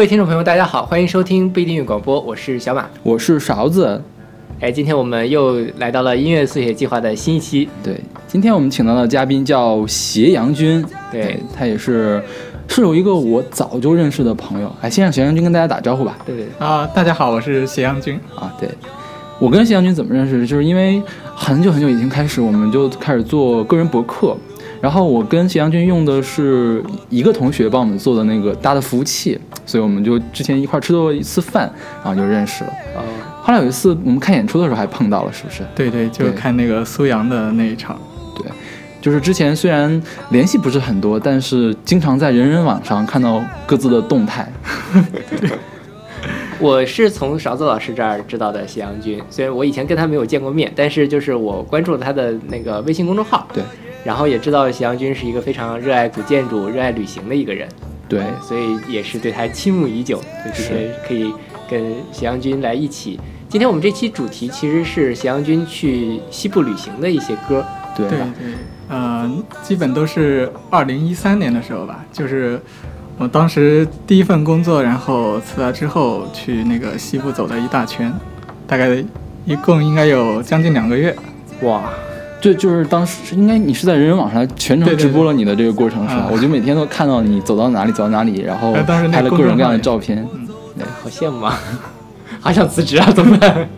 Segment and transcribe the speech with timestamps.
[0.00, 4.00] 各位听众朋友，大家好，欢迎收听不一定语广播，我是小马，我是勺子。
[4.58, 7.68] 哎，今天我们又来到了音乐速写计划的新一期。
[7.84, 12.22] 对，今天我们请到的嘉宾叫斜阳君，对他也是
[12.66, 14.74] 是有一个我早就认识的朋友。
[14.80, 16.16] 哎，先让斜阳君跟大家打招呼吧。
[16.24, 18.50] 对对啊，大家好，我是斜阳君啊。
[18.58, 18.66] 对，
[19.38, 20.46] 我跟斜阳君怎么认识？
[20.46, 21.02] 就是因为
[21.34, 24.34] 很久很久以前开始，我们就开始做个人博客。
[24.80, 31.70] 然后我跟谢阳君用的是一个同学帮我们做的那个搭的服务器，所以我们就之前一块吃过一次饭，
[32.02, 32.70] 然后就认识了。
[32.96, 33.02] 哦。
[33.42, 35.62] 后来有一次我们看演出的时候还碰到了，是不是？
[35.74, 37.98] 对对，就是看那个苏阳的那一场。
[38.36, 38.46] 对，
[39.00, 44.50] 就是之前虽然联系不是很多，但是经常在人人网上看到各自的动态。
[46.58, 53.46] 我是从勺子老师这儿知道的斜阳君，虽然我以前跟他没有见过面，但是就是我关注了他的那个微信公众号。
[53.52, 53.62] 对。
[54.04, 57.68] 然后也知道斜阳君是一个非常热爱古建筑、热爱旅行的一个人。
[58.08, 60.20] 对，所以也是对他倾慕已久。
[60.42, 61.32] 所以今天可以
[61.70, 63.20] 跟斜阳君来一起。
[63.48, 67.64] 今天我们这期主题其实是斜阳君去西部旅行的一些歌。
[67.96, 68.26] 对对对，
[68.88, 69.30] 呃，
[69.62, 72.60] 基本都是二零一三年的时候吧，就是
[73.18, 78.12] 我当时第一份工作，然后辞了之后去那个西部走了一大圈，
[78.66, 78.88] 大概
[79.44, 81.14] 一共应该有将近两个月。
[81.62, 81.92] 哇！
[82.40, 86.28] 对，就是当时应该你是在人人网上全程直播了你的这个过程是吧？
[86.32, 90.26] 我就每天都看到你走到哪里走到哪里，然后拍了各种各样的照片。
[90.34, 91.58] 嗯，好羡慕啊，
[92.40, 93.68] 好想辞职啊，怎么办？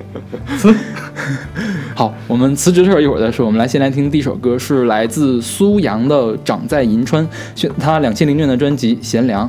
[0.56, 0.74] 辞。
[1.94, 3.44] 好，我们辞职的事儿一会儿再说。
[3.44, 9.46] 我们来先来听第一首歌，是来自苏阳的《长在银川》，选他两千零六年的专辑《贤良》。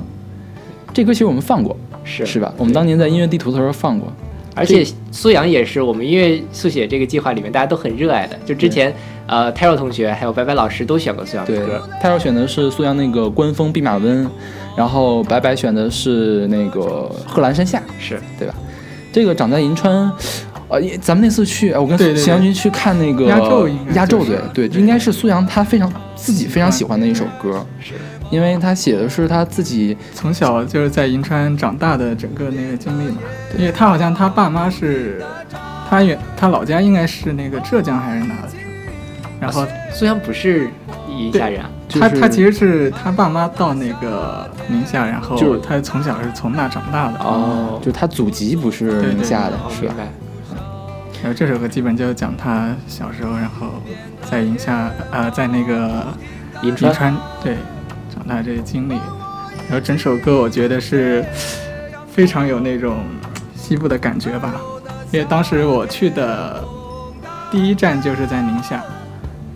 [0.93, 2.53] 这歌其实我们放过，是是吧？
[2.57, 4.11] 我们当年在音乐地图的时候放过。
[4.55, 8.37] 而且苏阳也是我们音乐速写这个计划里面大家都很热爱的。
[8.45, 8.93] 就之前，
[9.27, 11.81] 呃，泰若同学还有白白老师都选过苏阳的歌。
[12.01, 14.27] 泰若选的是苏阳那个官风弼马温，
[14.77, 18.53] 然后白白选的是那个贺兰山下，是对吧？
[19.11, 20.11] 这个长在银川，
[20.67, 27.65] 呃，咱们那次去，我跟徐阳军去看那个压轴，压轴对对，应该是苏阳他非常自己非常喜欢的一首歌。
[27.79, 27.93] 是。
[28.33, 33.19] 因为他写的是他自己从小就是在银川长大的整个那个经历嘛，
[33.59, 35.23] 因为他好像他爸妈是，
[35.87, 38.49] 他原他老家应该是那个浙江还是哪的，
[39.39, 40.67] 然后虽然不是
[41.07, 49.93] 银夏人，他他其实是他爸妈到那个宁夏，然后就是他从小是从那长大的哦，就他祖籍不是宁夏的，是吧？
[51.21, 53.67] 然后这首歌基本就讲他小时候，然后
[54.27, 56.07] 在宁夏呃，在那个
[56.63, 57.55] 银川对。
[58.25, 58.93] 那这些经历，
[59.69, 61.23] 然后整首歌我觉得是
[62.07, 62.97] 非常有那种
[63.55, 64.55] 西部的感觉吧。
[65.11, 66.63] 因为当时我去的
[67.51, 68.81] 第一站就是在宁夏，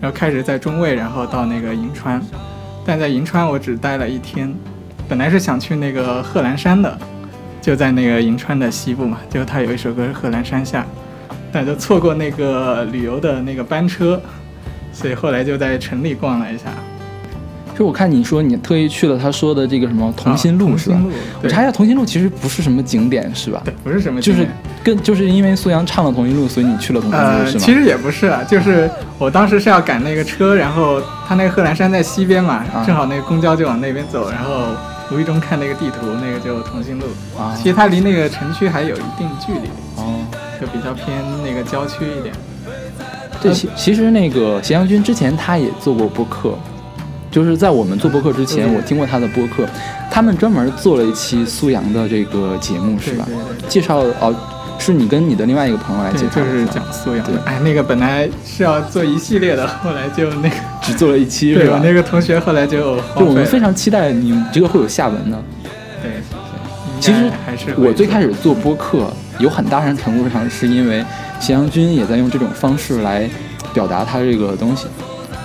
[0.00, 2.22] 然后开始在中卫，然后到那个银川，
[2.84, 4.54] 但在银川我只待了一天。
[5.08, 6.98] 本来是想去那个贺兰山的，
[7.62, 10.82] 就在那个银川的西部嘛，就他有一首歌是《贺兰山下》，
[11.50, 14.20] 但就错过那个旅游的那个班车，
[14.92, 16.64] 所以后来就在城里逛了一下。
[17.78, 21.00] 就我看你说你特意去了他说的这个什么同心路是吧？
[21.40, 23.62] 我查一下同心路其实不是什么景点是吧？
[23.64, 24.50] 对，不是什么景点，就是
[24.82, 27.64] 跟就是因为苏阳唱了同心路，所以你去了同心路是吗？
[27.64, 34.64] 其实也不是啊，就是我当时是要赶那个车，然后他那个贺兰山在西边嘛，正好那个公交就往那边走，然后
[35.12, 37.04] 无意中看那个地图，那个就同心路。
[37.40, 40.26] 啊，其实它离那个城区还有一定距离哦，
[40.60, 41.06] 就比较偏
[41.44, 42.34] 那个郊区一点。
[43.40, 46.58] 对，其其实那个咸阳君之前他也做过播客。
[47.30, 49.66] 就是在我们做播客之前，我听过他的播客，
[50.10, 53.28] 他们专门做了一期苏阳的这个节目，是吧？
[53.68, 54.34] 介绍哦，
[54.78, 57.26] 是你跟你的另外一个朋友来介绍，就是讲苏阳。
[57.44, 61.80] 哎，那个本来是要做一系列的， 后来就那个只做了一期，是吧？
[61.82, 65.38] 那个同学后来就就我们非常期待你这个会有下文呢。
[66.02, 66.12] 对，
[66.98, 71.04] 其实还是我最开始做播客，有很大程度上是因为
[71.38, 73.28] 咸阳君也在用这种方式来
[73.74, 74.86] 表达他这个东西。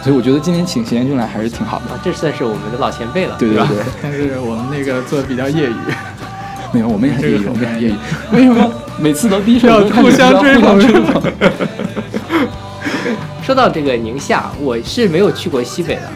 [0.04, 3.78] 所以我觉得今天请贤君来还是挺好的，啊这算是我们的老前辈了，对对对。
[4.02, 5.76] 但是我们那个做的比较业余，
[6.74, 7.96] 没有，我们也很业余，我们很业余。
[8.36, 8.70] 为什么
[9.00, 10.78] 每次都第一首要互相追捧？
[13.42, 16.10] 说到这个宁夏，我是没有去过西北的，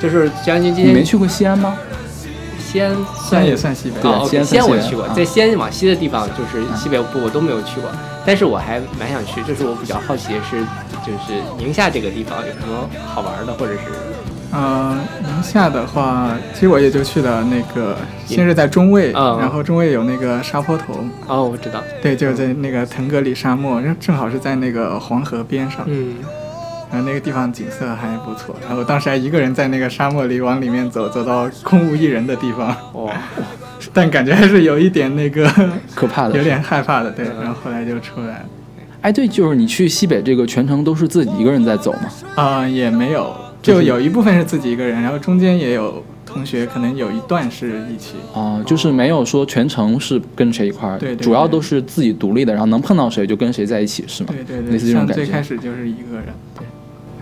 [0.00, 1.74] 就是将军今天你没去过西安吗？
[2.60, 2.96] 西安
[3.28, 7.90] 算也算西北啊，西安我去过，在西安往西的地方就是西北部我都没有去过，
[8.24, 10.64] 但是我还蛮想去，就是我比较好奇的是。
[11.04, 13.80] 就是宁夏这个地方有什么好玩的，或者是？
[14.52, 17.96] 呃，宁夏的话，其实我也就去了那个，
[18.26, 21.04] 先是在中卫，然后中卫有那个沙坡头。
[21.26, 21.82] 哦，我知道。
[22.02, 25.84] 对，就是在那个腾格里沙漠，正好是在那个黄河边上。
[25.86, 26.16] 嗯。
[26.90, 32.76] 然后那个地方景色还不错，然后当时还一个人在那个沙漠里往里面走，走到空无一人的地方。
[32.92, 33.10] 哇，
[33.94, 35.50] 但感觉还是有一点那个
[35.94, 37.24] 可怕的，有点害怕的，对。
[37.24, 38.44] 嗯然后后来就出来了，
[39.02, 42.08] 哎，对，就是你去西北这个全程都是自己一个人在走吗？
[42.36, 48.14] 啊、也没有，就就是有一部分是自己一个人，然后中间也有同学，可能有一段是一起。
[48.32, 54.30] 啊、就是没有说全程是跟谁一块儿，对对主要都是自己独立的，然后能碰到谁就跟谁在一起，是吗？
[54.32, 55.14] 对对对，像似这种感觉。
[55.14, 56.26] 最开始就是一个人。
[56.56, 56.64] 对，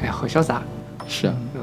[0.02, 0.62] 哎呀，好潇洒。
[1.08, 1.62] 是啊，嗯，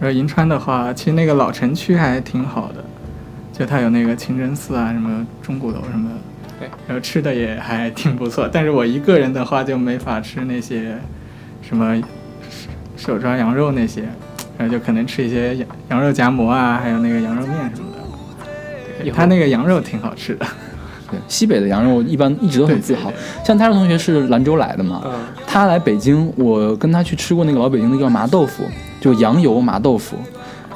[0.00, 2.82] 然后银川的话，其实那个老城区还挺好的，
[3.52, 6.16] 就它有那个清真寺啊，什么钟鼓楼什么的。
[6.62, 10.96] 对，然后吃的也还挺不错，但是我一个人的话就没法吃那些
[11.60, 12.00] 什么
[12.96, 14.02] 手手抓羊肉那些，
[14.56, 19.04] 然后就可能吃一些羊羊肉夹馍啊，还有那个羊肉面什么的。
[19.04, 20.46] 一会儿它那个羊肉挺好吃的。
[21.10, 23.10] 对，西北的羊肉一般一直都很自豪。
[23.10, 25.12] 对像他的同学是兰州来的嘛，嗯，
[25.44, 28.62] 他来北京，我跟他去吃过那个老北京的叫麻豆腐，
[29.00, 30.16] 就羊油麻豆腐。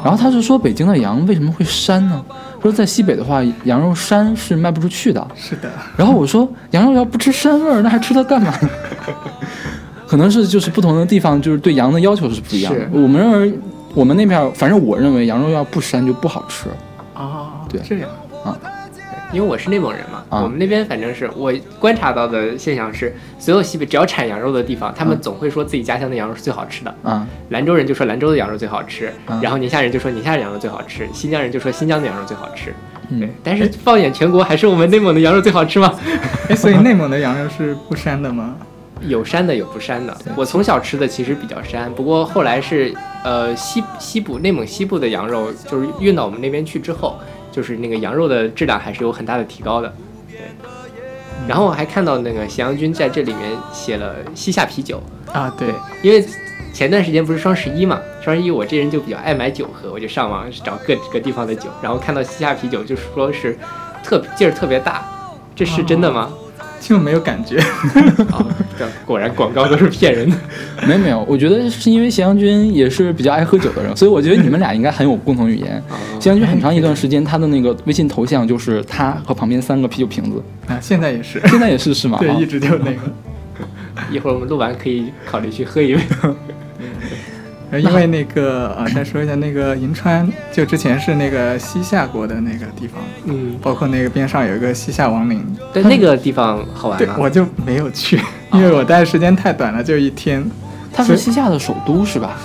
[0.03, 2.25] 然后他是说北京的羊为什么会膻呢？
[2.63, 5.27] 说在西北的话，羊肉膻是卖不出去的。
[5.37, 8.53] 是的，然后我说羊肉要不吃膻味儿，那还吃它干嘛？
[10.07, 12.89] 可能是就是不同的地方就是对羊的要求是不一样的。
[12.93, 13.59] 我们认为
[13.95, 16.69] 我们那边儿，反正我认为羊肉要不膻就不好吃。
[17.15, 18.09] 哦，对这样，
[19.33, 26.95] 因为我是内蒙人嘛，啊我们那边反正是我观察到的现象是，所有西北只要产羊肉的地方，他们嗯总会说自己家乡的羊肉是最好吃的。
[27.05, 32.67] 嗯，兰州人就说兰州的羊肉最好吃，啊然后宁夏人就说宁夏的羊肉最好吃，新疆人就说新疆的羊肉最好吃。
[33.09, 35.95] 对嗯，，但是放眼全国，还是我们内蒙的羊肉最好吃吗？
[36.51, 38.57] 哎，所以内蒙的羊肉是不膻的吗？
[39.03, 40.17] 有膻的，有不膻的。
[40.35, 42.93] 我从小吃的其实比较膻，不过后来是
[43.23, 47.17] 呃西西部内蒙西部的羊肉，就是运到我们那边去之后，
[47.57, 49.91] 就是那个羊肉的质量还是有很大的提高的。
[50.29, 50.41] 对。
[51.49, 56.27] 然后我还看到那个咸阳君在这里面写了西夏啤酒，啊，对对，因为
[56.73, 63.57] 前段时间不是双十一嘛，双十一我这人就比较爱买酒喝，我就上网找各个地方的酒，然后看到西夏啤酒，就是说是
[64.03, 65.07] 特劲儿特别大，
[65.55, 66.33] 这是真的吗？
[66.87, 67.59] 就没有感觉。
[68.31, 68.47] 啊、
[69.05, 70.37] 果然广告都是骗人的。
[70.87, 75.83] 没 有没有，我觉得是因为咸阳君也是比较爱喝酒的人，所以我觉得你们俩应该很有共同语言。
[75.91, 82.19] 啊咸阳君很长一段时间，他的那个微信头像就是他和旁边三个啤酒瓶子，啊，现在也是，现在也是是吗？
[82.21, 83.01] 对，啊一直就那个。
[84.11, 86.01] 一会儿我们录完可以考虑去喝一杯。
[87.77, 95.45] 呃因为那个呃，再说一下那个银川，就之前是那个西夏国的那个地方，嗯，包括那个边上有一个西夏王陵。
[95.73, 98.19] 对 那个地方好玩吗？，对我就没有去，
[98.53, 100.45] 因为我待的时间太短了，就一天。
[100.93, 102.39] 它是西夏的首都是吧？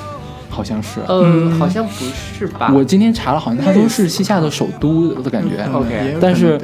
[0.50, 1.00] 好像是。
[1.08, 2.06] 呃，嗯好像不
[2.38, 2.70] 是吧？
[2.76, 6.60] 我今天查了，好像他都是西夏的首都的感觉，嗯 OK 但是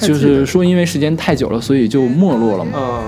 [0.00, 2.70] 就是说因为时间太久了，所以就没落了嘛。
[2.76, 3.02] 嗯，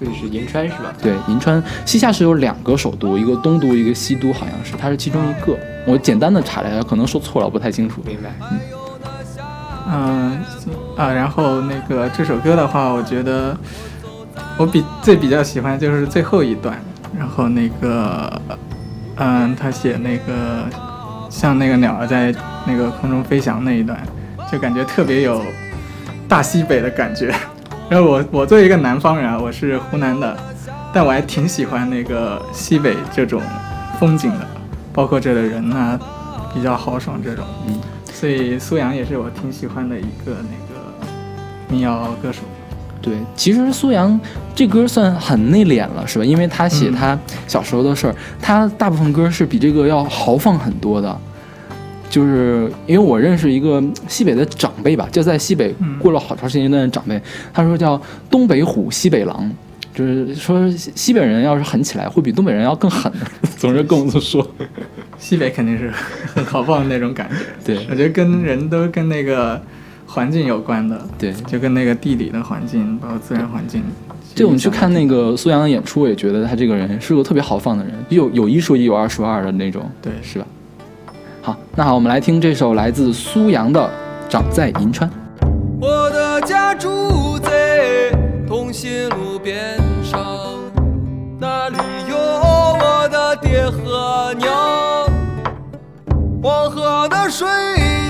[0.00, 0.94] 就是银川是吧？
[1.02, 5.56] 对，银川西夏是有两个首都，一个东都，一个西都，好像是，它是其中一个。
[5.86, 8.00] 我简单的查了一下，可能说错了，我不太清楚。
[8.06, 8.30] 明白。
[9.92, 10.38] 嗯
[10.96, 13.56] 啊，然后那个这首歌的话，我觉得
[14.56, 16.78] 我比最比较喜欢就是最后一段，
[17.18, 18.40] 然后那个
[19.16, 20.66] 嗯，他写那个
[21.28, 22.32] 像那个鸟儿在
[22.66, 23.98] 那个空中飞翔那一段，
[24.50, 25.42] 就感觉特别有
[26.28, 27.34] 大西北的感觉。
[27.90, 30.36] 然后我我作为一个南方人啊，我是湖南的，
[30.94, 33.42] 但我还挺喜欢那个西北这种
[33.98, 34.46] 风景的，
[34.92, 35.98] 包括这的人啊，
[36.54, 37.44] 比较豪爽这种。
[37.66, 37.80] 嗯，
[38.12, 41.08] 所以苏阳也是我挺喜欢的一个那个
[41.68, 42.42] 民谣歌手。
[43.02, 44.20] 对，其实苏阳
[44.54, 46.24] 这歌算很内敛了，是吧？
[46.24, 51.18] 因为他写嗯他小时候的事儿，他大部分歌是比这个要豪放很多的。
[52.10, 57.18] 就是因为我认识一个西北的长辈吧，就在西北嗯过了好长时间的长辈，
[57.54, 57.98] 他说叫
[58.28, 59.50] 东北虎西北狼，
[59.94, 63.10] 就是说西西北人要是狠起来，会比东北人要更狠。
[63.56, 64.46] 总是跟我们说。
[65.18, 65.90] 西北肯定是
[66.34, 67.36] 很豪放的那种感觉。
[67.64, 69.60] 对我觉得跟人都跟那个
[70.06, 73.84] 环境有关的，对，就跟那个地理的环境，包括自然环境。
[74.34, 80.46] 对，我们去看那个苏阳的演出，我也觉得他这个人是个特别豪放的人，有有一说一，有二说二的那种，对是吧？
[81.42, 83.80] 好，那好，我们来听这首来自苏阳的
[84.28, 85.08] 《长在银川》。
[85.80, 88.10] 我的家住在
[88.46, 90.20] 通心路边上，
[91.38, 91.78] 那里
[92.08, 94.50] 有我的爹和娘。
[96.42, 97.48] 黄河的水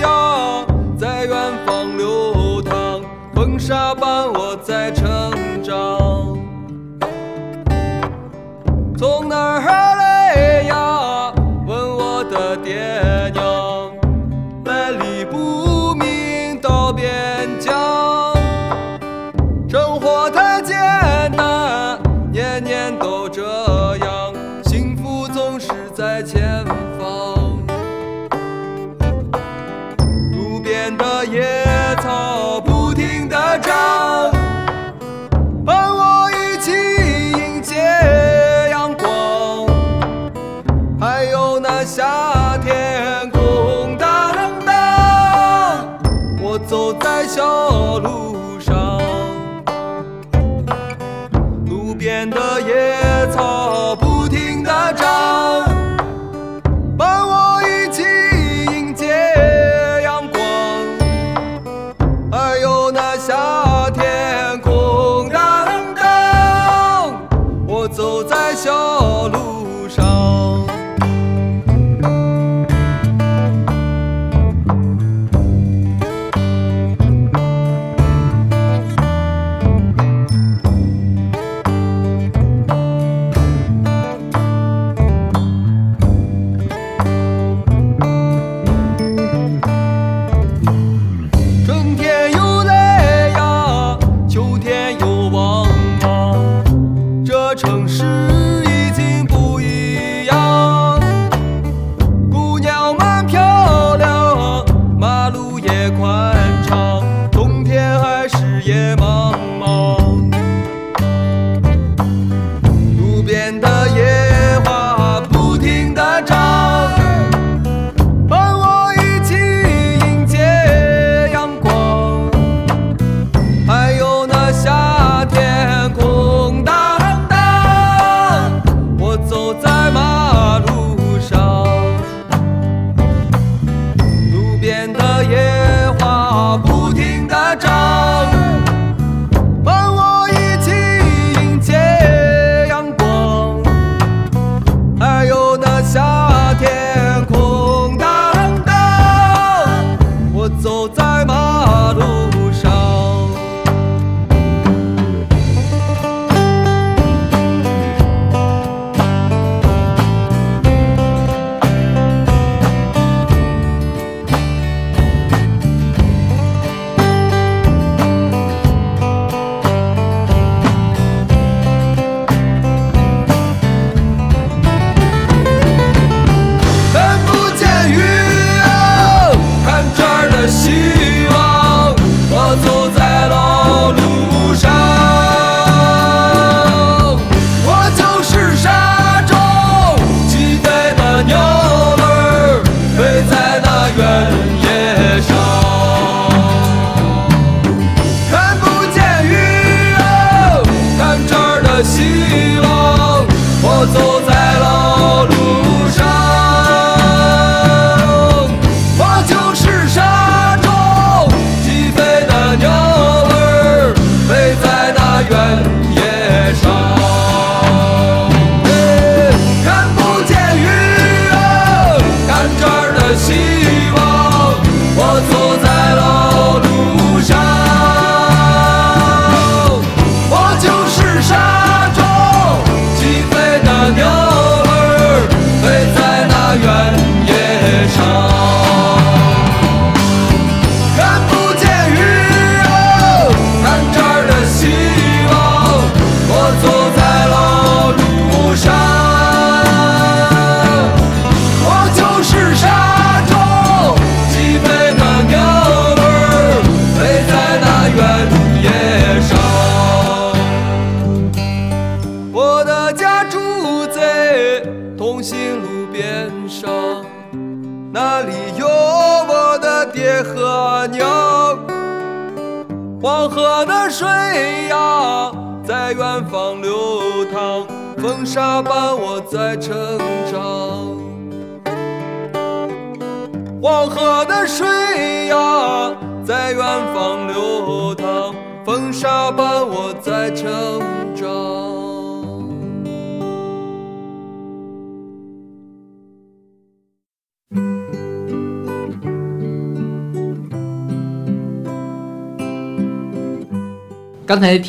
[0.01, 0.65] 呀，
[0.99, 3.01] 在远方流淌，
[3.33, 5.31] 风沙伴我在成
[5.63, 6.37] 长。
[8.97, 9.61] 从哪儿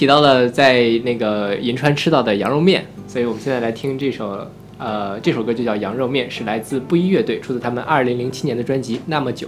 [0.03, 4.37] 提到了在那个银川吃到的羊肉面，所以我们现在来听这首，
[4.77, 9.47] 呃，这首歌就叫《羊肉面》，是来自布衣乐队，出自他们二零零七年的专辑《那么久》。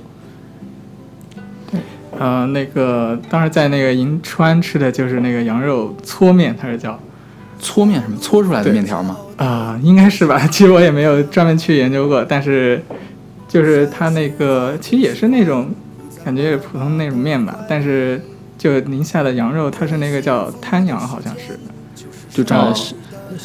[2.16, 7.00] 呃，那个当时在那个银川吃的就是那个羊肉搓面，它是叫
[7.58, 9.16] 搓面什么搓出来的面条吗？
[9.38, 10.46] 啊、应该是吧？
[10.46, 12.80] 其实我也没有专门去研究过，但是
[13.48, 15.68] 就是它那个其实也是那种
[16.24, 18.22] 感觉也普通那种面吧，但是
[18.64, 21.60] 就宁夏的羊肉，它是那个叫滩羊，好像是，
[22.30, 22.94] 就长哦得是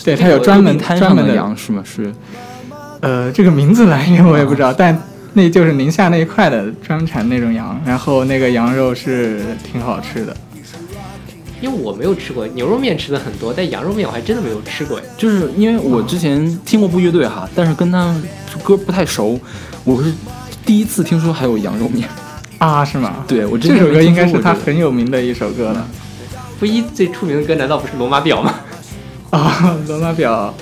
[0.06, 1.84] 对，它有专门滩上的专门的羊是吗？
[1.86, 2.14] 是
[3.02, 4.98] 呃，这个名字来源我也不知道， 但
[5.34, 10.34] 那就是宁夏那一块的专产那种羊，然后那个羊肉是挺好吃的。
[11.60, 15.04] 因为我没有吃过牛肉面，吃的很多，但羊肉面我还真的没有吃过哎。
[15.18, 18.24] 就是因为我之前听过部乐队哈，但是跟他们
[18.64, 19.38] 歌不太熟，
[19.84, 20.14] 我是
[20.66, 22.08] 第一次听说还有羊肉面。
[22.60, 23.26] 啊，是吗？
[23.28, 25.88] 对我这首歌应该是他很有名的一首歌了。
[26.60, 28.56] 布衣最出名的歌难道不是《罗马表》吗？
[29.32, 30.54] 啊，罗马表，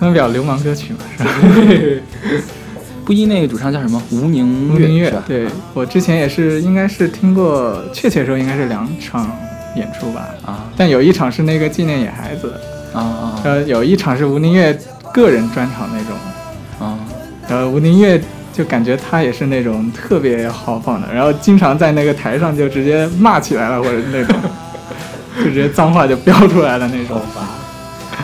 [0.00, 2.02] 罗马表流氓歌曲嘛，是吧？
[3.04, 4.00] 布衣那个主唱叫什么？
[4.10, 9.30] 吴宁吴宁月对我之前也是，应该是听过，确切说应该是两场
[9.76, 10.28] 演出吧。
[10.44, 12.54] 啊但有一场是那个纪念野孩子，
[12.92, 14.78] 啊啊呃，有一场是吴宁月
[15.12, 16.16] 个人专场那种。
[16.80, 16.98] 啊！
[17.48, 18.20] 呃，吴宁月
[18.52, 24.36] 就感觉他也是那种特别豪放的，然后经常在那个台上就直接骂起来了，或者那种，
[25.38, 27.20] 就直接脏话就飙出来了那种。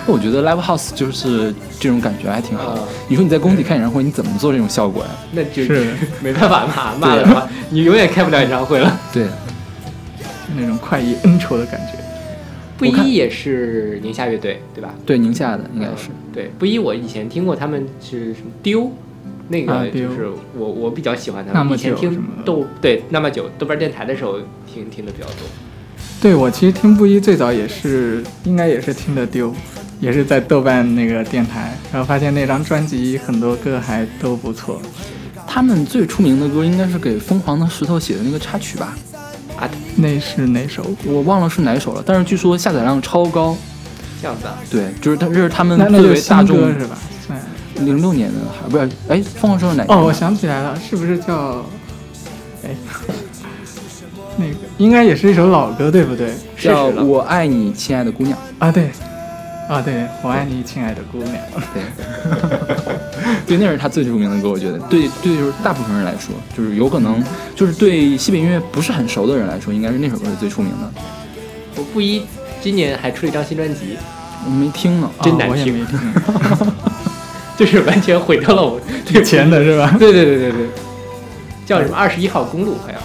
[0.06, 2.88] 我觉得 live house 就是这种感觉还挺好的啊。
[3.08, 5.10] 你说你在工体开演唱会，你怎么做这种效果呀？
[5.32, 5.92] 那就是
[6.22, 8.98] 没办法骂骂的话，你永远开不了演唱会了。
[9.12, 10.24] 对，就
[10.56, 11.98] 那种快意恩仇的感觉。
[12.78, 14.94] 布衣也是宁夏乐队对吧？
[15.04, 16.08] 对，宁夏的应该是。
[16.32, 18.90] 对，布衣我以前听过他们是什么丢，
[19.48, 21.62] 那啊个就是我我比较喜欢他们。
[21.62, 25.36] 那么以前听久什么豆对那么久豆瓣电台的时候听听的比较多。
[26.20, 29.54] 对我其实听布衣最早也是，应该也是听的丢，
[30.00, 34.80] 也是在豆瓣那个电台，然后发现那张专辑很多歌还都不错。
[35.46, 38.98] 他们最出名的歌应该是给《疯狂的石头》写的那个插曲吧，
[39.56, 40.84] 啊，那是哪首？
[41.04, 43.56] 我忘了是哪首了，但是据说下载量超高。
[44.20, 46.98] 这样子啊，对，就是他这是他们那那最就是新为大众是吧？
[47.78, 48.88] 算零六年的还不是？
[49.08, 49.84] 哎，疯狂石头是哪？
[49.88, 51.64] 哦，我想起来了，是不是叫？
[52.64, 52.70] 哎，
[54.36, 56.32] 那个应该也是一首老歌，对不对？
[56.58, 58.36] 叫我爱你，亲爱的姑娘。
[58.58, 58.90] 啊，对，
[59.68, 61.34] 啊，对，我爱你，亲爱的姑娘。
[61.74, 61.82] 对，
[63.46, 64.78] 对，那是他最著名的歌，我觉得。
[64.90, 67.22] 对对，就是大部分人来说，就是有可能，
[67.54, 70.90] 就是对西北音乐不是很熟的人来说，应该是那首歌是最出名的。
[71.76, 72.22] 我布衣
[72.60, 73.96] 今年还出了一张新专辑，
[74.44, 75.98] 我没听呢，真难听啊我也没听。
[77.58, 79.94] 就是完全毁掉了我对以前的是吧？
[79.98, 80.66] 对对对对对，
[81.66, 83.04] 叫什么二十一号公路好像是。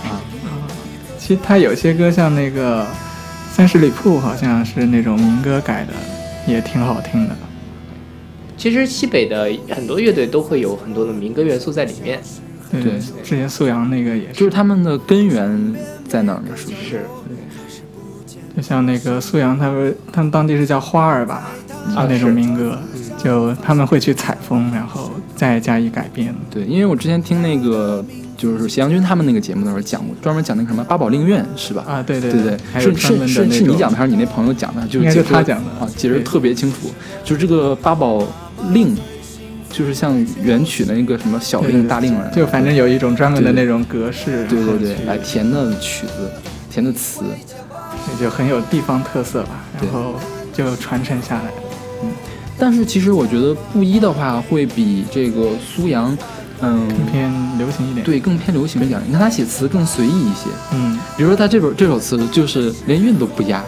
[1.17, 2.83] 其实他有些歌像那个
[3.51, 5.93] 《三十里铺》，好像是那种民歌改的，
[6.45, 7.35] 也挺好听的。
[8.55, 12.19] 其实西北的很多乐队都会有很多的民歌元素在里面。
[12.71, 15.75] 对对之前素阳那个也是，就是是他们的根源
[16.07, 16.55] 在哪儿呢？
[16.55, 16.89] 是不是？
[16.89, 17.05] 是
[18.55, 21.49] 就像那个素阳，他们他们当地是叫花儿吧，
[21.89, 22.77] 就啊那种民歌，
[23.23, 26.35] 就他们会去采风，然后再加以改编。
[26.49, 28.03] 对，因为我之前听那个
[28.35, 31.83] 就是谢阳君他们那个节目的时候讲过，专门讲那个什么八宝令愿是吧？
[31.87, 34.85] 啊，对对对对，是是是是你讲的还是你那朋友讲的？
[34.87, 36.91] 就是应该是他讲的啊，解释特别清楚。
[37.23, 38.21] 就是这个八宝
[38.73, 38.93] 令，
[39.69, 46.29] 就是像原曲的那个什么小令、大令了，就反正有一种专门的那种格式，对对对来填的曲子，
[46.69, 47.23] 填的词。
[48.11, 50.15] 也就很有地方特色吧，然后
[50.51, 51.43] 就传承下来。
[52.63, 56.17] 但是其实我觉得布衣的话会比这个苏阳，
[56.61, 59.01] 嗯，偏流行一点。，对，更偏流行一点。
[59.05, 63.61] 你看他写词更随意一些，嗯，比如说他这首这首词就是连韵都不押，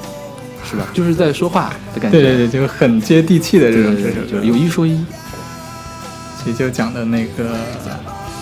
[0.63, 0.87] 是吧？
[0.95, 2.21] 就是在说话的感觉。
[2.21, 4.97] 对对对，就很接地气的这种这首有一说一。
[6.41, 7.57] 其实就讲的那个，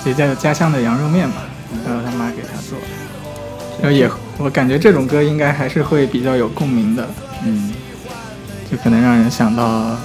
[0.03, 1.37] 其实叫家乡的羊肉面嘛，
[1.83, 7.09] 然后他妈给他做的，然后也我感觉这种歌应该还是会比较有共鸣的，
[7.43, 7.73] 嗯，
[8.69, 9.97] 就可能让人想到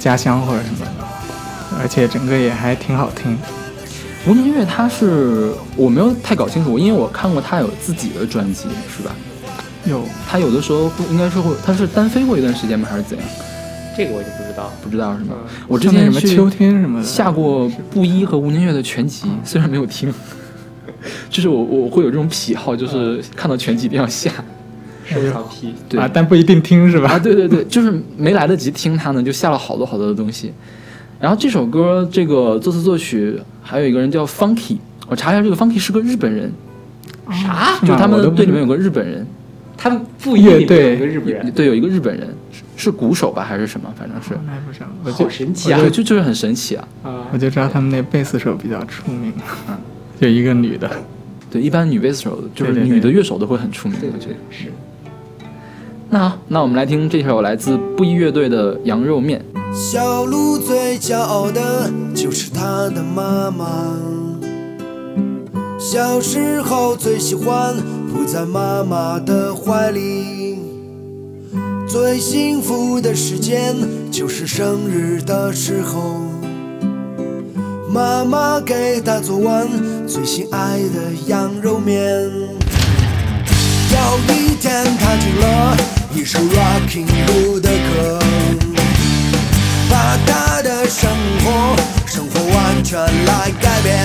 [0.00, 3.38] 家乡或者什么的，而且整个也还挺好听。
[4.26, 9.14] 吴宁月他是我没有太搞清楚，因为我看过他有自己的专辑，是吧？
[9.84, 12.88] 有他有的时候会应该是会，他是单飞过一段时间吗？
[12.90, 13.26] 还是怎样？
[13.96, 14.70] 这个我就不知道。
[14.82, 15.34] 不知道是吗？
[15.38, 20.12] 嗯我之前什么秋天什么的下过布衣和吴宁月的全集，虽然没有听，
[21.30, 24.30] 就是我我会有这种癖好，就是看到全集一定要下。
[25.12, 27.10] 收藏批，对啊，但不一定听是吧？
[27.10, 30.52] 啊，对对对，就是没来得及听他呢，就下了好多好多的东西。
[31.18, 36.50] 然后这首歌，这个作词作曲还有一个人叫 Funky，我查一下，这个 Funky 是个日本人，
[37.30, 37.78] 啥？
[37.86, 39.26] 就他们队里面有个日本人，
[39.76, 45.78] 他们布衣里面有乐队一个日本人，对，有一个日本人是是鼓手吧还是什么，反正是，好神奇啊！
[45.78, 46.88] 对，就就是很神奇啊。
[47.02, 49.32] 啊我就知道他们那贝斯手比较出名，
[49.68, 49.76] 嗯
[50.18, 50.90] 就一个女的。
[51.50, 54.34] 对，一般女贝斯手就是对对对女的乐手都会很出名，对我觉得。
[54.50, 54.72] 是。
[56.12, 59.40] 那好，那我们来听这首来自布衣乐队的《羊肉面》。
[59.72, 63.94] 小鹿最骄傲的就是它的妈妈。
[65.78, 67.76] 小时候最喜欢
[68.12, 70.58] 扑在妈妈的怀里，
[71.86, 73.76] 最幸福的时间
[74.10, 76.16] 就是生日的时候，
[77.88, 79.68] 妈妈给他做完
[80.08, 81.96] 最心爱的羊肉面。
[83.92, 85.76] 有一天踏进了
[86.12, 88.18] 一首 rocking roll 的歌，
[89.88, 91.08] 把他的生
[91.44, 93.96] 活生活完全来改变。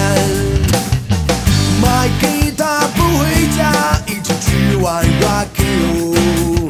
[1.81, 3.25] 买吉他不回
[3.57, 6.69] 家，一起去玩 rocking roll。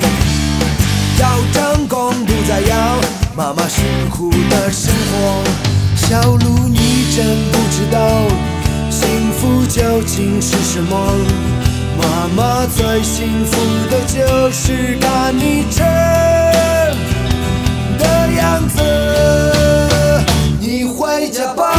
[1.20, 3.00] 要成功不再要
[3.36, 5.44] 妈妈辛苦的生活，
[5.96, 8.00] 小鹿你真不知道
[8.90, 11.65] 幸福究竟是什么。
[11.98, 13.52] 妈妈最幸福
[13.90, 15.82] 的就是看你吃
[17.98, 18.04] 的
[18.38, 18.76] 样子。
[20.60, 21.74] 你回家吧，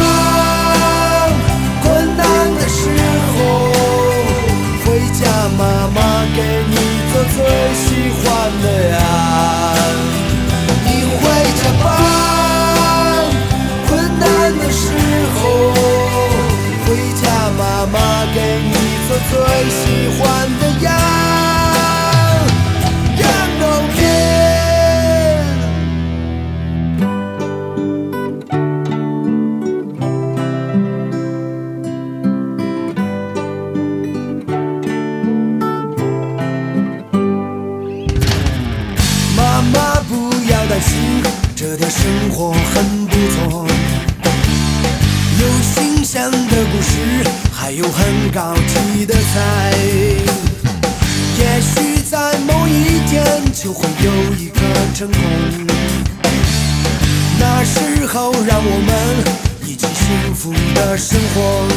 [1.83, 2.25] 困难
[2.55, 2.89] 的时
[3.33, 3.37] 候，
[4.85, 4.85] 回
[5.19, 5.21] 家
[5.57, 5.61] 妈
[5.93, 5.97] 妈
[6.35, 6.37] 给
[6.69, 6.75] 你
[7.11, 7.37] 做最
[7.75, 7.85] 喜
[8.23, 8.25] 欢
[8.63, 8.97] 的呀。
[19.37, 20.85] 最喜欢的羊
[23.19, 23.23] 羊
[23.59, 23.95] 肉片。
[39.37, 39.75] 妈妈
[40.09, 40.11] 不
[40.49, 40.89] 要担心，
[41.55, 43.67] 这点生活很不错，
[45.39, 46.37] 有新鲜的
[46.71, 47.23] 故事，
[47.67, 49.73] 还有很高级的菜。
[51.37, 54.61] 也许在某一天就会有一个
[54.95, 55.21] 成功，
[57.37, 58.95] 那时候让我们
[59.69, 61.67] 一起幸福的生活。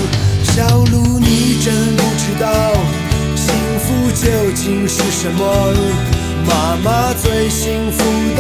[0.44, 2.72] 小鹿，你真不知道
[3.34, 5.74] 幸福究竟是什么。
[6.46, 8.04] 妈妈最幸福
[8.36, 8.39] 的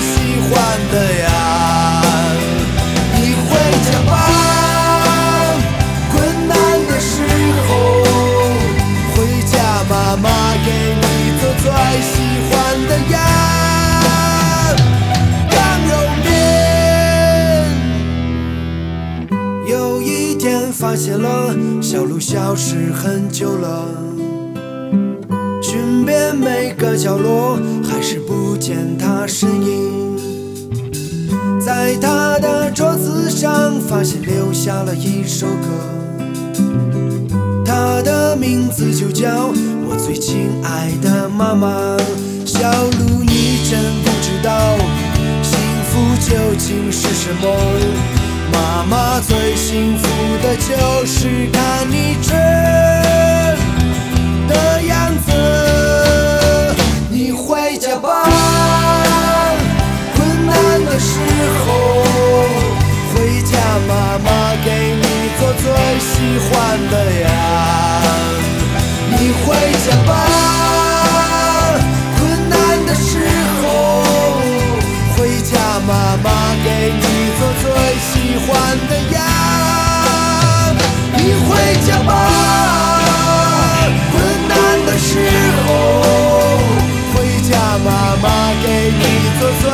[0.00, 0.52] 喜欢
[0.92, 1.26] 的呀。
[3.14, 3.48] 你回
[3.84, 4.12] 家吧，
[6.12, 6.14] 困
[6.48, 6.54] 难
[6.88, 7.12] 的时
[7.66, 7.68] 候，
[9.14, 9.54] 回家
[9.88, 10.24] 妈妈
[10.64, 10.68] 给
[11.00, 11.04] 你
[11.40, 11.64] 做最
[12.02, 12.12] 喜
[12.48, 12.52] 欢
[12.88, 13.14] 的呀
[15.50, 15.56] 羊
[15.88, 15.92] 肉
[16.24, 16.26] 面。
[19.66, 23.88] 有一天发现了小鹿消失很久了，
[25.76, 30.16] 寻遍每个角落，还是不见它身影。
[31.60, 35.68] 在他的桌子上发现留下了一首歌，
[37.62, 39.50] 它的名字就叫
[39.86, 41.68] 我最亲爱的妈妈。
[42.46, 44.78] 小鹿，你真不知道
[45.42, 45.60] 幸
[45.90, 47.54] 福究竟是什么。
[48.50, 50.08] 妈妈最幸福
[50.42, 52.32] 的就是看你吃
[54.48, 55.05] 的样
[60.98, 61.20] 时
[61.58, 61.66] 候，
[63.12, 63.52] 回家
[63.86, 64.28] 妈妈
[64.64, 65.02] 给你
[65.38, 65.64] 做最
[66.00, 66.50] 喜欢
[66.90, 67.26] 的呀。
[69.10, 69.12] 你
[69.44, 69.44] 回
[69.84, 70.08] 家吧，
[72.18, 72.54] 困难
[72.86, 73.18] 的时
[73.60, 73.64] 候，
[75.16, 76.26] 回家妈妈
[76.64, 77.02] 给你
[77.38, 77.64] 做最
[78.00, 78.10] 喜
[78.46, 78.48] 欢
[78.88, 79.18] 的呀。
[81.16, 81.48] 你回
[81.86, 82.10] 家吧，
[84.12, 84.14] 困
[84.48, 84.54] 难
[84.86, 85.10] 的时
[85.66, 85.68] 候，
[87.14, 87.50] 回家
[87.84, 87.88] 妈
[88.22, 88.24] 妈
[88.62, 89.00] 给你
[89.38, 89.64] 做最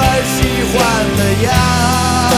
[0.74, 2.31] 换了牙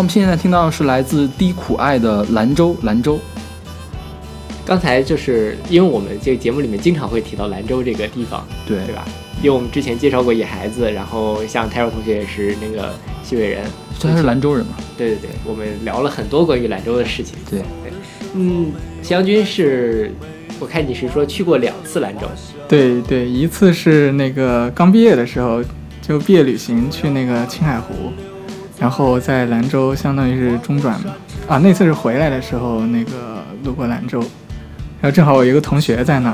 [0.00, 3.20] 我们现在听到的是来自低苦爱的兰州，兰州。
[4.64, 9.04] 刚才就是因为我们这个节目里面经常会提到兰州这个地方，对对吧？
[9.42, 13.66] 因为我们之前介绍过野孩子，然后像泰若同学也是那个西北人，
[14.00, 14.76] 他是兰州人嘛？
[14.96, 17.36] 对对对，我们聊了很多关于兰州的事情。
[17.50, 17.60] 对，
[18.32, 20.10] 嗯，谢阳君是，
[20.58, 22.26] 我看你是说去过两次兰州，
[22.66, 25.62] 对对，一次是那个刚毕业的时候，
[26.00, 27.92] 就毕业旅行去那个青海湖，
[28.80, 31.14] 然后在兰州相当于是中转嘛。
[31.46, 34.20] 啊，那次是回来的时候那个路过兰州，
[35.00, 36.30] 然后正好我一个同学在那，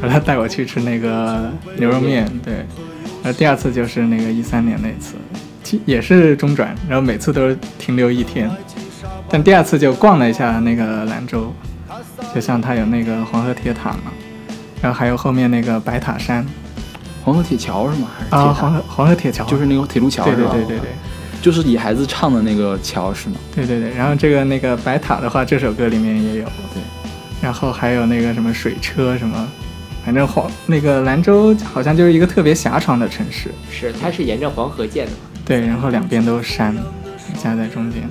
[0.00, 2.54] 然后他带我去吃那个牛肉面，对。
[3.22, 5.14] 然后第二次就是那个一三年那次，
[5.62, 8.50] 其也是中转，然后每次都是停留一天，
[9.28, 11.52] 但第二次就逛了一下那个兰州，
[12.34, 14.12] 就像它有那个黄河铁塔嘛，
[14.80, 16.44] 然后还有后面那个白塔山
[17.24, 18.08] 黄河铁桥是吗？
[18.18, 20.34] 还是啊，黄河黄河铁桥就是那个铁路桥对？
[20.34, 20.90] 对对对对
[21.42, 23.34] 就是野孩子唱的那个桥是吗？
[23.54, 23.90] 对对对。
[23.90, 26.80] 然后这个那个白塔的话，这首歌里面也有，对。
[27.42, 29.48] 然后还有那个什么水车什么，
[30.04, 35.18] 反正黄那个兰州好像就是一个特别狭长的城市，是它是沿着黄河建的嘛？
[35.44, 36.76] 对，然后两边都是山，
[37.42, 38.08] 夹在中间。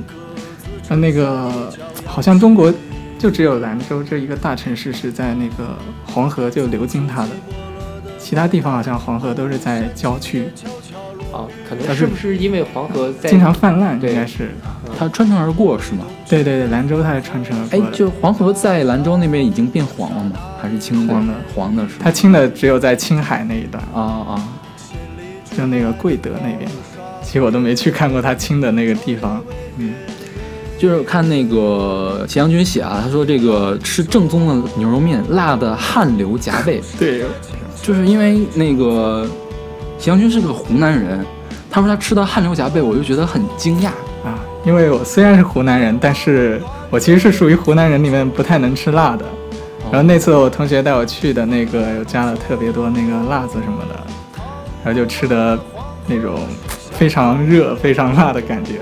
[0.89, 1.73] 那那个
[2.05, 2.73] 好像中国
[3.17, 7.29] 就只有兰州这一个大城市是在那个黄河就流经它的，
[8.19, 10.49] 其他地方好像黄河都是在郊区，
[11.31, 14.51] 哦，可能是不是因为黄河在经常泛滥，对应该是。
[14.97, 16.05] 它穿城而过是吗？
[16.27, 17.91] 对对对，兰州它是穿城而哎过，哎。
[17.91, 20.31] 就黄河在兰州那边已经变黄了吗？
[20.61, 21.33] 还是青黄的？
[21.55, 24.47] 黄的是吗它青的只有在青海那一段，啊啊，
[25.57, 26.69] 就那个贵德那边。
[27.23, 29.41] 其实我都没去看过它青的那个地方。
[29.77, 29.93] 嗯
[30.77, 37.23] 就是看那个祁阳君写啊，他说这个吃正宗的牛肉面，辣的汗流浃背，对，
[37.83, 39.29] 就是因为那个
[40.01, 41.23] 祁阳君是个湖南人，
[41.69, 43.89] 他说他吃的汗流浃背，我就觉得很惊讶。
[44.25, 44.33] 啊，
[44.65, 46.59] 因为我虽然是湖南人，但是
[46.89, 49.23] 我其实是属于湖南人里面不太能吃辣的。
[49.91, 53.95] 然后那次我同学带我去的那个，又加了特别多那个辣子什么的，
[54.83, 55.59] 然后就吃的
[56.07, 56.39] 那种
[56.93, 58.79] 非常热、非常辣的感觉，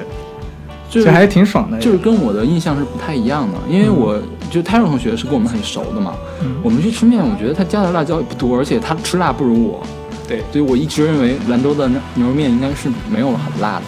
[0.90, 1.78] 就就还挺爽的。
[1.80, 4.18] 就是跟我的印象是不太一样的，因为我
[4.50, 9.84] 就泰若同学是跟我们很熟的嘛，嗯我们去吃面，我觉得他加的辣椒也不多，而且他吃辣不如我，
[10.30, 13.84] 对，所以我一直认为兰州的牛肉面应该是没有很辣的。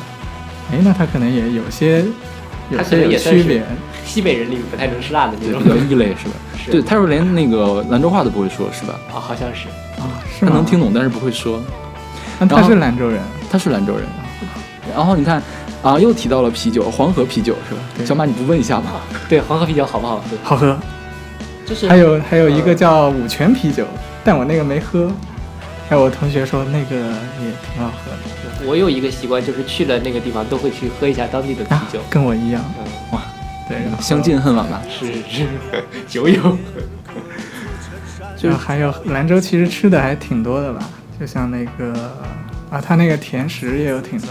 [0.73, 2.03] 哎，那他可能也有些
[2.71, 3.63] 有些区别。
[4.03, 5.69] 西北人里不太能吃辣的那，种比。
[5.69, 6.33] 较异类是吧？
[6.57, 8.95] 是对，他说连那个兰州话都不会说，是吧？
[9.13, 9.67] 啊，好像是。
[10.01, 10.45] 啊，是？
[10.45, 11.61] 他能听懂，但是不会说。
[12.39, 13.21] 那他是兰州人。
[13.51, 14.03] 他是兰州人。
[14.95, 15.41] 然后你看
[15.83, 17.81] 啊，又提到了啤酒，黄河啤酒是吧？
[18.03, 18.93] 小马，你不问一下吗？
[19.29, 20.23] 对，黄河啤酒好不好喝？
[20.43, 20.77] 好喝，
[21.65, 23.85] 就是还有还有一个叫五泉啤酒，
[24.23, 25.11] 但我那个没喝。
[25.91, 28.11] 还有我同学说那个也挺好喝
[28.63, 32.63] 的，我有一个习惯，就是去了那个地方都会去喝一下当地的啤啊酒。，跟我一样。
[32.79, 33.21] 嗯，哇，
[33.67, 34.23] 对，相。
[34.23, 34.81] 见恨晚吧。
[34.89, 35.45] 是是，
[36.07, 36.57] 酒友。
[38.41, 40.79] 然后还有兰州其实吃的还挺多的吧，
[41.19, 41.91] 就像那个
[42.69, 44.29] 啊，它那个甜食也有挺多，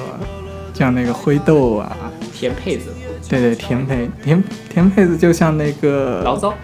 [0.73, 1.95] 像那个灰豆啊，
[2.33, 2.91] 甜胚子，
[3.29, 6.55] 对对，甜胚甜甜胚子就像那个醪糟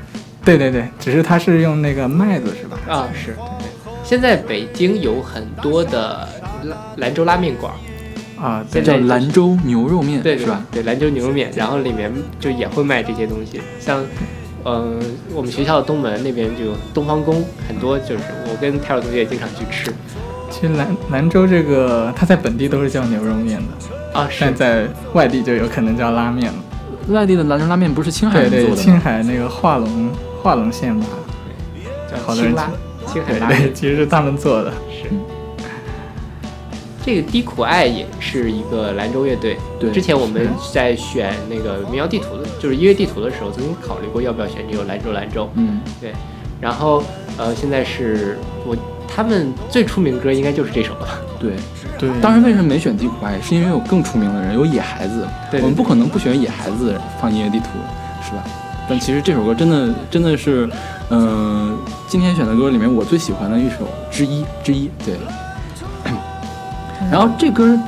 [0.42, 2.78] 对对对，只是它是用那个麦子是吧？
[2.88, 3.34] 啊，是。
[3.34, 3.68] 对对
[4.06, 6.28] 现在北京有很多的
[6.62, 7.72] 兰兰州拉面馆，
[8.40, 10.62] 啊，对叫兰州牛肉面，对是吧？？
[10.70, 14.04] 对，兰州牛肉面，然后里面就也会卖这些东西，像，
[14.64, 15.00] 嗯、
[15.34, 19.92] 我们学校的东门那边就有东方宫，很多就是我跟泰尔同学也经常去吃
[20.50, 26.58] 其实兰兰州这个，它在本地都是叫牛肉面的，啊，是但在外地就有可能叫拉面了。
[27.08, 28.76] 外地的兰州拉面不是青海做的吗？
[28.76, 30.10] 青海那个化隆
[30.44, 31.06] 化隆县吧，
[32.08, 32.70] 叫好多人青拉，
[33.26, 34.70] 对其实是他们做的。
[34.90, 35.08] 是。
[37.04, 39.56] 这个低苦爱也是一个兰州乐队。
[39.78, 45.48] 对之前我们在选那个民谣地图的，就是音乐地图的时候，曾经考虑过要不要选这个兰州兰州。
[45.54, 46.12] 嗯，对，
[46.60, 47.04] 然后
[47.36, 48.76] 呃，现在是我
[49.06, 51.08] 他们最出名的歌应该就是这首了。
[51.38, 51.52] 对。
[51.98, 53.40] 对，当时为什么没选低苦爱？
[53.40, 55.26] 是因为有更出名的人，有野孩子。
[55.50, 57.66] 对对我们不可能不选野孩子放音乐地图，
[58.22, 58.44] 是吧？
[58.86, 60.68] 但其实这首歌真的真的是，
[61.10, 64.90] 嗯、今天选的歌里面我最喜欢的一首之一之一。
[65.04, 65.16] 对。
[67.10, 67.78] 然后这歌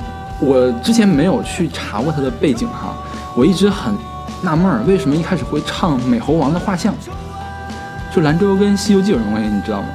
[0.40, 2.94] 我之前没有去查过它的背景哈，
[3.36, 3.92] 我一直很
[4.42, 6.94] 纳闷儿，为什么一开始会唱美猴王的画像？
[8.14, 9.50] 就兰州跟《西游记》有什么关系？
[9.50, 9.88] 你知道吗？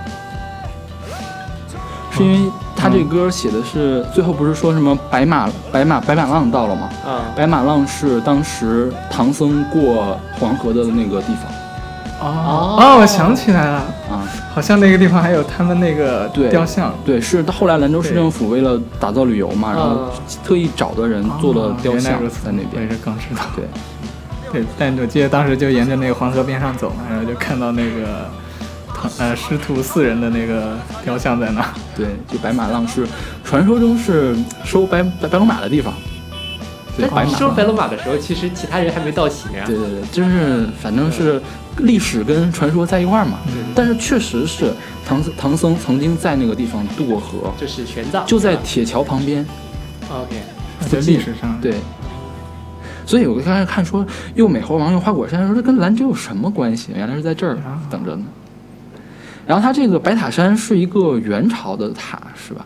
[2.11, 6.89] 是因为他这歌写的是最后不是说什么白马白马白马浪到了吗？
[7.05, 11.45] 啊、白马浪是当时唐僧过黄河的那个地方
[12.23, 13.77] 哦哦，我想起来了，
[14.09, 14.23] 啊。
[14.53, 16.93] 好像那个地方还有他们那个对雕像。
[17.03, 20.11] 对，是后来兰州市政府为了打造旅游嘛，然后
[20.43, 22.69] 特意找的人做了雕像在那边。
[22.75, 23.41] 我也是刚知道。
[23.55, 23.65] 对，
[24.51, 28.29] 对，但我记得当时就沿着那个黄河边上走嘛，然后就看到那个
[29.17, 31.65] 呃师徒四人的那个雕像在那。
[31.95, 33.07] 对，就白马浪是
[33.43, 35.91] 传说中是收白白白龙马的地方。
[36.95, 39.63] 对，白马收白龙马的时候，其实其他人还没到齐呢。
[39.65, 41.41] 对对对，就是反正是
[41.79, 43.39] 历史跟传说在一块儿嘛。
[43.75, 44.73] 但是确实是
[45.05, 49.45] 唐唐僧曾经在那个地方渡过河，就是玄奘，就在铁桥旁边。
[50.09, 50.35] OK，
[50.79, 51.75] 在历史上，对，
[53.05, 54.05] 所以我刚开始看说
[54.35, 56.91] 又美猴王又花果山，说这跟兰州有什么关系？
[56.95, 58.23] 原来是在这儿啊等着呢。
[59.47, 62.65] 然后它这个白塔山是一个元朝的塔，是吧？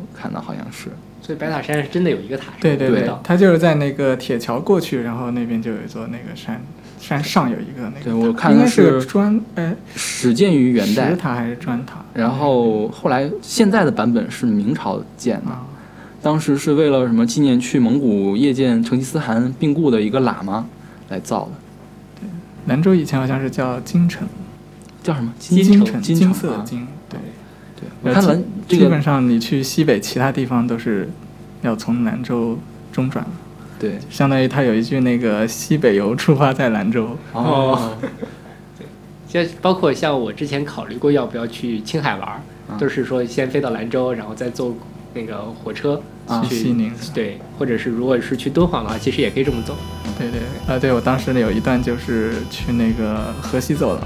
[0.00, 0.90] 我看到好像是。
[1.22, 6.60] 所以白塔山是真的有一个塔，对对对对，它就是在那个铁桥过去，然后那边就有一座那个山，
[6.98, 12.04] 山上有一个那个，对我看的应该是砖，哎，始建于元代石，塔还是砖塔？
[12.14, 15.66] 然后后来现在的版本是明朝建的，啊，
[16.22, 20.66] 当时是为了什么纪念去蒙古谒见成吉思汗病故的一个喇嘛
[21.08, 21.50] 来造的，
[22.20, 22.28] 对
[22.66, 24.26] 兰州以前好像是叫京城，
[25.02, 25.32] 叫什么？
[25.38, 27.18] 金城金色的金，对。
[27.80, 31.08] 对，我看兰这基本上你去西北其他地方都是
[31.62, 32.58] 要从兰州
[32.90, 33.24] 中转，
[33.78, 33.98] 对。
[34.10, 37.16] 相当于他有一句那个西北游出发在兰州。
[37.32, 37.96] 哦，
[38.78, 38.86] 对，
[39.46, 42.42] 就包括像我之前考虑过要不要去青海玩
[42.78, 44.74] 都是说先飞到兰州，然后再坐
[45.14, 46.42] 那个火车啊。
[46.42, 46.92] 去去西宁。
[47.14, 49.74] 对，或者是如果是去敦煌的话，其实也可以这么走。
[50.18, 54.02] 对对，啊，对我当时有一段就是去那个河西走的，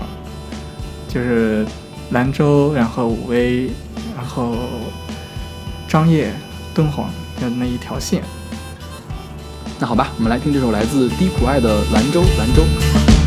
[1.08, 1.64] 就是
[2.10, 3.70] 兰州，然后武威，
[4.14, 4.54] 然后
[5.88, 6.30] 张掖、
[6.74, 7.08] 敦煌
[7.40, 8.22] 的那一条线。
[9.82, 12.62] 那好吧，我们来听这首来自低苦爱的《兰州兰州》。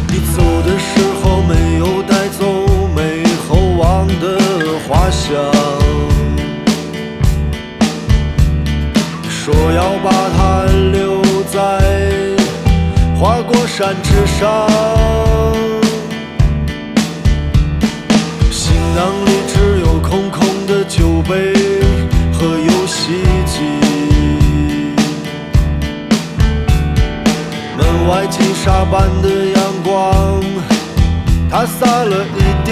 [0.08, 2.66] 你走的时候没有带走
[2.96, 4.40] 美猴王的
[4.88, 5.36] 画像，
[9.30, 10.64] 说要把它
[10.94, 11.58] 留在
[13.20, 14.66] 花果山之上。
[18.50, 19.35] 行囊里
[28.08, 30.44] 外金沙般的阳光，
[31.50, 32.72] 它洒了一地。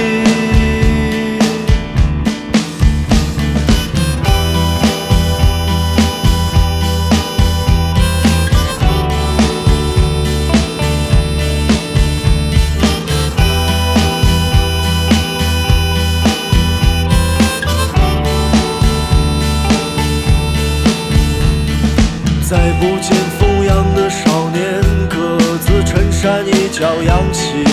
[22.46, 23.18] 再不见
[26.24, 27.66] 山一角扬起。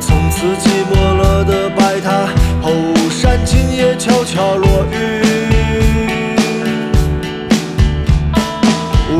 [0.00, 2.26] 从此寂寞了的白塔，
[2.62, 2.72] 后
[3.10, 5.20] 山今夜悄悄落雨。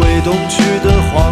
[0.00, 1.23] 为东去的花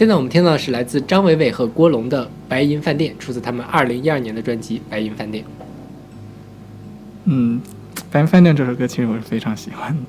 [0.00, 5.44] 现在我们听到的是来自张伟伟和郭龙的《白银饭店》，出自他们二零一二年的专辑《白银饭店》。
[7.26, 7.60] 嗯，
[8.10, 10.00] 《白银饭店》这首歌其实我是非常喜欢的，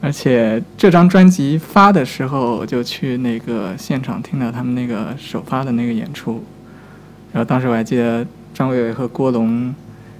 [0.00, 6.42] 而且这张专辑发的时候，我就去那个现场听了他们那个首发的那个演出，
[7.34, 9.74] 然后当时我还记得张伟伟和郭龙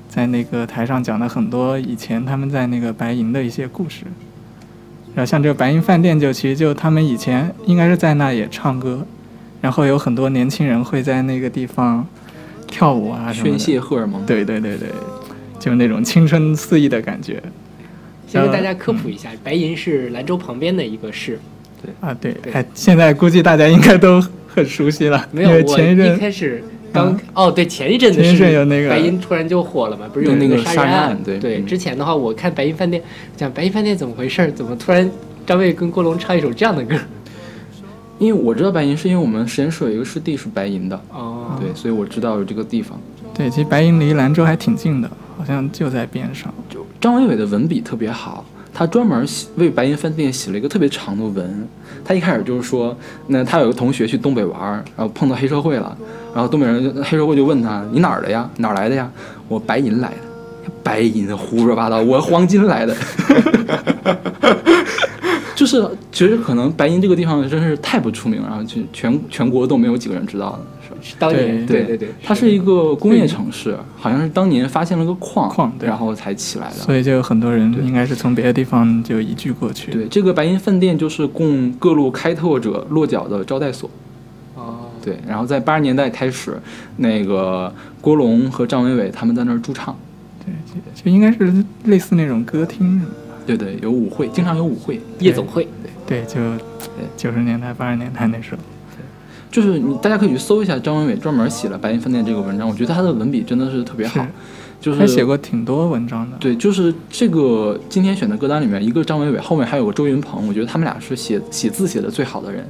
[0.06, 4.04] 在那个台上讲了很多以前他们在那个白银的一些故事。
[5.14, 9.06] 然后像这个白银饭店，就其实就他们以前应该是在那也唱歌，
[9.60, 12.06] 然后有很多年轻人会在那个地方
[12.66, 13.58] 跳舞啊什么的。
[13.58, 14.24] 宣泄荷尔蒙。
[14.24, 14.88] 对对对对，
[15.58, 17.42] 就是那种青春肆意的感觉
[18.26, 21.38] 先给大家科普一下，白银是兰州旁边的一个市。
[21.82, 22.14] 对啊！
[22.14, 26.62] 对，哎，现在估计大家应该都很熟悉了，没有，因为我前一阵开始
[26.92, 31.18] 刚、哦，对，前一阵子前一阵是有那个白银突然就火了嘛，不是有那个个杀杀人案？
[31.24, 33.02] 对对嗯之前的话，我看白银饭店
[33.36, 35.10] 讲白银饭店怎么回事，怎么突然
[35.46, 36.96] 张卫跟郭龙唱一首这样的歌？
[38.18, 43.00] 因为我知道白银是因为我们实验室有一个师弟是白银的，哦，对，所以我知道有这个地方。
[43.34, 46.52] 对，其实白银离兰州还挺近的，好像就在边上。
[46.68, 51.68] 就张伟伟的文笔特别好，他专门为白银饭店写了一个特别长的文。
[52.04, 52.96] 他一开始就是说，
[53.28, 54.60] 那他有个同学去东北玩，
[54.96, 55.96] 然后碰到黑社会了，
[56.34, 58.48] 然后东北人就黑社会就问他：“你哪儿的呀？
[58.56, 59.08] 哪儿来的呀？”
[59.46, 60.16] 我白银来的。
[60.82, 62.96] 白银胡说八道，我黄金来的。
[65.54, 70.60] 就是其实可能白银这个地方真是太不出名，然后就全全国都没有几个人知道的，
[71.18, 76.74] 当年对对对，它是一个工业城市，好像是当年发现了个矿，矿对然后才起来的。
[76.74, 79.90] 所以就有很多人应该是从别的地方就移居过去。
[79.90, 83.90] 对，这个白银饭店就是供各路开拓者落脚的招待所。
[84.54, 86.56] 哦，对，然后在八十年代开始，
[86.96, 89.96] 那个郭龙和张伟伟他们在那儿驻唱。
[90.44, 93.44] 对，就就应该是类似那种歌厅什么的。
[93.44, 95.00] 对对，有舞会，经常有舞会。
[95.18, 95.66] 夜总会，
[96.06, 96.40] 对对，就
[97.16, 98.58] 九十年代、八十年代那时候。
[99.52, 104.26] 就是你大家可以去搜一下张伟伟专门写了《白银饭店》这个文章，我觉得他的文笔真的是特别好。
[104.80, 106.36] 就是他写过挺多文章的。
[106.40, 112.66] 对，就是这个今天选的歌单里面，一个张伟伟，后面还有个周云鹏，我觉得他们俩是写写字写的最好的人，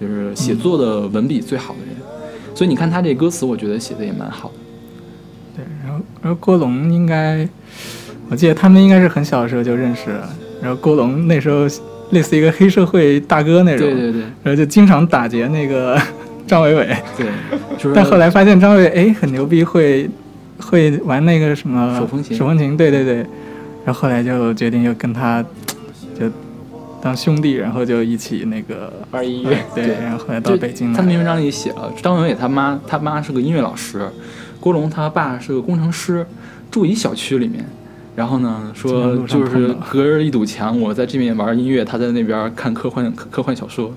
[0.00, 1.96] 就是写作的文笔最好的人。
[2.54, 4.52] 所以你看他这歌词，我觉得写的也蛮好。
[5.56, 7.48] 对，然后然后郭龙应该，
[8.28, 10.28] 我记得他们应该是很小的时候就认识了。
[10.62, 11.66] 然后郭龙那时候
[12.10, 16.00] 类似一个黑社会大哥那种，对对对然后就经常打劫那个
[16.46, 16.96] 张伟伟。
[17.16, 17.26] 对，
[17.76, 20.08] 就是但后来发现张伟伟哎很牛逼，会
[20.58, 23.26] 会玩那个什么手风琴手风琴，对对对。
[23.84, 25.44] 然后后来就决定又跟他
[26.18, 26.30] 就
[27.00, 29.56] 当兄弟，然后就一起那个玩音乐。
[29.74, 34.08] 对，对然后后来到北京来他那篇文章里写了，张伟伟他妈他妈是个音乐老师，
[34.58, 36.26] 郭龙他爸是个工程师，
[36.70, 37.64] 住一小区里面。
[38.16, 43.92] 然后呢，说就是隔着一堵墙，我在这边玩音乐，他在那边看科幻科科幻小说。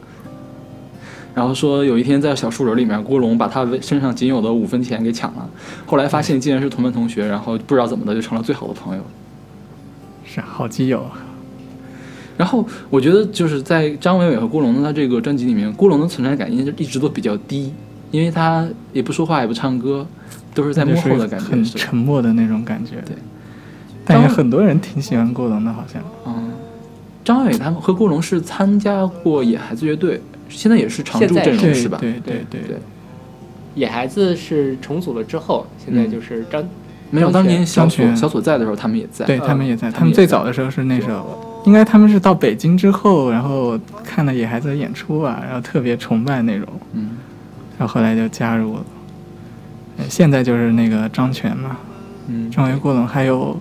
[1.34, 5.50] 然后说有一天在小树林里面，郭龙把他身上仅有的五分钱给抢了，
[5.86, 9.02] 后来发现竟然是同班同学，然后不知道怎么的就成了最好的朋友。
[10.26, 11.06] 是好基友。
[12.36, 17.74] 然后我觉得就是在张伟伟和郭龙的他这个专辑里面，郭龙的存在感一直一直都比较低，
[18.12, 20.06] 因为他也不说话也不唱歌，
[20.54, 21.64] 都是在幕后的感觉很？
[21.64, 22.96] 沉默的那种感觉。
[23.06, 23.16] 对，
[24.10, 26.02] 但也很多人挺喜欢郭龙的，好像。
[26.26, 26.52] 嗯，
[27.24, 31.98] 张伟伟他们和郭龙是参加过野孩子乐队，现在也是常驻阵容是吧？
[32.02, 32.78] 对对对对，
[33.76, 36.64] 野孩子是重组了之后，现在就是张
[37.12, 39.26] 没有当年小张全所小所在的时候他们也在。
[39.26, 47.12] 对嗯他们也在，他们最早的时候是那时候，应该他们是到北京之后，然后看了野孩子的演出啊，然后特别崇拜那种，嗯，
[47.78, 48.86] 然后后来就加入了。
[49.98, 51.78] 呃现在就是那个张全嘛，
[52.28, 53.60] 嗯，张伟、郭龙，还有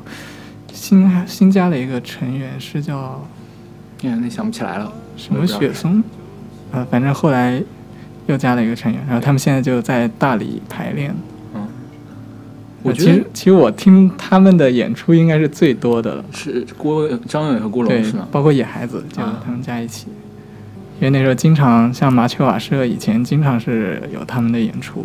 [0.79, 3.21] 新还新加了一个成员是叫
[4.03, 4.93] 哎呀，那想不起来了。
[5.17, 6.03] 什么雪松，
[6.71, 7.61] 呃，反正后来
[8.29, 11.13] 又加了一个成员，然后他们现在就在大理排练。
[11.55, 11.67] 嗯，
[12.85, 20.07] 我呃觉得其实其实我听他们的演出应该是最多的了，是郭张伟伟和郭龙对是吗？，包括野孩子，就啊他们加一起。
[21.01, 25.05] 因为那时候经常像麻雀瓦舍以前经常是有他们的演出，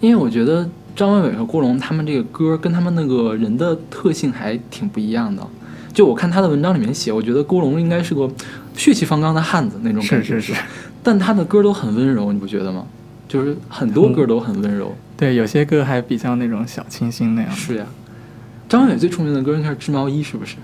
[0.00, 0.68] 因为我觉得
[0.98, 5.40] 张伟伟和郭龙他们这个歌跟他们那个人的特性还挺不一样的。
[5.94, 8.28] 就我看他的文章里面写，我觉得郭龙应该是个
[8.74, 10.60] 血气方刚的汉子那种感觉，是是是，
[11.00, 12.84] 但他的歌都很温柔，你不觉得吗？
[13.28, 14.92] 就是很多歌都很温柔。
[15.16, 17.50] 对，有些歌还比较那种小清新那样。
[17.52, 17.86] 是呀，
[18.68, 20.56] 张伟伟最出名的歌应该是《织毛衣》，是不是？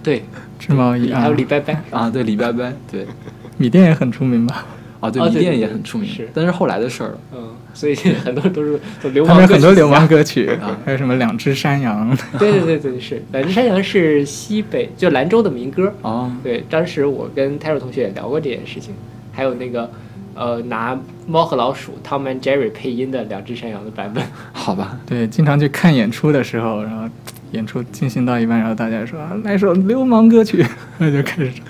[0.00, 0.24] 对，
[0.60, 3.04] 织毛衣啊还有，李拜拜，啊，对，李拜拜，对，
[3.58, 4.64] 米店也很出名吧？
[5.00, 7.18] 啊，对，迷店哦对对对也很出名，是但是后来的事儿了。
[7.34, 7.94] 嗯，所以
[8.24, 8.78] 很多都是
[9.12, 15.92] 流氓歌曲们很多流氓歌曲啊，还有什么两只山羊， 对对对对，是两只山羊是西北就兰州的民歌。
[16.02, 18.94] 啊，对，当时我跟泰若同学也聊过这件事情。
[19.32, 19.88] 还有那个
[20.34, 24.22] 呃拿猫和老鼠 Tom and Jerry 配音的两只山羊的版本。
[24.52, 27.08] 好吧，对，经常去看演出的时候，然后
[27.52, 30.66] 演出进行到一半，然后大家说啊来首流氓歌曲，
[30.98, 31.64] 那就开始唱。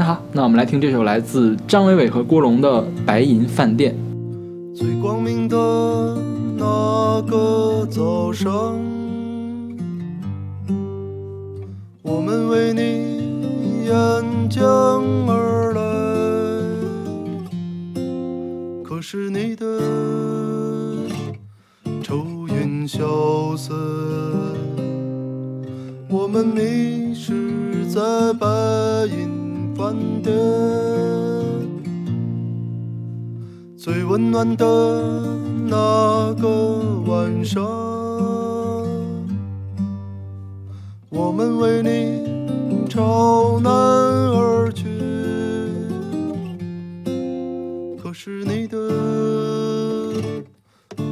[0.00, 3.94] 那好，那我们来听这首来自张伟伟和郭龙的《白银饭店》。
[4.74, 5.54] 最光明的
[6.56, 8.80] 那个早上，
[12.00, 15.82] 我们为你沿江而来。
[18.82, 19.66] 可是你的
[22.02, 23.76] 愁云消散，
[26.08, 28.00] 我们迷失在
[28.32, 28.46] 白
[29.04, 29.39] 银
[29.80, 30.30] 饭店。
[33.78, 34.66] 最温暖的
[35.66, 37.64] 那个晚上，
[41.08, 44.84] 我们为你朝南而去。
[48.02, 48.76] 可是你的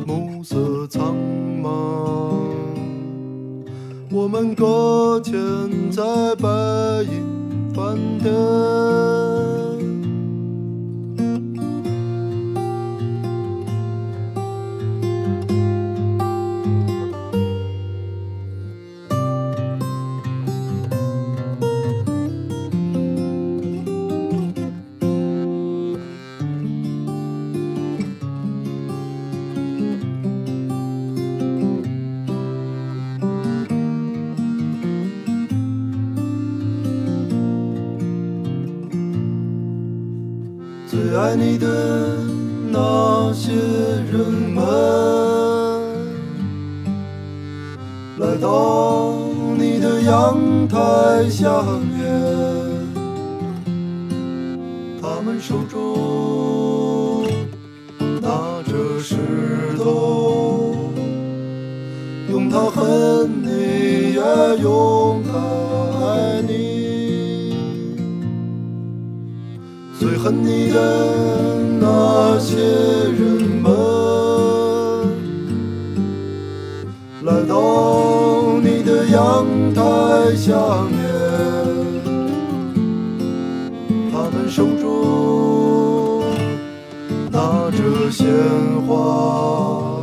[0.05, 1.16] 暮色苍
[1.62, 1.71] 茫，
[4.12, 5.35] 我们搁浅
[5.91, 6.03] 在
[6.37, 6.49] 白
[7.05, 7.28] 银
[7.79, 9.28] 关灯
[41.19, 41.66] 爱你的
[42.71, 44.21] 那些人
[44.55, 44.64] 们，
[48.19, 49.16] 来到
[49.59, 52.09] 你的阳台下面，
[55.03, 57.27] 他们手中
[58.21, 59.16] 拿着石
[59.77, 60.77] 头，
[62.31, 64.23] 用它恨你，也
[64.62, 65.33] 用它
[70.21, 70.81] 恨你的
[71.81, 73.21] 那些人
[73.62, 73.71] 们，
[77.23, 80.53] 来到你的阳台下
[80.91, 80.99] 面，
[84.11, 86.25] 他们手中
[87.31, 88.27] 拿着鲜
[88.87, 90.03] 花，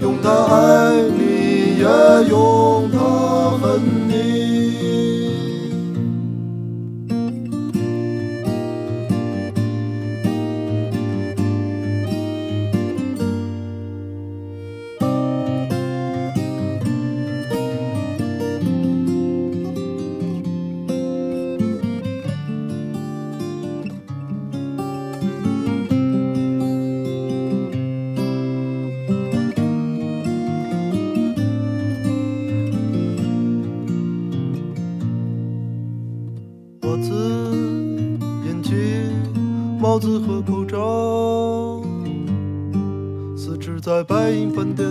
[0.00, 1.84] 用它爱你，也
[2.30, 2.98] 用它
[43.90, 44.88] 在白银饭店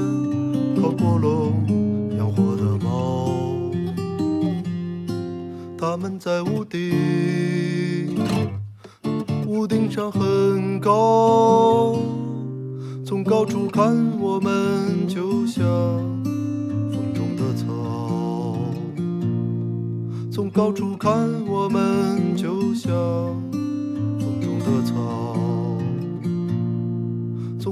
[0.75, 3.31] 烤过笼养活的猫，
[5.77, 8.17] 它们在屋顶，
[9.47, 11.95] 屋顶上很高，
[13.05, 15.63] 从高处看我们就像
[16.91, 18.57] 风中的草。
[20.29, 22.91] 从高处看，我们就像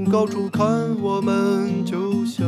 [0.10, 0.68] 高处看，
[1.02, 2.46] 我们就像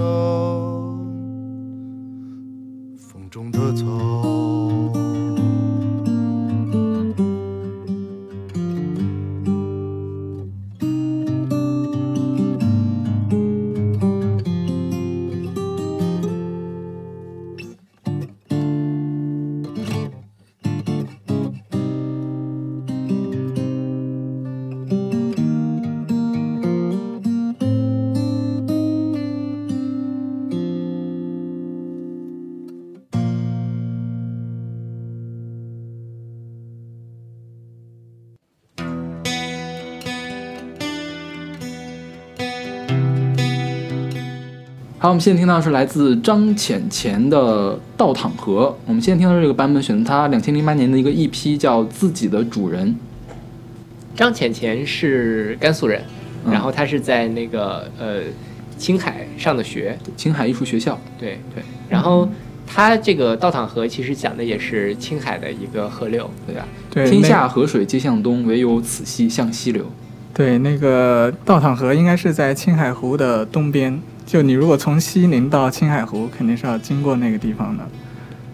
[45.20, 48.68] 们现在听到的是来自张浅浅的《倒淌河》。
[48.86, 52.88] 我们现在听到的这个版本选择他两千零八年的一个 EP，叫《自己的主人》。
[54.16, 56.02] 张浅浅是甘肃人，
[56.46, 58.22] 嗯然后他是在那个呃
[58.78, 60.98] 青海上的学，青海艺术学校。
[61.20, 62.30] 对对，然后
[62.66, 66.66] 它这个倒淌河其实讲的也是青海的一个河流，对吧？
[66.90, 69.86] 对，天下河水皆向东，唯有此溪向西流。
[70.34, 74.02] 对，那个倒淌河应该是在青海湖的东边。
[74.30, 77.84] 就你如果从西宁到青海湖，肯定是要经过那个地方的。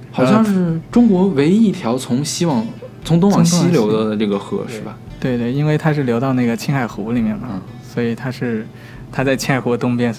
[0.09, 2.65] 好像是中国唯一一条从西往
[3.03, 4.97] 从东往西流的这个河，是吧？
[5.19, 7.61] 对对，因为它是流到那个青海湖里面嘛，嗯
[7.93, 8.65] 所以它是
[9.11, 10.15] 它在青海湖东边，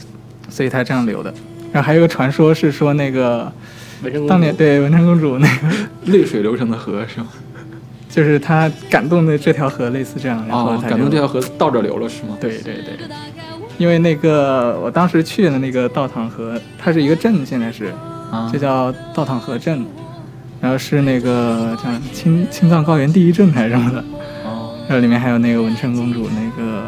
[0.50, 1.32] 所以它这样流的。
[1.72, 3.50] 然后还有个传说是说那个
[4.28, 5.68] 当年对文成公主那个，
[6.12, 7.28] 泪水流成的河是吗？
[8.10, 12.36] 就是她感动的这条河类似这样，然后哦，感动这条河倒着流了是吗？
[12.38, 13.08] 对对对，
[13.78, 17.92] 因为那个我当时去的那个道淌河，它是一个镇，现在是
[18.30, 19.84] 啊这叫道淌河镇，
[20.60, 23.98] 然后是那个叫青青藏高原第一镇还是什么的，
[24.44, 26.82] 哦，然后里面还有那个文成公主那个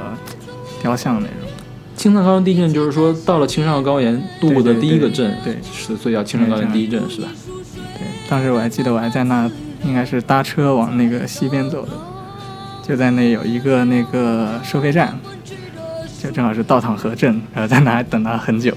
[0.80, 1.48] 雕像那种。
[1.94, 7.28] 青藏高原第一镇就是说到了青藏高原度过的第一个镇，对对对是所以叫青藏高原第一镇是吧？
[7.74, 9.50] 对，当时我还记得我还在那，
[9.84, 11.92] 应该是搭车往那个西边走的，
[12.86, 15.18] 就在那有一个那个收费站，
[16.20, 18.74] 就正好是倒淌河镇，然后在那还等了很久。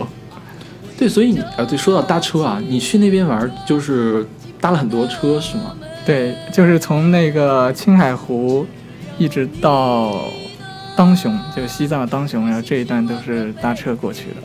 [0.97, 4.23] 对，所以你啊，对，说到搭车啊，你去那边玩就是
[4.59, 5.75] 搭了很多车是吗？
[6.05, 8.65] 对，就是从那个青海湖
[9.17, 10.25] 一直到
[10.95, 14.35] 当雄，就西藏的当雄，然后这一段都是搭车过去的。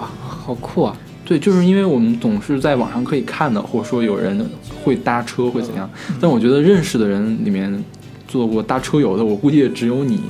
[0.00, 0.96] 哇好酷啊！
[1.24, 4.44] 对，就是因为我们总是在网上可以看到，或者说有人
[4.82, 5.88] 会搭车会怎样，
[6.20, 7.84] 但我觉得认识的人里面
[8.26, 10.20] 做过搭车游的，我估计也只有你，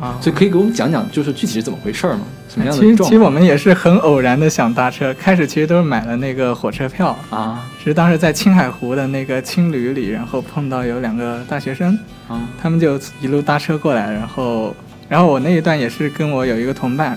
[0.00, 0.18] 啊。
[0.20, 2.22] 所以可以给我们讲讲，就是具体是怎么回事儿吗？
[2.48, 7.68] 什么样其实的其实我们也是很偶然的想搭车，开始其实都是买了那个火车票，啊。
[7.78, 12.48] 只是当时在青海湖的那个青旅里，然后碰到有两个大学生，啊。
[12.60, 14.74] 他们就一路搭车过来，然后
[15.08, 17.16] 然后我那一段也是跟我有一个同伴，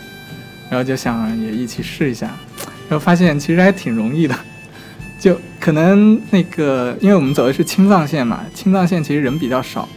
[0.70, 2.28] 然后就想也一起试一下，
[2.88, 4.36] 然后发现其实还挺容易的，
[5.20, 9.90] 就可能那个因为我们走的是青藏线嘛，青藏线其实人比较少，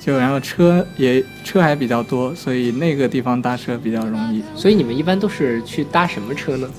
[0.00, 4.42] 就然后车也车还比较多，所以那个地方搭车比较容易。
[4.56, 6.70] 所以你们一般都是去搭什么车呢？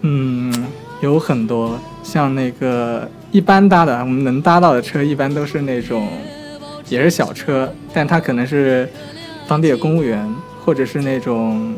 [0.00, 0.66] 嗯，
[1.02, 6.08] 有很多像那个一般搭的，我们能搭到的车一般都是那种
[6.88, 8.88] 也是小车，但他可能是
[9.46, 10.26] 当地的公务员，
[10.64, 11.74] 或者是那种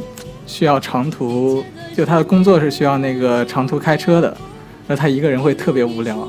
[0.47, 1.65] 需要长途，
[1.97, 4.29] 就他的工作是需要那个长途开车的，
[4.87, 6.29] 然后他一个人会特别无聊，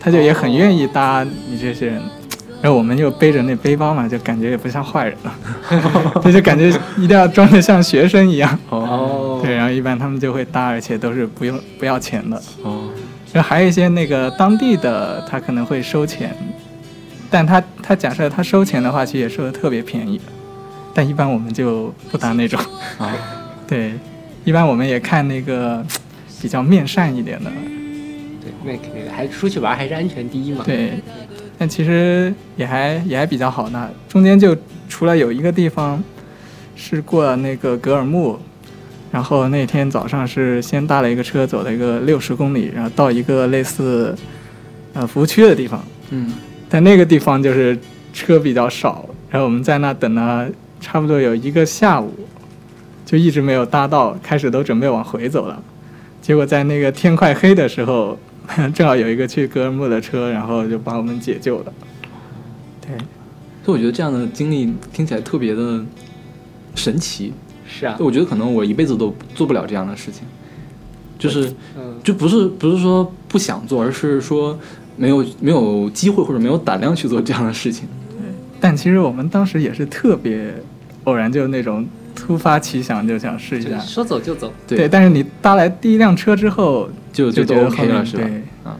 [0.00, 2.02] 他就也很愿意搭你这些人。
[2.62, 5.34] 然后我们又背着那背包嘛，就感觉也不像坏人了，
[6.22, 8.58] 就就感觉一定要装得像学生一样。
[8.68, 12.36] 哦对，然后一般他们就会搭，而且都是不用不要钱的。
[12.62, 12.90] 哦
[13.32, 16.36] 然后还有一些那个当地的，他可能会收钱，
[17.30, 20.20] 但他他假设他收钱的话，其实也收的特别便宜。
[20.92, 22.60] 但一般我们就不搭那种，
[22.98, 23.14] 啊
[23.68, 23.94] 对，
[24.44, 25.80] 一般我们也看那个
[26.42, 27.48] 比较面善一点的，
[28.42, 30.64] 对，那肯定的，还出去玩还是安全第一嘛。
[30.66, 30.94] 对。
[31.60, 33.68] 但其实也还也还比较好。
[33.68, 34.56] 呢，中间就
[34.88, 36.02] 除了有一个地方
[36.74, 38.38] 是过了那个格尔木，
[39.12, 44.16] 然后那天早上是先搭了一个车，走了一个六十公里，然后到一个类似
[44.94, 46.32] 呃服务区的地方，嗯。
[46.70, 47.78] 但那个地方就是
[48.14, 50.48] 车比较少，然后我们在那等了
[50.80, 52.10] 差不多有一个下午，
[53.04, 55.62] 就一直没有搭到，开始都准备往回走了，
[56.22, 58.18] 结果在那个天快黑的时候，
[58.74, 61.72] 正好有一个去格尔木的车，然后就把我们解救了。
[62.80, 62.96] 对，
[63.64, 65.84] 所以我觉得这样的经历听起来特别的
[66.74, 67.32] 神奇。
[67.66, 70.24] 是啊，我觉得可能我一辈子都做不了这样的事情，
[71.16, 74.58] 就是嗯，就不是不是说不想做，而是说
[74.96, 77.88] 没有没有机会或者没有胆量去做这样的事情。
[78.08, 78.16] 对
[78.60, 80.52] 但其实我们当时也是特别
[81.04, 81.86] 偶然，就那种
[82.20, 83.78] 突发奇想，就想试一下。
[83.80, 84.52] 说走就走。
[84.66, 88.22] 对对，但是你搭来第一辆车之后，就就都就觉得 OK 了是吧？
[88.22, 88.72] 对，嗯，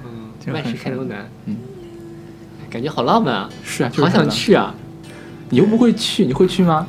[0.45, 1.29] 就万事开头难。
[1.47, 1.57] 嗯，
[2.69, 4.29] 感觉好浪漫啊，是啊，就是好想。
[4.31, 4.75] 去啊！
[5.49, 6.87] 你又不会去，你会去吗？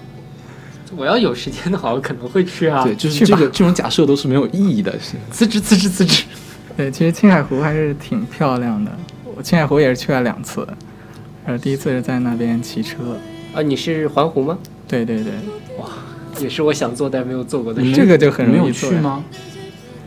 [0.95, 2.83] 我要有时间的话，我可能会去啊。
[2.83, 4.91] 对，就是这个这种假设都是没有意义的。
[4.99, 6.25] 是辞职，辞职，辞职。
[6.77, 8.91] 对，其实青海湖还是挺漂亮的。
[9.35, 10.67] 我青海湖也是去了两次，
[11.45, 13.17] 然后第一次是在那边骑车。
[13.53, 14.57] 啊，你是环湖吗？
[14.87, 15.33] 对对对，
[16.41, 18.01] 也是我想做但没有做过的你事。
[18.01, 19.23] 这个就很容易做呀去吗？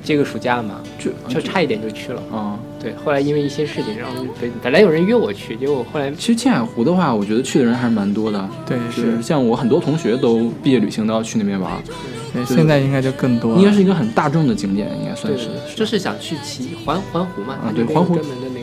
[0.03, 2.22] 这个暑假嘛，就就差一点就去了。
[2.30, 2.59] 啊。
[2.78, 8.47] 对，后来因为一些事情，然后本本来有人约我去，结果后来其实青海湖的话，我觉得去的人还是蛮多的。
[8.66, 11.72] 对就是像我很多同学都毕业旅行都要去那边玩，
[12.35, 13.59] 对，现在应该就更多了。
[13.59, 15.49] 应该是一个很大众的景点，应该算对是。
[15.74, 18.18] 就是想去骑环环湖嘛，啊对环湖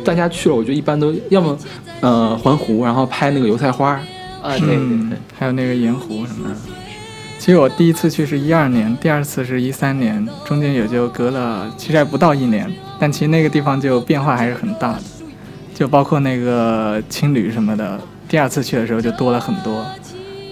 [0.05, 1.57] 大家去了，我觉得一般都要么
[2.01, 3.99] 呃环湖，然后拍那个油菜花，
[4.43, 6.55] 啊，对对嗯对，，还有那个盐湖什么的。
[7.41, 15.01] 其实我第一次去是一二年，第二次是一三年，中间也就隔了，其实还不到一年，但其实那个地方就变化还是很大的，
[15.73, 19.83] 就包括那个青旅什么的，第二次去的时候就多了很多，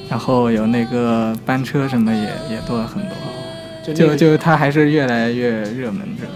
[0.10, 6.34] 然后有那个班车什么也也多了很多，就就它还是越来越热门这种。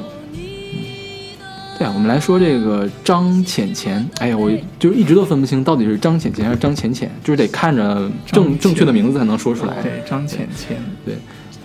[1.84, 9.82] 对啊，我们来说这个张浅浅，哎呀，我就一直都分不清到底是张浅浅还是张浅浅，就是得看着正正确的名字才能说出来。
[9.82, 11.16] 对，张浅浅，对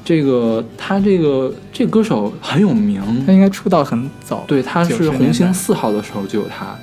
[0.04, 6.76] 这个他这个这个歌手很有名，他应该出道很早，对，他是红星四号的时候就有他，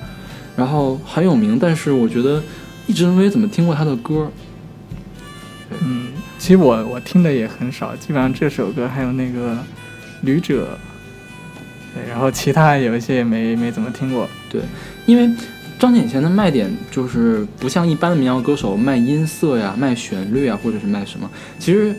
[0.56, 2.42] 然后很有名，但是我觉得
[2.86, 4.30] 一直没怎么听过他的歌。
[5.82, 6.06] 嗯，
[6.38, 9.52] 其实我我听的也很少，基本上这首歌还有那个
[10.22, 10.78] 《旅者》，
[11.96, 14.28] 对，然后其他有一些也没没怎么听过。
[14.50, 14.60] 对
[15.06, 15.34] 因为
[15.78, 21.30] 张浅浅的卖点就是不像一般的民谣歌手卖音色呀、卖旋律啊，或者是卖什么。
[21.58, 21.94] 其实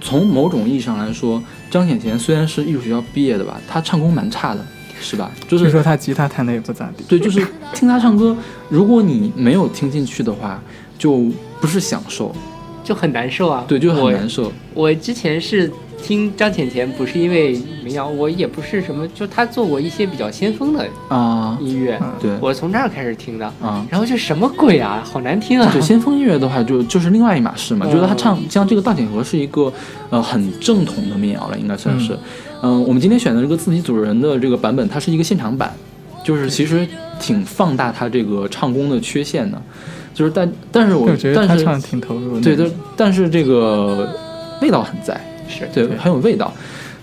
[0.00, 4.64] 从某种意义上来说，张浅浅虽然是艺术学校毕业的吧，他唱功蛮差的，
[5.00, 5.30] 是吧？
[5.48, 7.04] 就是说他吉他弹的也不咋地。
[7.08, 8.36] 对，就是听他唱歌，
[8.68, 10.62] 如果你没有听进去的话，
[10.98, 11.30] 就
[11.60, 12.34] 不是享受，
[12.82, 13.64] 就很难受啊。
[13.68, 14.50] 对，就很难受。
[14.72, 15.70] 我之前是
[16.02, 23.46] 听张浅浅，不是因为民谣，我也不是什么，就他做过一些比较先锋的啊、音乐，嗯对我从这儿开始听的。
[23.60, 23.86] 啊。
[23.90, 25.70] 然后就什么鬼啊，好难听啊！
[25.72, 27.86] 对先锋音乐的话就，就是另外一码事嘛。
[27.88, 29.72] 嗯就是他唱像这个《大锦河》是一个
[30.10, 32.16] 呃很正统的民谣了，应该算是。
[32.62, 35.72] 嗯、我们今天选的这个自己组人的这个版本，它是一个现场版，
[36.22, 36.86] 就是其实
[37.18, 39.60] 挺放大他这个唱功的缺陷的。
[40.12, 42.42] 就是但但是我我觉得他但是唱的挺投入的。
[42.42, 44.14] 对对，但是这个
[44.60, 45.18] 味道很在，
[45.50, 46.52] 是对，对很有味道。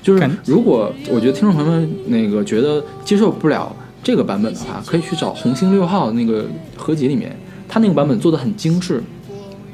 [0.02, 6.46] 就是如果我觉得听众朋友们那个觉得接受不了这个版本的话，可以去找红星六号那个
[6.78, 7.36] 合集里面，
[7.68, 9.04] 他那个版本做的很精致，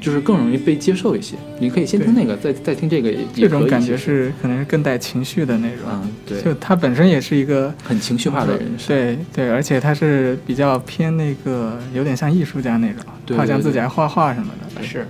[0.00, 1.36] 就是更容易被接受一些。
[1.60, 5.86] 你可以先听那个，再再听这个也也这种感觉是可能是更带情绪的那种。
[5.88, 8.88] 嗯，对，就他本身也是一个很情绪化的人生。
[8.88, 14.82] 对对，而且他是比较偏那个，有点像艺术家那种，对好像自己还画画什么的。
[14.82, 15.06] 是，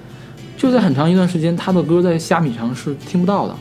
[0.57, 3.55] 就在很长一段时间，他的歌在虾米上是听不到的。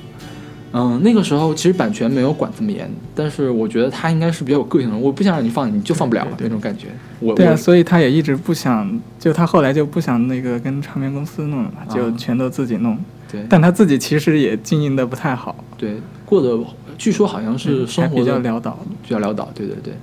[0.76, 6.88] 嗯，那个时候其实版权没有管这么严，但是我觉得他应该是比较有个性的，我不想让你放，你就放不了那种感觉。
[7.20, 12.98] 我对啊，所以他也一直不想，就他后来就不想那个跟唱片公司弄了，就啊全都自己弄。
[13.32, 16.60] 对但他自己其实也经营的不太好，对过得，
[16.98, 18.80] 据说好像是生活比较潦倒。
[19.08, 19.94] 比较潦倒，对对对，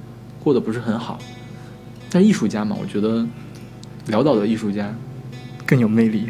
[0.43, 1.19] 过得不是很好。
[2.13, 3.27] 但艺术家嘛，我觉得
[4.09, 4.95] 潦倒的艺术家
[5.71, 6.29] 更有魅力。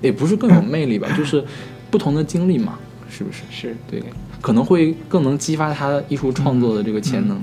[0.00, 1.44] 也不是更有魅力吧， 就是
[1.90, 2.78] 不同的经历嘛，
[3.10, 3.42] 是不是？
[3.50, 4.00] 是对，
[4.40, 7.42] 可能会更能激发他艺术创作的这个潜能。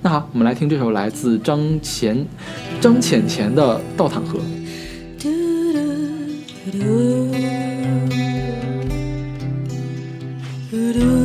[0.00, 2.26] 那好，我们来听这首来自张浅
[2.80, 4.38] 张浅浅的《倒淌河》。
[10.70, 11.23] 谁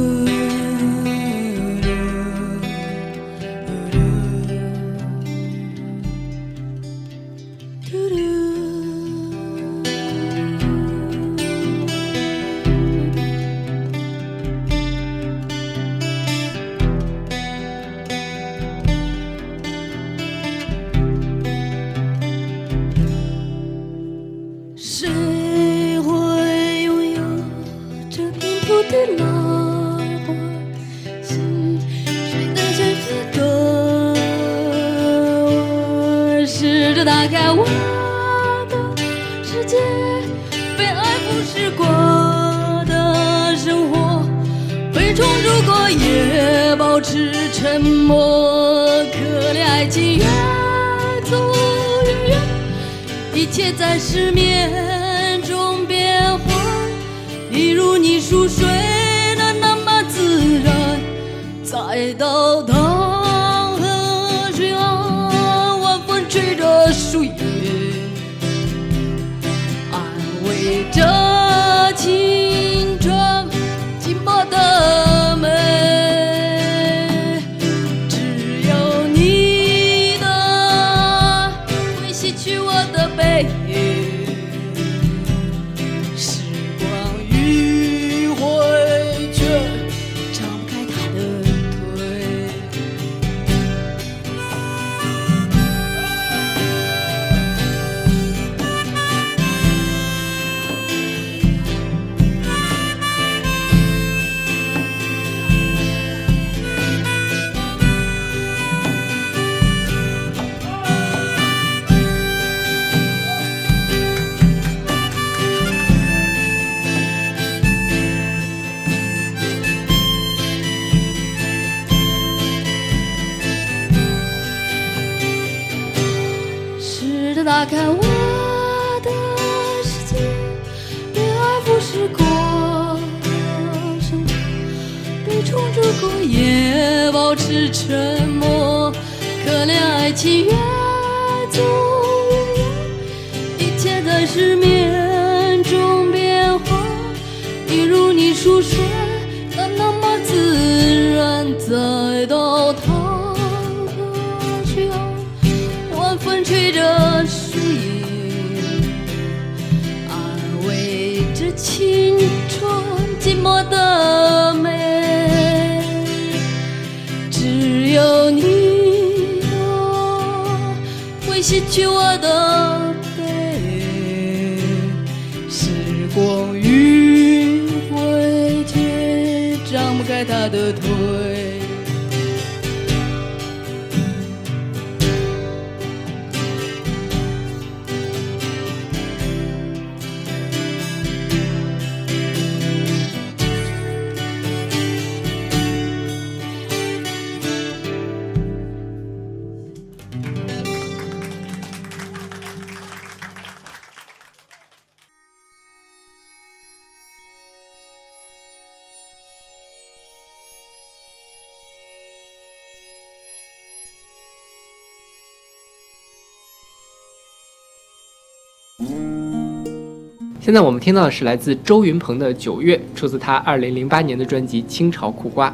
[220.50, 225.48] 现在我们听到的是来自周云鹏的《九月》，出自他二零零八年的专辑《清朝苦瓜》。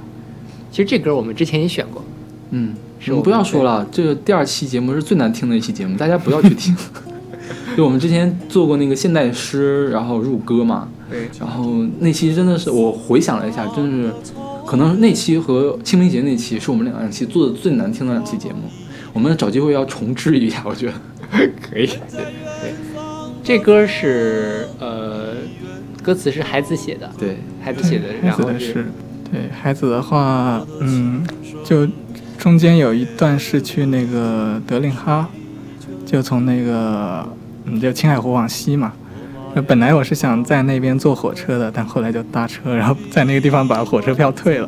[0.71, 2.01] 其实这歌我们之前也选过，
[2.51, 6.73] 嗯，是我们不要说了，这个第二期节目是最难听的一期节目，大家不要去听。
[7.75, 14.09] 就我们之前做过那个现代诗，然后入歌嘛，对，然后那期真的是我回想了一下，真是
[14.65, 18.59] 可能那期和清明节那期是我们两期做的最难听的两期节目。
[19.11, 20.93] 我们找机会要重置一下，我觉得。
[21.61, 21.85] 可以。
[21.85, 22.23] 对，
[22.61, 22.73] 对
[23.45, 25.35] 这歌是呃，
[26.01, 28.85] 歌词是孩子写的，对，孩子写的，然后孩子的是，
[29.31, 31.23] 对孩子的话，嗯，
[31.63, 31.87] 就
[32.39, 35.29] 中间有一段是去那个德令哈，
[36.07, 37.23] 就从那个
[37.65, 38.91] 嗯，就青海湖往西嘛。
[39.53, 44.67] 那本来我是想在那边坐火车的，但后来就搭车，然后在那个地方把火车票退了。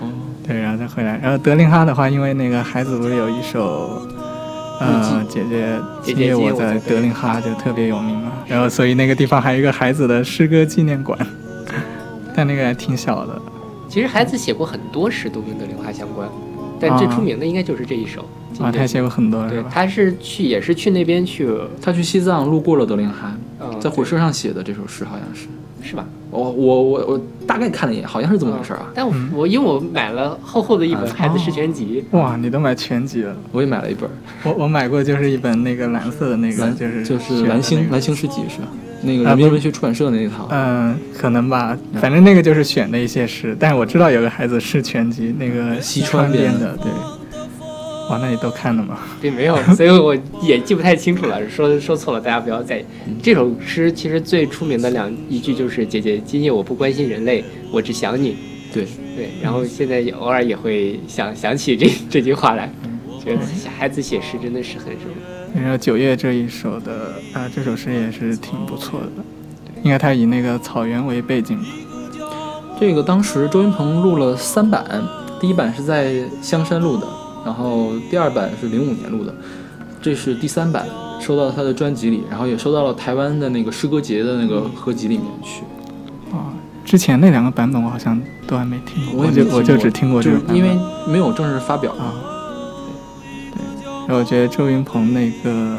[0.00, 0.12] 哦，
[0.44, 1.16] 对，然后再回来。
[1.22, 4.04] 然后德令哈的话，因为那个孩子不是有一首，
[4.78, 8.32] 呃，姐姐姐姐我在在德令哈就特别有名嘛。
[8.46, 11.18] 然后所以那个地方还有一个孩子的诗歌纪念馆，
[12.36, 13.40] 但那个还挺小的。
[13.88, 16.28] 其实孩子写过很多诗都跟德令哈相关，
[16.78, 18.24] 但最出名的应该就是这一首。
[18.58, 19.70] 啊，他写过很多是对，吧？
[19.72, 21.48] 他是去也是去那边去，
[21.80, 23.40] 他去西藏路过了德令哈，嗯，
[23.86, 25.46] 在火车上写的这首诗好像是。
[25.82, 26.04] 是吧？
[26.32, 28.86] 我我我我大概看了一眼，好像是这么回事儿啊。
[28.92, 33.32] 但我因为我买了厚厚的一本啊孩子诗全集，哇，你都买全集了。
[33.52, 34.10] 我也买了一本，
[34.42, 38.66] 我我买过就是一本那个蓝色的那个，就是就是蓝星那个蓝星诗集是吧？
[39.02, 40.48] 那个人民文学出版社的那一套。
[40.50, 46.90] 嗯，可能吧，反正那个就是选的一些诗，但是我知道有个孩子是全集，那个西川编的，对。
[48.08, 48.98] 哇，那你都看了吗？
[49.20, 52.84] 并没有，所以我也记不太清楚了，说说错了，大家不要在意。
[53.22, 58.36] 这首诗其实最出名的两一句就是“姐姐，今夜我不关心人类，我只想你
[58.72, 58.86] 对，”。
[59.16, 62.70] 对，然后现在也偶尔也会想想起这这句话来，
[63.24, 63.40] 觉得
[63.76, 65.60] 孩子写诗真的是很什么。
[65.62, 69.24] 然后九月这一首的啊、这首诗也是挺不错的，
[69.82, 71.64] 应该他以那个草原为背景吧。
[72.78, 75.02] 这个当时周云鹏录了三版，
[75.40, 77.06] 第一版是在香山录的，
[77.46, 79.32] 然后第二版是零五年录的，
[80.02, 80.84] 这是第三版
[81.20, 85.62] 收到他的专辑里，然后也收到了台湾的那个诗歌节的那个合集里面去。
[86.34, 86.52] 啊，
[86.84, 90.56] 之前那两个版本我好像都还没听过，我就我就只听过这个版本。
[90.56, 90.76] 因为
[91.06, 91.92] 没有正式发表。
[91.92, 92.12] 啊，
[93.54, 95.76] 对，然后我觉得周云鹏那个，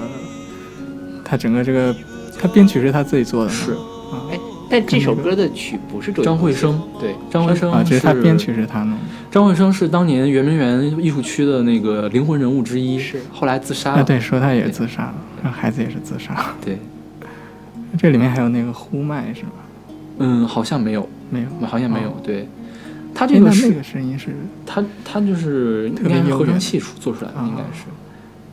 [1.26, 1.93] 他整个这个，
[2.41, 3.57] 他编曲是他自己做的吗？
[3.57, 4.39] 是啊哎，
[4.70, 8.97] 但这首歌的曲不是周张惠生，对，张惠生啊，其实他编曲是他弄的。
[9.32, 14.03] 张惠生是当年圆明园艺术区的那个灵魂人物之一，是后来自杀啊，了。
[14.03, 16.53] 对，说他也自杀了，然后孩子也是自杀。
[16.63, 16.78] 对，
[17.97, 19.51] 这里面还有那个呼麦是吧？
[20.20, 22.09] 嗯，好像没有，没有，好像没有。
[22.09, 22.47] 哦对，
[23.13, 27.86] 他哎这个是那那个声音是他他就是特应该合成器做出来的，啊应该是。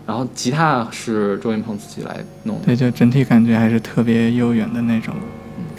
[0.07, 2.67] 然后吉他是周云鹏自己来弄的。
[2.67, 5.15] 对，就整体感觉还是特别悠远的那种，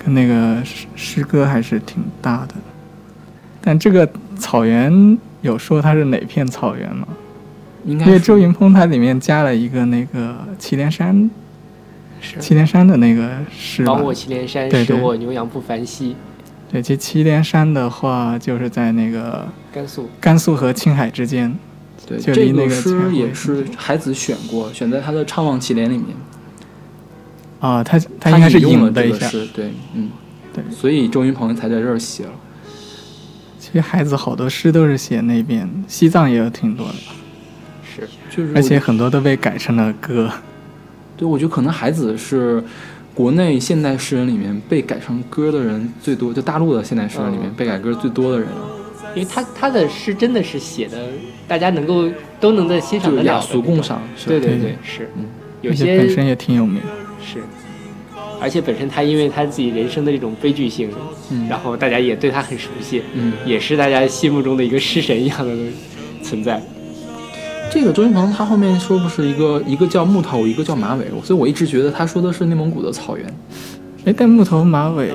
[0.06, 2.54] 跟那个诗诗歌还是挺大的。
[3.60, 7.08] 但这个草原有说它是哪片草原吗？
[7.86, 11.30] 应该因为周云鹏他里面加了一个那个祁连山，
[12.22, 14.04] 是祁连山的那个诗吧帮。
[14.04, 16.16] 我祁连山，使对对我牛羊不烦兮。
[16.72, 21.56] 对，其实祁连山的话就是在那个甘肃甘肃和青海之间。
[22.08, 26.08] 对这就离那个诗前后也是孩子选过，选在他的《怅望祁连》里面。
[27.66, 29.18] 啊，他他他应该是引用了一下。
[29.18, 30.10] 这个诗，对，嗯，
[30.54, 32.32] 对所以周云鹏才在这儿写了。
[33.60, 36.94] 其实孩子好多诗都是写那边，西藏也有挺多的，
[37.84, 40.32] 是就是而且很多都被改成了歌。
[41.18, 42.64] 对，我觉得可能孩子是
[43.14, 48.68] 国内现代诗人里面被改成歌的人最多，就大陆的现代诗人里面嗯被改歌最多的人了，
[49.16, 50.98] 因为他他的诗真的是写的，
[51.48, 52.08] 大家能够
[52.40, 53.42] 都能在欣赏的那种。
[53.42, 55.26] 俗共赏，是对对对对，是嗯，
[55.62, 56.82] 有而且本身也挺有名。
[57.26, 57.44] 是，
[58.40, 60.90] 而且本身他因为他自己人生的这种悲剧性，
[61.32, 65.54] 嗯然后大家也对他很熟悉，嗯，也是大家心目中的一个诗神一样的
[66.22, 66.62] 存在。
[67.72, 73.26] 这个周云鹏他后面说不是一个一个叫木头，一个叫马尾，所以我一直觉得他说的是内蒙古的草原。
[74.06, 75.12] 哎，但木头马尾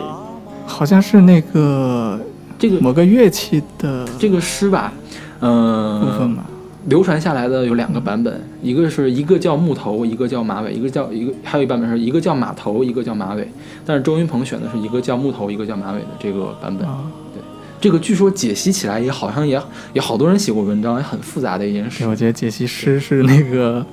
[0.67, 2.21] 好像是那个
[2.59, 4.93] 这个某个乐器的这个诗吧，
[5.39, 6.45] 呃，部分吧。
[6.91, 13.49] 流传下来的有两个版本，一个是一个叫木头，一个叫马尾，一个叫一个还有一版本是一个叫马头，一个叫马尾。
[13.87, 16.85] 但是周云鹏选的是一个叫木头，一个叫马尾的这个版本。
[17.33, 17.41] 对，
[17.81, 19.63] 这个据说解析起来也好像也
[19.93, 22.07] 也好多人写过文章，也很复杂的一件对，事。
[22.09, 23.87] 我觉得解析诗是那个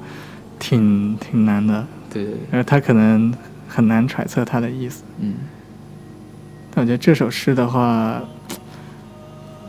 [0.58, 3.32] 挺挺难的，对对对，而他可能
[3.68, 5.04] 很难揣测他的意思。
[5.20, 5.36] 嗯，
[6.74, 8.22] 但我觉得这首诗的话，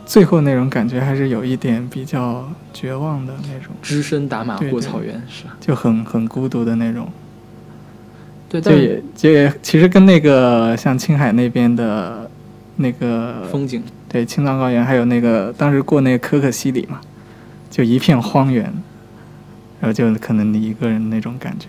[0.09, 5.55] 最后那种感觉还是有一点比较绝望的那种，只身打马过草原是吧？
[5.59, 7.07] 就很很孤独的那种。
[8.49, 12.27] 对，但也就也其实跟那个像青海那边的
[12.77, 16.99] 那个风景，对青藏高原，还有那个当时过那个可可西里嘛，
[17.69, 18.63] 就一片荒原，
[19.79, 21.67] 然后就可能你一个人那种感觉。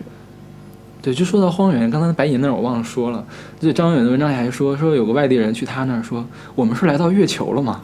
[1.03, 3.24] 对，就说到荒原，刚才白银那儿我忘了说了，
[3.59, 6.24] 就张远的文章里还说说有个外地人去他那儿说，
[6.55, 7.80] 我们是来到月球了吗？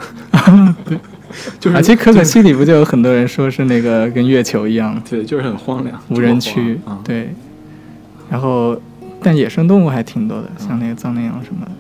[0.85, 0.99] 对，
[1.59, 7.31] 就是而且可可西里不就有很多人说是那个跟月球一样对，就是很荒凉，无人区啊。，对，
[8.31, 8.77] 然后
[9.23, 11.73] 但野生动物还挺多的，像那个藏羚羊什么的。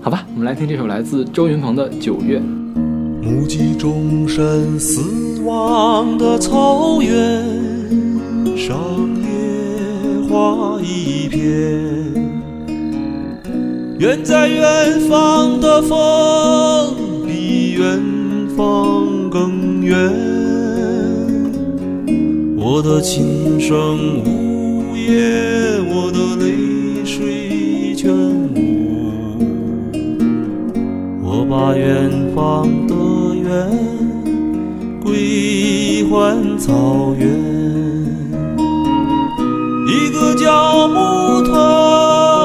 [0.00, 2.38] 好吧，我们来听这首来自周云鹏的《九月》。
[3.20, 7.44] 目击终身死亡的草原
[8.56, 8.78] 上，
[10.28, 11.40] 画一片。
[13.98, 15.96] 远在远方的风，
[17.26, 18.00] 比远
[18.56, 19.96] 方更远。
[22.56, 28.12] 我的琴声呜咽，我的泪水全
[28.54, 28.56] 无。
[31.20, 32.94] 我把远方的
[33.34, 33.68] 远
[35.02, 37.28] 归还草原，
[39.98, 42.37] 一个叫木头，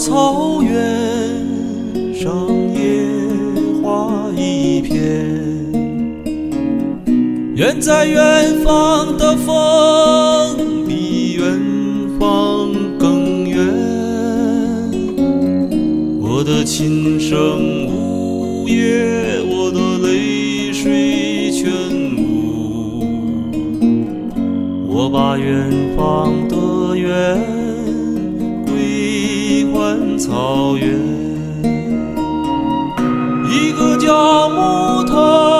[0.00, 0.72] 草原
[2.14, 3.04] 上，野
[3.82, 4.96] 花一片。
[7.54, 11.44] 远在远方的风，比远
[12.18, 13.58] 方更远。
[16.22, 21.70] 我的琴声呜咽，我的泪水全
[22.16, 23.04] 无。
[24.88, 27.59] 我把远方的远
[30.20, 30.98] 草原，
[33.50, 35.59] 一个叫木头，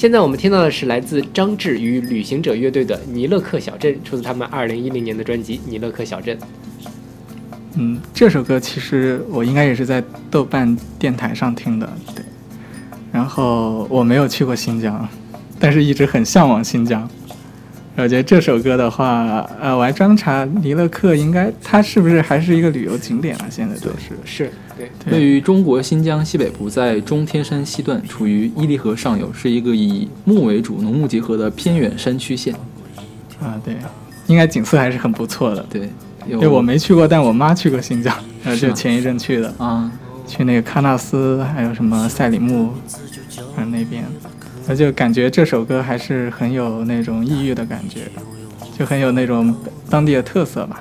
[0.00, 6.34] 现在我们听到的是来自张志与旅行者乐队的《尼勒克小镇》，出自他们二零一零年的专辑《尼勒克小镇》。
[7.74, 11.86] 嗯，这首歌其实我应该也是在豆瓣电台上听的，
[12.16, 12.24] 对。
[13.12, 15.06] 然后我没有去过新疆，
[15.58, 17.06] 但是一直很向往新疆。
[18.00, 23.46] 我觉得这首歌的话，呃，我还专门查尼勒克，应该它是不是还是一个旅游景点啊？
[23.50, 24.16] 现在都是。
[24.24, 32.54] 是对，对位于中国新疆西北部，在中天山西段，处于伊犁河上游，是一个以牧为主、农牧结合的偏远山区县。
[33.40, 33.76] 啊，对，
[34.26, 35.64] 应该景色还是很不错的。
[35.68, 35.88] 对，
[36.26, 38.14] 有对，我没去过，但我妈去过新疆，
[38.44, 39.90] 呃，就前一阵去的，啊，
[40.26, 42.72] 去那个喀纳斯，还有什么赛里木，
[43.56, 44.04] 呃那边，
[44.70, 48.02] 我就感觉这首歌还是很有那种异域的感觉，
[48.78, 49.52] 就很有那种
[49.90, 50.80] 当地的特色吧。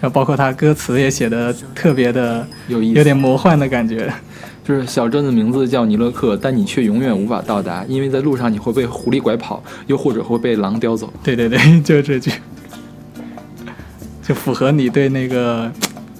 [0.00, 4.12] 然后包括它歌词也写的特别的有意思，有点魔幻的感觉。
[4.64, 11.12] 就是小镇的名字叫尼勒克，但你却永远无法到达，因为在路上你会被狐狸拐跑，又或者会被狼叼走。
[11.22, 12.32] 对对对， 就这句，
[14.26, 15.70] 就符合你对那个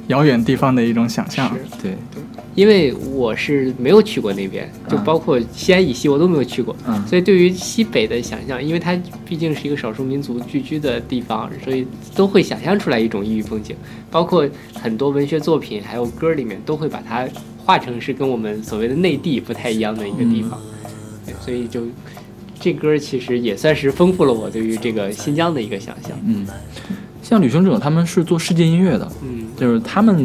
[0.06, 1.50] 遥远地方的一种想象。
[1.82, 2.22] 对对，
[2.54, 13.74] 因为我是没有去过那边，就啊包括西安以西我都没有去过，嗯所以对于西北的想象，因为它毕竟是一个少数民族聚居的地方，所以都会想象出来一种异域风情。
[14.10, 14.48] 包括
[14.80, 17.28] 很多文学作品还有歌里面都会把它
[17.58, 20.60] 画成是跟我们所谓的内地不太一样的一个地方，
[21.26, 21.82] 对，所以就
[22.60, 26.12] 这歌其实也算是丰富了我对于这个新疆的一个想象。
[26.24, 26.46] 嗯，
[27.22, 30.16] 像旅行者他们是做世界音乐的，嗯，就是他们，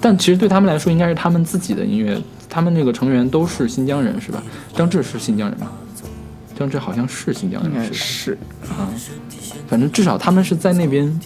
[0.00, 4.42] 但其实对他们来说应该是他们自己的音乐，他们那个成员都是新疆人是吧？
[4.74, 5.68] 张志是新疆人吗？
[6.58, 8.38] 张志好像是新疆应该人，是是，
[8.70, 8.88] 啊，
[9.68, 11.20] 反正至少他们是在那边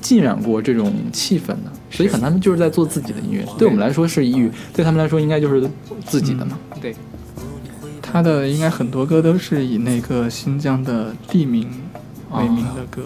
[0.00, 3.42] 浸染过这种气氛的，所以可能他们就是在做自己的音乐。
[3.56, 5.66] 对我们来说是异域，对他们来说应该就是
[6.04, 6.58] 自己的嘛。
[6.82, 6.94] 对，
[8.02, 11.66] 他的应该很多歌都是以那个新疆的地名
[12.32, 13.02] 为名的歌。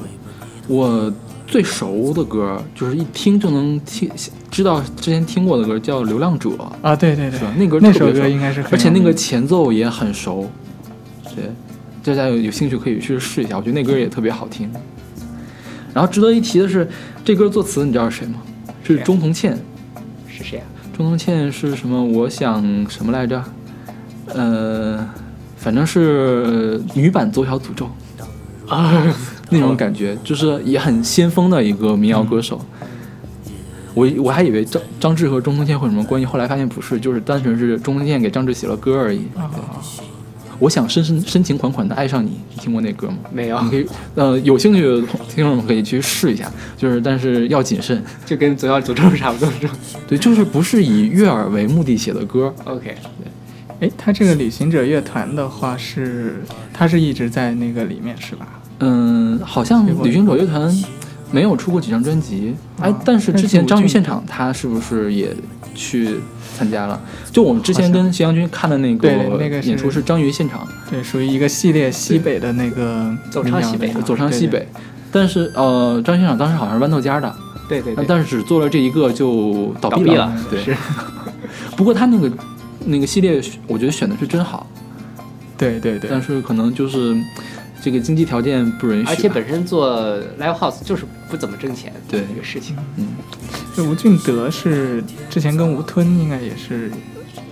[0.67, 1.13] 我
[1.49, 4.09] 最熟的歌就是一听就能听
[4.51, 6.51] 知道之前听过的歌，叫《流浪者》，
[6.83, 10.49] 啊，对对对是吧，那歌那首歌应该是而且那个前奏也很熟。
[11.35, 11.51] 对，
[12.05, 14.71] 大家有有兴趣可以去试一下，我觉得那歌也特别好听。
[15.95, 16.87] 然后值得一提的是，
[17.25, 18.41] 这歌作词你知道是谁吗？
[18.85, 19.59] 是钟同倩。
[20.29, 20.67] 是谁啊？
[20.97, 22.05] 钟同倩是什么？
[22.05, 23.43] 我想什么来着？
[24.35, 25.09] 呃，
[25.57, 27.89] 反正是女版《左小诅咒》
[28.75, 29.03] 啊，
[29.51, 32.61] 那种感觉，就是也很先锋的一个民谣歌手。
[33.95, 39.23] 我我还以为张张志和钟同倩会有什么关系，后来发现不是，就是单纯是钟同倩给张志写了歌而已。
[39.35, 39.51] 啊，
[40.61, 43.17] 我想深深深情款款的爱上你，你听过那歌吗？
[43.33, 48.01] 没有你，可以呃有兴趣的听众们可以去试一下，就是但是要谨慎。
[48.25, 49.75] 就跟左小诅咒差不多是吧
[50.07, 52.95] 对，就是不是以悦耳为目的写的歌，？OK，
[53.81, 58.58] 哎，他这个旅行者乐团的话是，他是一直在那个里面是吧？
[58.81, 60.73] 嗯，好像旅行者乐团
[61.31, 65.35] 没有出过几张专辑，哎啊，但是之前章鱼现场他是不是也
[65.75, 66.21] 去
[66.57, 67.01] 参加了？
[67.31, 74.67] 就我们之前跟徐阳君看的那个那个演出是章鱼现场，对，属于一个系列西北的那个走唱西北的走唱西北。
[75.11, 77.35] 但是呃，章鱼现场当时好像是豌豆尖儿的，
[77.69, 80.35] 对对对，但是只做了这一个就倒闭了。
[80.51, 80.77] 对，
[81.77, 82.31] 不过他那个
[82.85, 84.67] 那个系列，我觉得选的是真好，
[85.57, 86.11] 对对对。
[86.11, 87.17] 但是可能就是
[87.89, 89.99] 这个经济条件不允许，而且本身做
[90.39, 92.21] live house 就是不怎么挣钱对。
[92.29, 92.77] 这个事情。
[92.97, 93.07] 嗯，
[93.75, 96.93] 这吴俊德是之前跟吴吞应该也是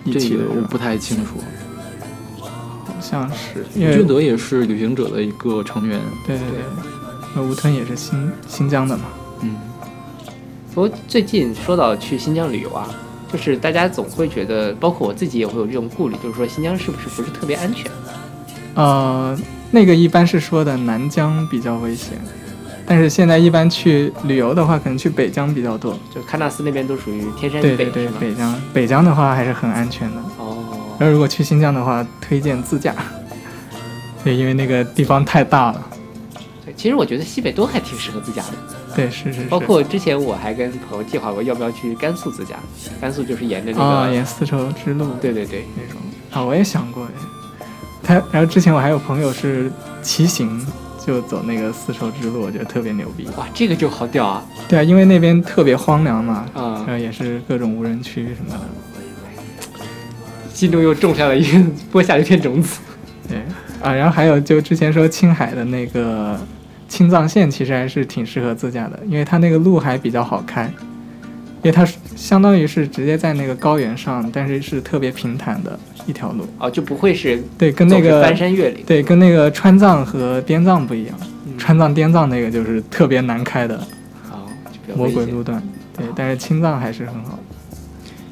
[0.05, 1.41] 一这起的，我不太清楚。
[2.39, 3.65] 好像是。
[3.75, 6.47] 因为吴俊德也是旅行者的一个成员，对对。
[6.51, 6.59] 对，
[7.35, 9.05] 那吴吞也是新新疆的嘛，
[9.41, 9.57] 嗯，
[10.75, 12.95] 不过最近说到去新疆旅游啊，
[13.33, 17.91] 就是大家总会觉得，包括我自己也会有这种顾虑，就是说新疆是不是不是特别安全？
[18.75, 19.35] 呃，
[19.77, 22.13] 那个一般是说的南疆比较危险，
[22.87, 25.93] 但是现在一般去旅游的话，可能去北疆比较多。
[26.15, 28.13] 就喀纳斯那边都属于天山以北对对对？
[28.19, 30.17] 北疆北疆的话还是很安全的。
[30.39, 32.95] 哦，然后如果去新疆的话，推荐自驾。
[34.25, 35.87] 对，因为那个地方太大了。
[36.65, 39.45] 对，其实我觉得西北都还挺适合自驾的，对，是是是。
[39.49, 42.55] 包括之前我还跟朋友计划过要不要去甘肃自驾，
[42.99, 46.01] 甘肃就是沿着那个，啊，沿丝绸之路对对对，那种
[46.33, 47.06] 啊，我也想过哎。
[48.07, 49.71] 他，然后之前我还有朋友是
[50.01, 50.65] 骑行，
[51.05, 53.29] 就走那个丝绸之路，我觉得特别牛逼。
[53.37, 54.45] 哇，这个就好屌啊！
[54.69, 58.61] 对啊，因为那边特别荒凉嘛，啊然后也是各种无人区什么的。
[60.55, 62.79] 心中又种下了一个播下了一片种子。
[63.29, 63.39] 对
[63.83, 66.39] 啊，然后还有就之前说青海的那个
[66.89, 70.96] 青藏线，其实还是挺适合自驾的，因为它那个路还比较好开，因
[71.67, 76.47] 为它是相当于是直接在那个高原上，但是是特别平坦的一条路。
[76.59, 78.85] 哦，就不会是对，跟那个翻山越岭。
[78.87, 81.15] 对，跟那个川藏和滇藏不一样，
[81.47, 83.77] 嗯川藏、滇藏那个就是特别难开的
[84.31, 85.63] 哦，就比较魔鬼路段。
[85.97, 87.39] 对，但是青藏还是很好，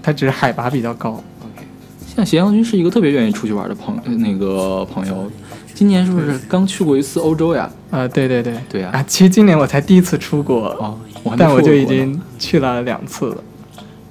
[0.03, 1.13] 它只是海拔比较高。
[1.41, 1.67] OK，
[2.15, 5.31] 像斜阳君是一个特别愿意出去玩的朋呃那个朋友，
[5.75, 7.71] 今年是不是刚去过一次欧洲呀？
[7.91, 10.99] 啊、对对对，对呀啊，其实今年我才第一次出国，哦，
[11.39, 13.43] 但我就已经去了两次了，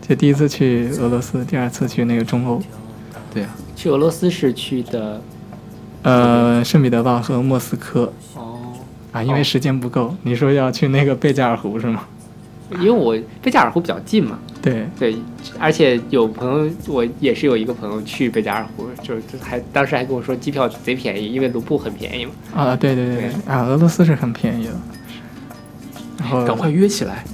[0.01, 2.61] 就第一次去俄罗斯，第二次去那个中欧，
[3.33, 3.43] 对。
[3.43, 5.21] 呀、去俄罗斯是去的
[6.01, 8.11] 呃，圣彼得堡和莫斯科。
[8.35, 8.59] 哦，
[9.11, 10.15] 啊，因为时间不够。
[10.23, 12.03] 你说要去那个贝加尔湖是吗？
[12.79, 15.15] 因为我贝加尔湖比较近嘛，对，对，
[15.59, 22.31] 而且有朋友，我也是有一个朋友去贝加尔湖，就是还当时还跟我说机票贼便宜，因为卢布很便宜嘛。
[22.55, 23.15] 啊，对对对。
[23.15, 23.29] 对。
[23.45, 24.71] 啊，俄罗斯是很便宜的。
[26.17, 27.25] 然后赶快约起来。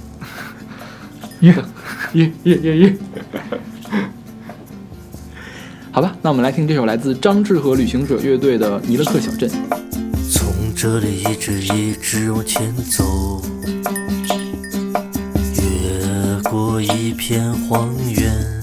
[1.40, 1.54] 约
[2.12, 2.94] 约约约约，
[5.90, 9.48] 好吧，那我们来听这首来自张志和旅行者乐队的《尼勒克小镇》。
[10.30, 13.42] 从这里一直一直往前走，
[15.56, 18.60] 越过一片荒原，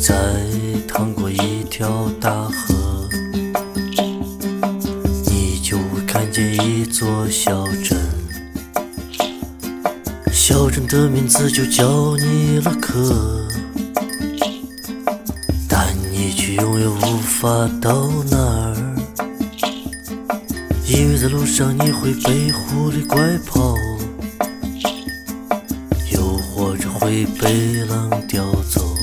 [0.00, 0.14] 再
[0.88, 3.08] 趟过一条大河，
[5.26, 7.95] 你就会看见一座小镇。
[10.56, 13.46] 小镇的名字就叫尼勒克，
[15.68, 18.74] 但你却永远无法到那儿。
[20.88, 23.76] 因为在路上你会被狐狸拐跑，
[26.10, 28.95] 又或者会被狼叼走。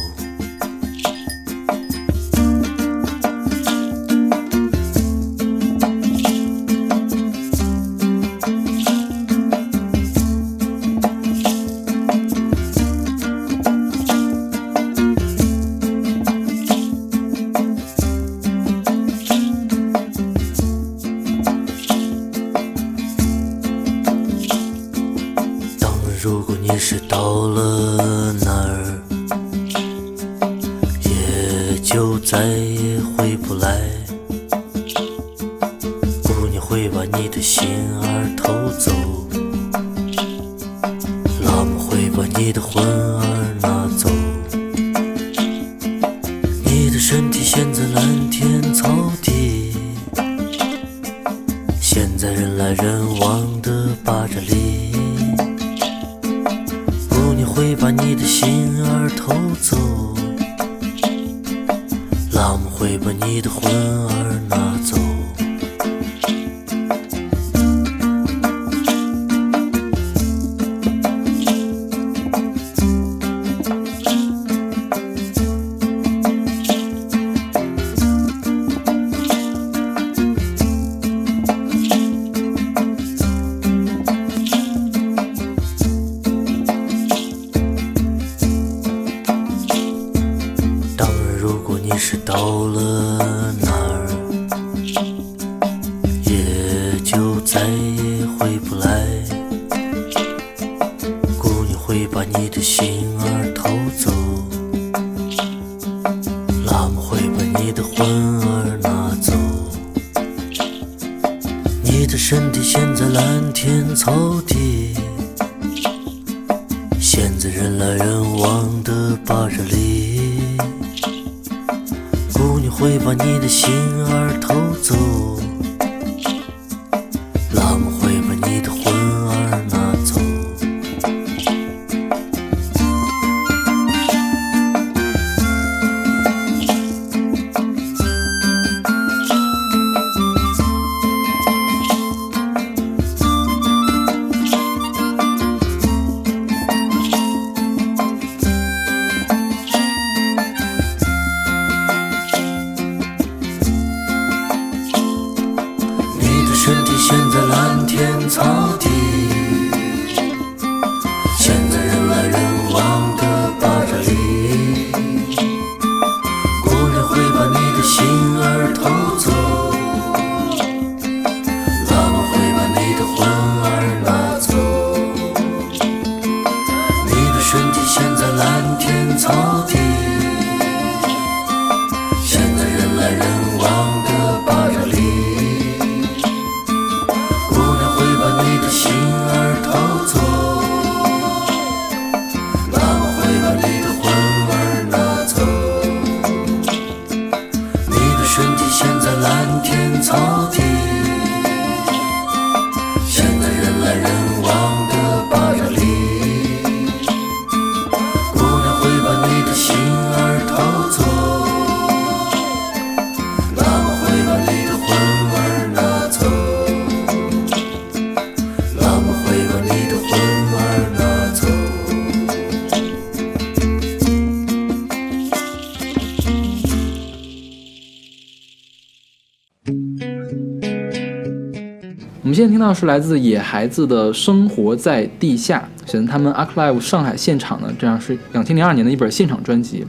[232.64, 239.85] 到的是来自野孩子的《生活在地下》，选择他们 Arclive 上海现场的，这样是两千零二年的一本现场专辑。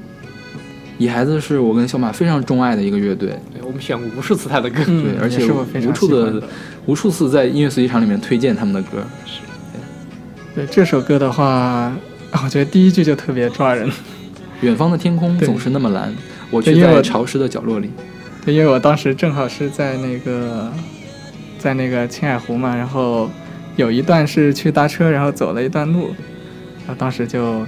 [0.99, 5.45] 野孩子是我跟小马非常钟爱的一个乐队，对我们选过无数次他的歌，嗯对，而且
[5.89, 6.49] 无数的的
[6.87, 9.05] 无数次在音乐随机场里面推荐他们的歌。
[10.55, 11.97] 对这首歌的话，啊
[12.45, 13.89] 我觉得第一句就特别抓人。
[14.61, 16.15] 远方的天空总是那么蓝，
[16.51, 17.91] 我却在潮湿的角落里。
[18.45, 20.73] 对，因为我当时正好是在那个，
[21.65, 23.31] 在那个青海湖嘛，然后
[23.77, 26.09] 有一段是去搭车，然后走了一段路，
[26.81, 27.65] 然后当时就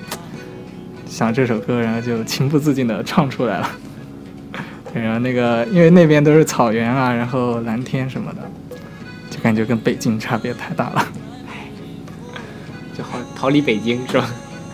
[1.06, 3.70] 想这首歌，然后就情不自禁的唱出来了。
[4.93, 8.40] 对，然后那个因为那边都是草原啊，然后蓝天什么的，
[9.31, 11.09] 就感觉跟北京差别太大了。
[12.94, 14.28] 就好逃离北京是吧？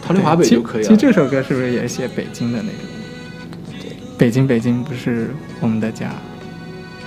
[0.05, 0.89] 逃离华北就可以了。
[0.89, 2.81] 其实这首歌是不是也写北京的那种？
[4.19, 6.11] 北京，北京不是我们的家。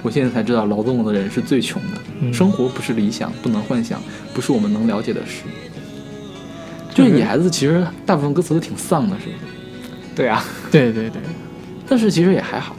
[0.02, 1.94] 我现在才知道，劳动的人是最穷的，嗯
[2.34, 4.02] 生活不是理想，不能幻想，
[4.34, 5.43] 不是我们能了解的事。
[6.93, 9.38] 就是野孩子，其实大部分歌词都挺丧的，是不是？
[10.15, 11.22] 对啊， 对对对，
[11.88, 12.76] 但是其实也还好。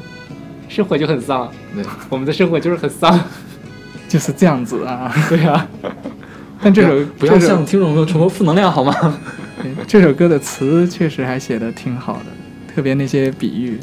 [0.69, 3.19] 生活就很丧，对， 我们的生活就是很丧。
[4.09, 5.13] 就是这样子啊。
[5.29, 5.67] 对啊，
[6.63, 9.19] 但这首不要向听众朋友传播负能量好吗？
[9.87, 12.27] 这首歌的词确实还写的挺好的，
[12.75, 13.79] 特别那些比喻，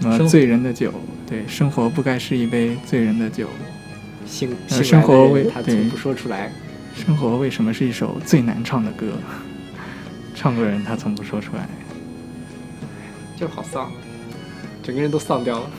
[0.00, 0.92] 什么醉人的酒，
[1.26, 3.48] 对，生活不该是一杯醉人的酒，
[4.28, 6.52] 醒呃醒生活为他从不说出来。
[6.94, 9.06] 生活为什么是一首最难唱的歌？
[10.34, 11.68] 唱歌人他从不说出来。
[13.36, 13.90] 就是好丧，
[14.82, 15.70] 整个人都丧掉了。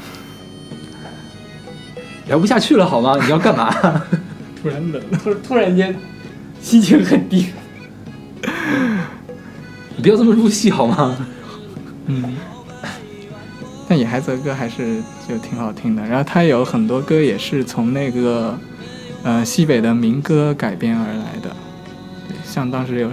[2.28, 3.18] 聊不下去了好吗？
[3.22, 3.70] 你要干嘛？
[4.62, 5.96] 突然冷，突突然间
[6.62, 7.48] 心情很低，
[9.96, 11.18] 你不要这么入戏好吗？
[12.08, 12.36] 嗯。
[13.90, 18.56] 但野孩子的歌还是就挺好听的，然后他有很多歌也是从那个
[19.24, 21.50] 呃西北的民歌改编而来的，
[22.28, 23.12] 对，像当时有，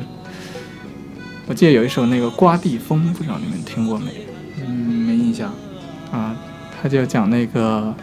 [1.46, 4.10] 我记得有一首那个《刮地风》，不知道你们听过没？
[4.60, 5.50] 嗯，没印象。
[6.12, 6.36] 啊，
[6.82, 7.94] 他就讲那个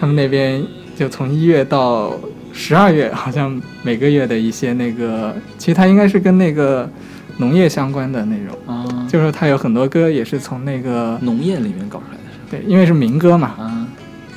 [0.00, 0.64] 他们那边
[0.96, 2.18] 就从一月到
[2.54, 6.90] 十二月，好像每个月的一些那个，其实他应该是跟那个
[7.38, 13.88] 农业相关的内容，啊，就是说他有很多歌也是从那个农业里面搞出来的对，因为是民歌嘛，啊，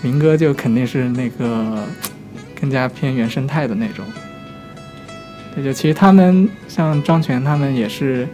[0.01, 1.83] 民歌就肯定是那个
[2.59, 4.05] 更加偏原生态的那种。
[5.55, 8.27] 对，就其实他们像张全他们也是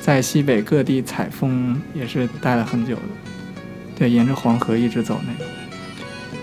[0.00, 3.02] 在西北各地采风，也是待了很久的。
[3.96, 5.46] 对，沿着黄河一直走那种。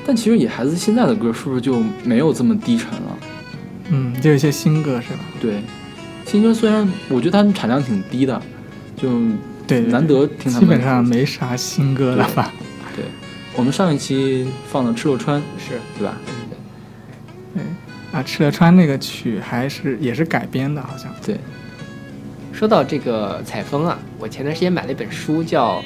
[0.05, 3.17] 但其实野孩子现在的歌是不是就没有这么低沉了？
[3.89, 5.19] 嗯，就有一些新歌是吧？
[5.41, 5.61] 对，
[6.25, 8.41] 新歌虽然我觉得它产量挺低的，
[8.95, 9.09] 就
[9.67, 12.53] 对，难得听他们基本上没啥新歌了吧？
[12.95, 13.05] 对，
[13.55, 16.17] 我们上一期放的《赤裸川》是对吧？
[17.53, 17.63] 对
[18.13, 21.13] 啊，赤勒川那个曲还是也是改编的，好像。
[21.25, 21.37] 对，
[22.53, 25.83] 说到这个采风啊，我前段时间买了一本书叫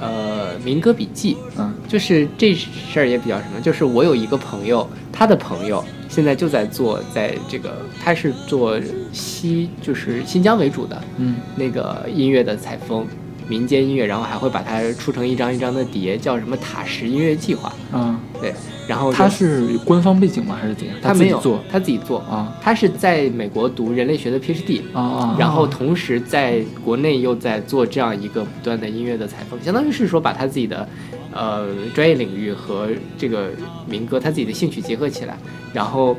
[0.00, 8.78] 呃《民歌笔记》，嗯，就是这事儿也比较什么，就是我有一个朋友，他的朋友现在就在做，在这个他是做
[9.12, 13.06] 西就是新疆为主的嗯那个音乐的采风。
[13.48, 17.72] 民间音乐，然后还会把它出成一张一张的碟，叫什么塔什音乐计划。
[17.92, 18.54] 嗯，对，
[18.86, 20.56] 然后他是官方背景吗？
[20.62, 20.96] 还是怎样？
[21.02, 22.20] 他没有做他自己做。
[22.20, 25.36] 啊他是在美国读人类学的 PhD，啊啊！
[25.36, 30.88] 然后同时在国内又在做这样一个不断的音乐的采风，相当于是说把他自己的
[31.32, 33.50] 呃专业领域和这个
[33.86, 35.36] 民歌他自己的兴趣结合起来，
[35.72, 36.16] 然后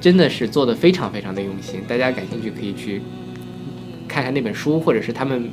[0.00, 1.82] 真的是做的非常非常的用心。
[1.88, 3.02] 大家感兴趣可以去
[4.08, 5.50] 看看那本书，或者是他们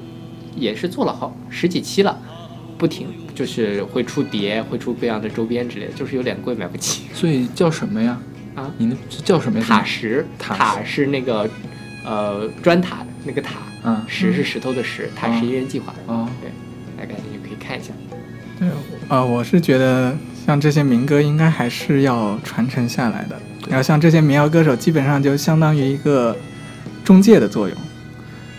[0.56, 2.18] 也是做了好十几期了，
[2.78, 7.04] 不停就是会出碟，会出各样的周边之类的，就是有点贵买不起。
[7.14, 8.20] 所以叫什么呀？
[8.56, 9.66] 啊你那叫什么呀？
[9.66, 11.50] 塔石，塔塔是那个
[12.06, 15.92] 呃砖塔的那个塔，嗯石是石头的石，塔石音乐计划。
[16.06, 16.52] 哦对，
[19.14, 23.40] 呃，我是觉得像这些民歌应该还是要传承下来的。
[23.70, 26.36] 然后像这些民谣歌手，基本上就相当于一个
[27.04, 27.78] 中介的作用，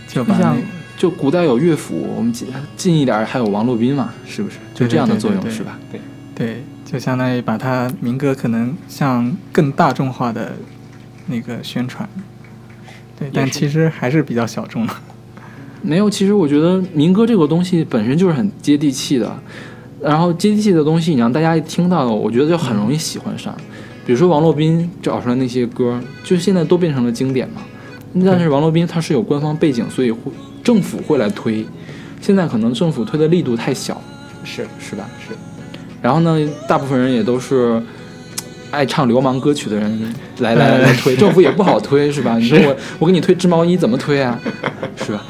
[0.06, 0.56] 就把那像
[0.96, 4.58] 就古代有乐府，我们近近一点还有王洛宾嘛，是不是？
[4.72, 5.76] 就这样的作用是吧？
[5.90, 6.00] 对
[6.36, 10.52] 对，就相当于把它民歌可能向更大众化的
[11.26, 12.08] 那个宣传。
[13.18, 14.94] 对，但其实还是比较小众的。
[15.82, 19.36] 没有，其实我觉得民歌这个东西本身就是很接地气的，
[20.04, 23.54] 然后接地气的东西，你让大家一听到，我觉得就很容易喜欢上。
[24.06, 27.62] 比如说王洛宾找出来那些歌，就现在都变成了经典嘛。
[28.24, 30.30] 但是王洛宾他是有官方背景，所以会
[30.62, 31.66] 政府会来推。
[32.20, 34.00] 现在可能政府推的力度太小，
[34.44, 35.08] 是是吧？
[35.26, 35.34] 是。
[36.00, 37.82] 然后呢，大部分人也都是
[38.70, 42.36] 爱唱流氓歌曲的人来来来来推， 政府也不好推，是吧？
[42.38, 44.38] 你说我我给你推织毛衣怎么推啊？
[44.96, 45.24] 是吧？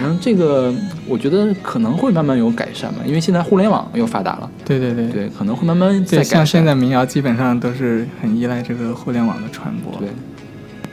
[0.00, 0.72] 反正这个
[1.08, 5.08] 我觉得可能会慢慢有改善吧，因为现在互联网又发达了，对对对。
[5.08, 6.36] 对，可能会慢慢再对，改善。
[6.36, 9.98] 像现在民谣基本上都是很依赖这个互联网的传播。
[9.98, 10.06] 对，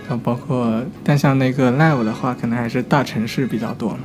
[0.08, 4.00] 然后包括，但像那个 live 的话，可能还是大城市比较多嘛。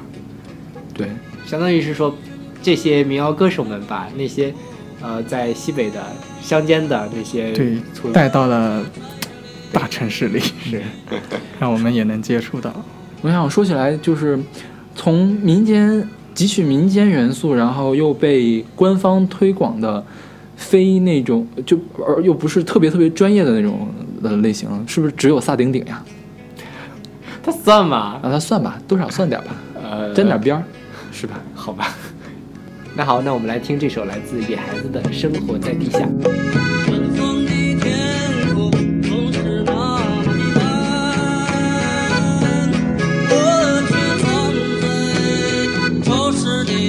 [0.93, 1.09] 对
[1.47, 2.15] 相当于是说，
[2.63, 4.53] 这些民谣歌手们把那些
[5.01, 6.03] 呃在西北的
[6.43, 7.79] 乡间的那些对，
[8.13, 8.85] 带到了
[9.73, 10.83] 大城市里， 是
[11.59, 12.71] 让我们也能接触到。
[13.23, 14.39] 我想说起来，就是
[15.03, 20.05] 从民间汲取民间元素，然后又被官方推广的
[20.57, 23.89] 非那种就而又不是特别特别专业的那种
[24.23, 26.05] 的类型，是不是只有萨顶顶呀？
[27.43, 28.21] 他算吗？
[28.23, 30.63] 啊，他算吧，多少算点吧，呃，沾点边儿，
[31.11, 31.41] 是吧？
[31.55, 31.97] 好吧。
[32.95, 36.01] 那好，那我们来听这首来自野孩子的《生活在地下》。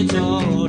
[0.01, 0.60] 湿的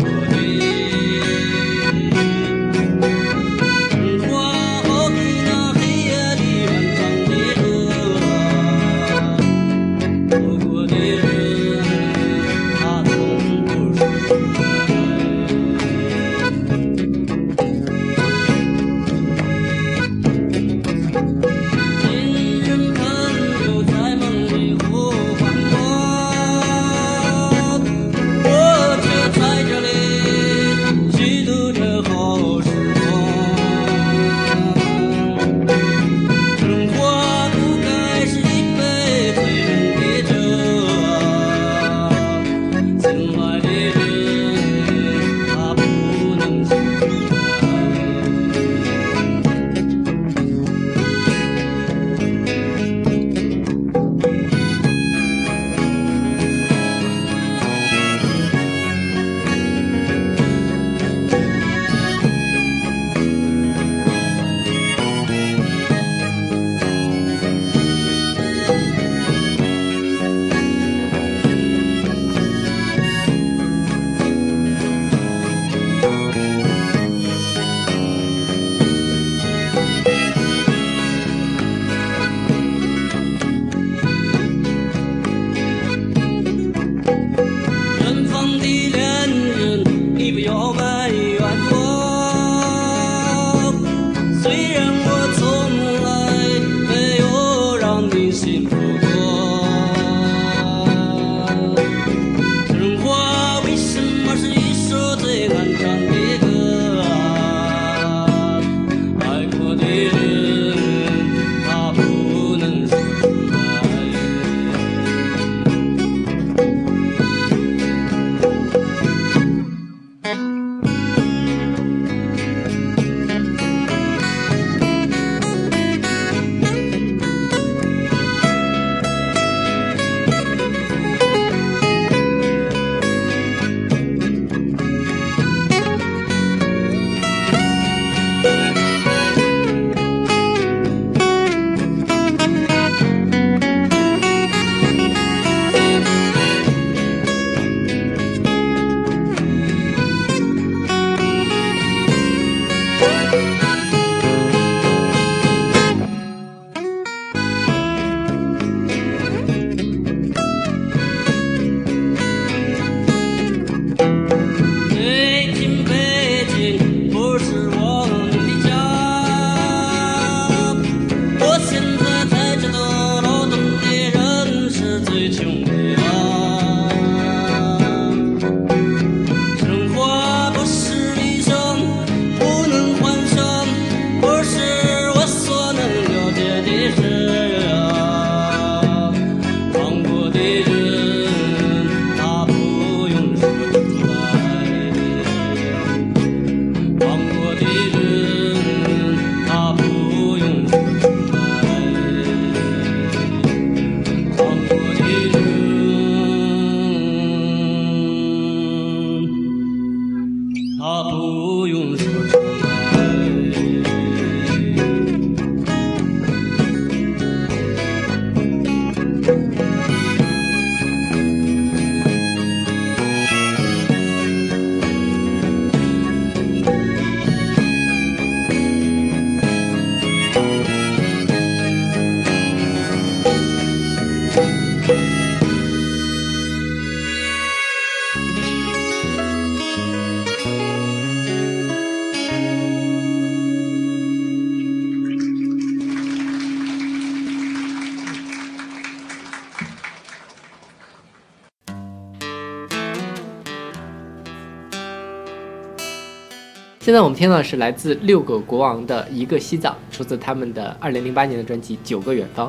[256.93, 262.49] 现在我们听到的是来自六个国王的一个西藏，出自他们的二零零八年的专辑《九个远方》。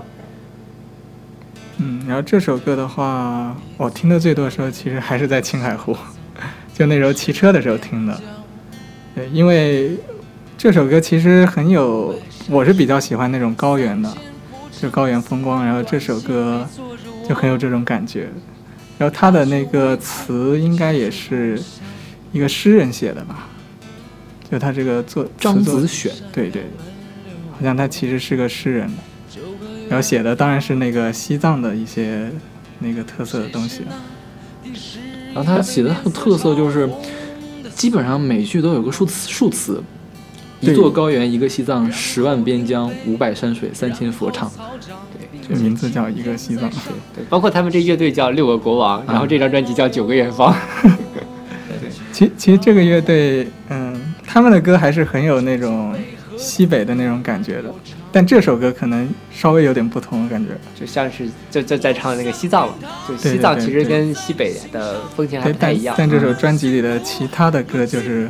[1.77, 5.95] 嗯，然后这首歌的话，我听的最多的时候，其实还是在青海湖，
[6.75, 8.19] 就那时候骑车的时候听的。
[9.15, 9.91] 对，因为
[10.57, 12.13] 这首歌其实很有，
[12.49, 14.13] 我是比较喜欢那种高原的，
[14.77, 15.65] 就高原风光。
[15.65, 16.67] 然后这首歌
[17.25, 18.27] 就很有这种感觉。
[18.97, 21.57] 然后他的那个词应该也是
[22.33, 23.47] 一个诗人写的吧？
[24.49, 26.63] 就他这个作张词作子选，对对，
[27.51, 28.89] 好像他其实是个诗人，
[29.89, 32.29] 然后写的当然是那个西藏的一些
[32.79, 33.81] 那个特色的东西。
[35.33, 36.87] 然后他写的很有特色就是，
[37.73, 39.81] 基本上每句都有个数词数词，
[40.59, 44.51] 一座高原，一个西藏，十万边疆，五百山水，三千佛唱。
[45.49, 46.69] 这名字叫一个西藏。
[46.69, 46.77] 对
[47.15, 50.55] 对，包括他们这乐队叫六个国王，然后这张专辑叫九个远方。
[50.83, 53.92] 对其其实这个乐队，嗯，
[54.33, 55.93] 他们的歌还是很有那种
[56.35, 57.71] 西北的那种感觉的，
[58.11, 60.49] 但这首歌可能稍微有点不同的感觉。
[60.73, 62.73] 就像是就就在唱那个西藏嘛，
[63.07, 65.93] 就西藏其实跟西北的风情还不太一样。
[65.95, 68.27] 但这首专辑里的其他的歌就是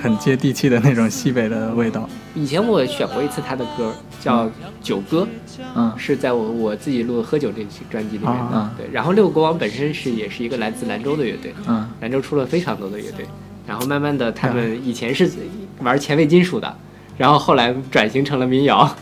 [0.00, 2.08] 很接地气的那种西北的味道。
[2.36, 4.46] 以前我选过一次他的歌，叫
[4.80, 5.26] 《酒歌》，
[5.74, 8.56] 嗯是在我我自己录的《喝酒》这期专辑里面的。
[8.56, 13.26] 啊对，然后六个国王本身是也是一个来自兰州的乐队，嗯，兰州出了非常多的乐队，
[13.70, 15.30] 然后慢慢的他们以前是
[15.78, 16.76] 玩前卫金属的，
[17.16, 18.96] 然后后来转型成了民谣，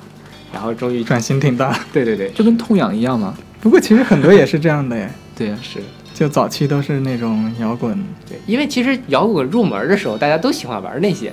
[0.52, 3.34] 然后终于转型挺大，对对对就跟痛痒一样嘛。
[3.62, 5.80] 不过其实很多也是这样的耶，对呀、是。
[6.12, 7.98] 就早期都是那种摇滚。
[8.28, 11.32] 对，因为其实摇滚入门的时候，大家都喜欢玩那些，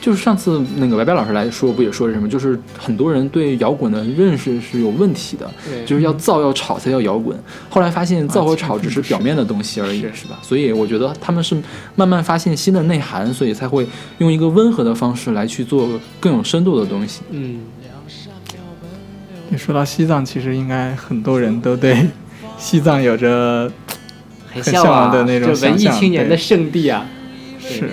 [0.00, 2.28] 就是上次那个白白老师来说，不也说是什么？
[2.28, 7.38] 就是很多人对摇滚的认识是有问题的，对就是要造要吵才叫摇滚。
[7.68, 10.38] 后来发现造和吵只是表面的东西而已，是是吧？
[10.42, 11.54] 所以我觉得他们是
[11.96, 13.86] 慢慢发现新的内涵，所以才会
[14.18, 17.20] 用一个温和的方式来去做更有深度的东西。
[17.30, 17.60] 嗯，
[19.50, 22.06] 你说到西藏，其实应该很多人都对
[22.56, 23.70] 西藏有着
[24.52, 27.06] 很向往啊，的那种这文艺青年的圣地啊，
[27.60, 27.90] 是，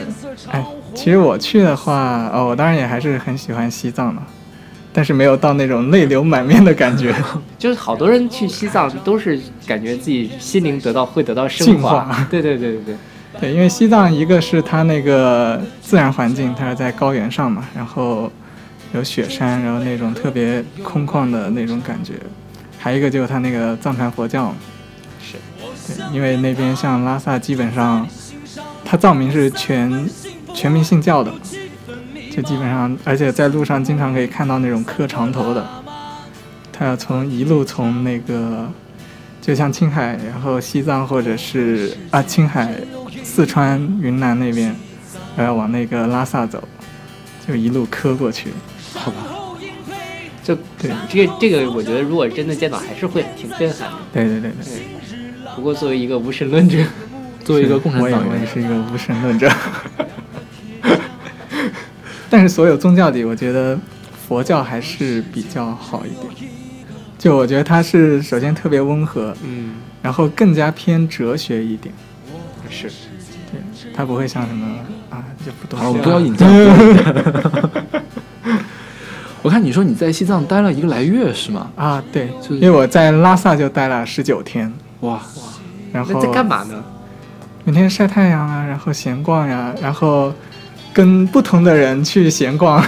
[0.49, 0.65] 哎，
[0.97, 4.21] 其实我去的话，哦，我当然也还是很喜欢西藏的，
[4.91, 7.13] 但是没有到那种泪流满面的感觉。
[7.59, 12.95] 就是好多人去西藏都是感觉自己心灵得到会得到升华，对对对对对，
[13.41, 18.31] 对，因为西藏一个是它那个自然环境，它是在高原上嘛，然后
[18.93, 22.13] 有雪山，然后那种特别空旷的那种感觉，
[22.79, 24.51] 还有一个就是它那个藏传佛教，
[25.21, 25.37] 是，
[25.93, 28.07] 对，因为那边像拉萨基本上，
[28.83, 30.09] 它藏民是全
[30.57, 31.31] 全民信教的，
[32.31, 35.63] 就基本上，而且在路上经常可以看到那种磕长头的，
[36.73, 38.67] 他要从一路从那个，
[39.39, 42.73] 就像青海，然后西藏或者是啊青海、
[43.23, 44.75] 四川、云南那边，
[45.37, 46.67] 然后往那个拉萨走，
[47.47, 48.49] 就一路磕过去。
[48.95, 49.17] 好吧，
[50.43, 50.91] 就对。
[51.07, 53.97] 这个这个，我觉得如果真的见到，还是会挺震撼的。
[54.11, 54.81] 对对对对，
[55.55, 56.83] 不过作为一个无神论者，
[57.45, 59.47] 作为一个共产党员，我也是一个无神论者。
[62.29, 63.79] 但是所有宗教里，我觉得
[64.27, 66.51] 佛教还是比较好一点。
[67.17, 71.91] 就我觉得它是首先特别温和，嗯，然后更加偏哲学一点。
[72.69, 72.87] 是，
[73.51, 73.59] 对，
[73.95, 74.67] 它不会像什么
[75.09, 76.47] 啊，就不懂好，我不要引战。
[79.41, 81.71] 我看你说你在西藏待了一个来月是吗？
[81.75, 85.21] 啊，对，就是因为我在拉萨就待了十九天，哇，
[85.93, 86.83] 然后在干嘛呢？
[87.63, 90.33] 每天晒太阳啊，然后闲逛呀，然后
[90.97, 92.83] 跟不同的人去闲逛。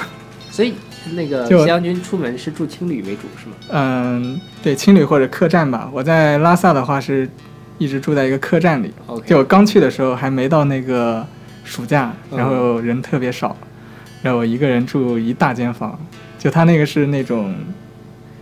[0.49, 0.73] 所以
[1.13, 3.53] 那个就西洋军出门是住青旅为主是吗？
[3.69, 5.87] 嗯，对，青旅或者客栈吧。
[5.93, 7.29] 我在拉萨的话是
[7.77, 8.91] 一直住在一个客栈里。
[9.27, 11.23] 就我刚去的时候还没到那个
[11.63, 13.55] 暑假，嗯然后人特别少，
[14.23, 15.99] 然后我一个人住一大间房，
[16.39, 17.53] 就他那个是那种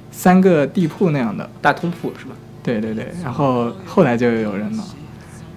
[0.10, 1.48] 三个地铺那样的。
[1.62, 2.32] 大通铺是吧？
[2.64, 4.84] 对对对，然后后来就有人了。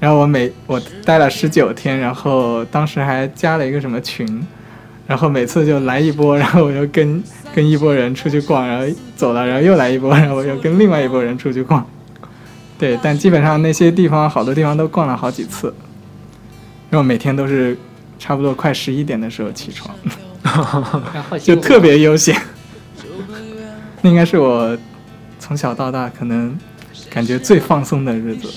[0.01, 4.47] 然后我每我待了十九天，然后当时还加了一个什么群，
[5.07, 7.23] 然后每次就来一波，然后我就跟
[7.55, 11.87] 跟一波人出去逛，然后走了，然后又来一波，然后我又跟另外一波人出去逛。
[12.79, 15.75] 对，但基本上那些地方好多地方都逛了好几次，
[16.89, 17.77] 然后每天都是
[18.19, 19.95] 差不多快十一点的时候起床，
[21.39, 22.35] 就特别悠闲。
[24.01, 24.75] 那应该是我
[25.39, 26.59] 从小到大可能
[27.11, 28.49] 感觉最放松的日子。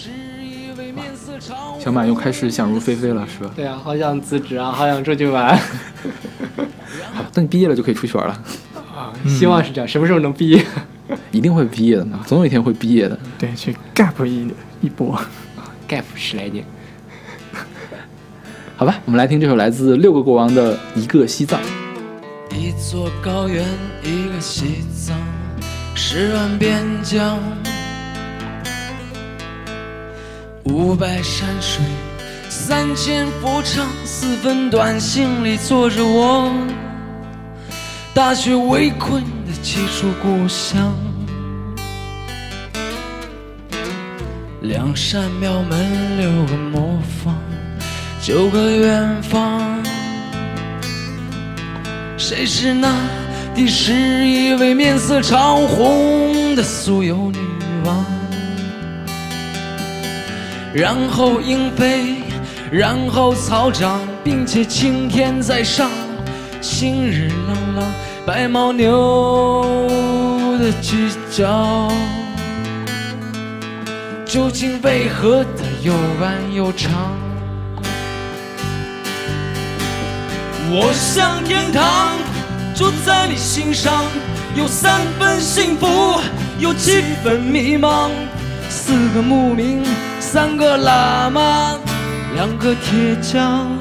[1.84, 3.52] 小马又开始想入非非了是吧？
[3.58, 5.54] 对啊，好想辞职啊，好想出去玩
[7.14, 8.34] 好，等你毕业了就可以出去玩了，
[8.96, 9.12] 啊！
[9.28, 10.66] 希望是这样，什么时候能毕业？
[11.32, 13.20] 一定会毕业的嘛，总有一天会毕业的。
[13.38, 14.50] 对，去 gap 一
[14.80, 15.20] 一波。
[15.90, 16.64] gap 十来年，
[18.78, 21.60] 好好吧，我们来听这首来自六个国王的一个西藏。
[22.50, 23.66] 一座高原，
[24.04, 25.18] 一个西藏，
[25.96, 27.38] 十万边疆，
[30.66, 31.84] 五百山水，
[32.50, 36.50] 三千佛唱，四分短信里坐着我，
[38.14, 40.94] 大雪围困的几处故乡，
[44.62, 47.36] 两扇庙门，六个磨坊，
[48.22, 49.62] 九个远方。
[52.18, 52.96] 谁是那
[53.54, 53.92] 第十
[54.26, 57.40] 一位面色潮红的酥油女
[57.84, 58.23] 王？
[60.74, 62.16] 然后鹰飞，
[62.72, 65.92] 然后草长，并且青天在上，
[66.62, 67.86] 新日朗朗，
[68.26, 69.78] 白牦牛
[70.58, 71.92] 的犄角，
[74.26, 76.92] 究竟为何它又弯又长？
[80.72, 82.18] 我向天堂，
[82.74, 84.04] 就在你心上，
[84.56, 85.86] 有三分幸福，
[86.58, 88.10] 有七分迷茫。
[88.86, 89.82] 四个牧民，
[90.20, 91.80] 三个喇嘛，
[92.36, 93.80] 两个铁匠。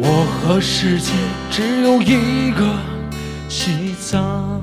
[0.00, 1.12] 我和世界
[1.50, 2.64] 只有一个
[3.46, 4.58] 西藏。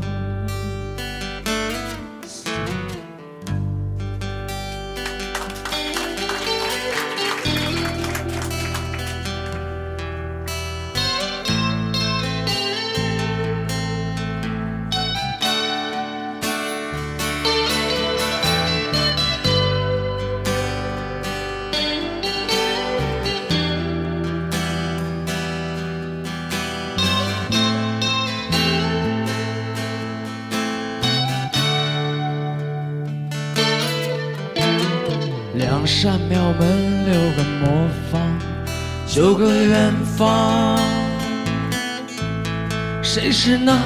[43.48, 43.78] 是那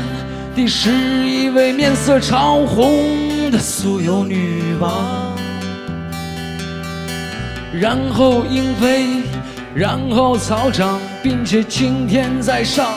[0.55, 0.89] 第十
[1.27, 5.35] 一位面色潮红的酥油女王？
[7.73, 9.21] 然后鹰飞，
[9.75, 12.93] 然后草长，并且青天在上，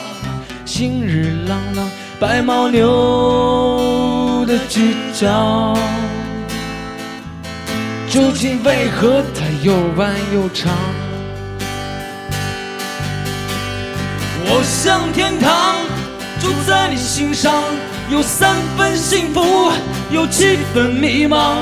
[0.65, 1.91] 新日朗朗，
[2.21, 5.77] 白牦牛的犄角。
[8.09, 10.73] 究竟为何它又弯又长？
[14.45, 15.75] 我向天堂，
[16.43, 17.55] 住在你心上，
[18.11, 19.71] 有三分幸福，
[20.11, 21.55] 有七分迷茫。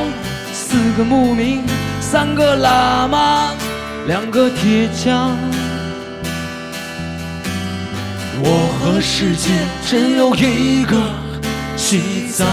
[0.55, 1.63] 四个牧民，
[2.01, 3.51] 三个喇嘛，
[4.07, 5.37] 两个铁匠。
[8.43, 9.51] 我和世界
[9.87, 10.97] 只有一个
[11.77, 12.47] 西藏。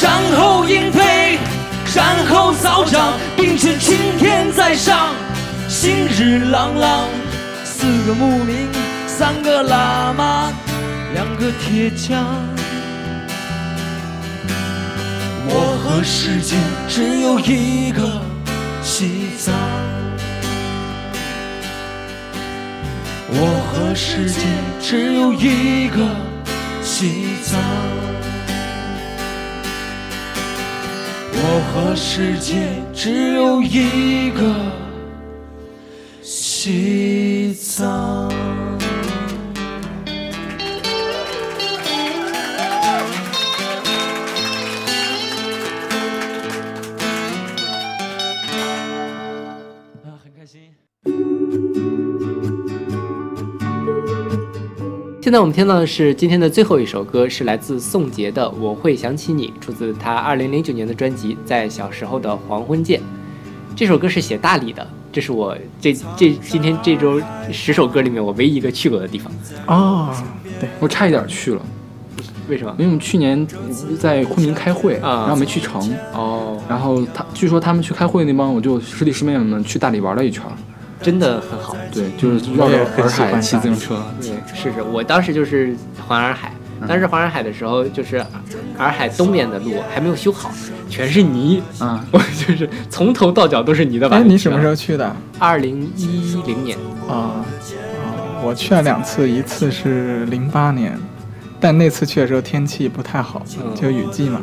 [0.00, 1.36] 然后鹰飞，
[1.96, 5.08] 然后草长，并且青天在上，
[5.68, 7.21] 新日朗朗。
[7.82, 8.68] 四个牧民，
[9.08, 10.52] 三个喇嘛，
[11.14, 12.24] 两个铁匠。
[15.48, 16.54] 我和世界
[16.88, 18.22] 只有一个
[18.84, 19.52] 西藏。
[23.30, 23.36] 我
[23.72, 24.46] 和世界
[24.80, 26.06] 只有一个
[26.84, 27.60] 西藏。
[31.34, 34.54] 我和世界只有一个
[36.22, 37.21] 西
[37.52, 37.86] 西藏。
[37.88, 38.30] 啊，
[50.22, 50.62] 很开心。
[55.20, 62.98] 现在我们听到的是今天的最后一首歌，是来自宋杰的《我会想起你》，出自他2009年的专辑《在小时候的黄昏见》。
[63.76, 67.20] 这首歌是写大理的，这是我这这今天这周
[67.52, 69.30] 十首歌里面我唯一一个去过的地方。
[69.66, 70.16] 哦，
[70.58, 71.60] 对我差一点去了，
[72.48, 72.74] 为什么？
[72.78, 73.46] 因为我们去年
[74.00, 75.80] 在昆明开会，啊然后没去成。
[76.14, 80.42] 哦，然后他据说他们去开会那帮，我就师弟师妹们去大理玩了一圈。
[81.02, 81.76] 真的很好。
[81.92, 84.00] 对，就是绕着洱海骑自行车。
[84.20, 85.76] 对，是是，我当时就是
[86.06, 86.54] 环洱海，
[86.86, 88.24] 当时环洱海的时候，就是
[88.78, 90.50] 洱海东边的路还没有修好，
[90.92, 94.18] 全是泥，啊，我 就是从头到脚都是泥的吧。
[94.18, 94.74] 哎，你什么时候？
[94.76, 95.16] 去的？
[95.38, 96.76] 二零一零年。
[97.08, 97.44] 啊、啊，
[98.44, 100.96] 我去了两次，一次是零八年，
[101.58, 104.38] 但那次去的时候天气不太好，嗯就雨季嘛。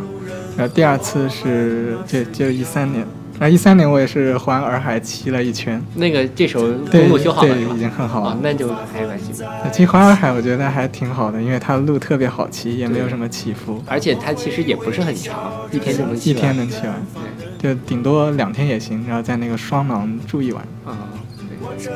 [0.57, 3.05] 然后第二次是就就一三年，
[3.39, 8.31] 然后一三年我也是环洱海骑了一圈，那个这首对公路修好了已经很好了。
[8.31, 9.31] 哦那就还有关系。
[9.71, 16.37] 其实环洱海我觉得还挺好的，因为它路特别好骑，也没有什么起伏，而且它其实也不是很长，一天就能骑完。
[16.37, 16.95] 一天能骑完。
[17.61, 17.73] 对。
[17.73, 20.63] 就顶多两天也行，然后在那个双廊住一晚。
[20.85, 21.08] 啊、对，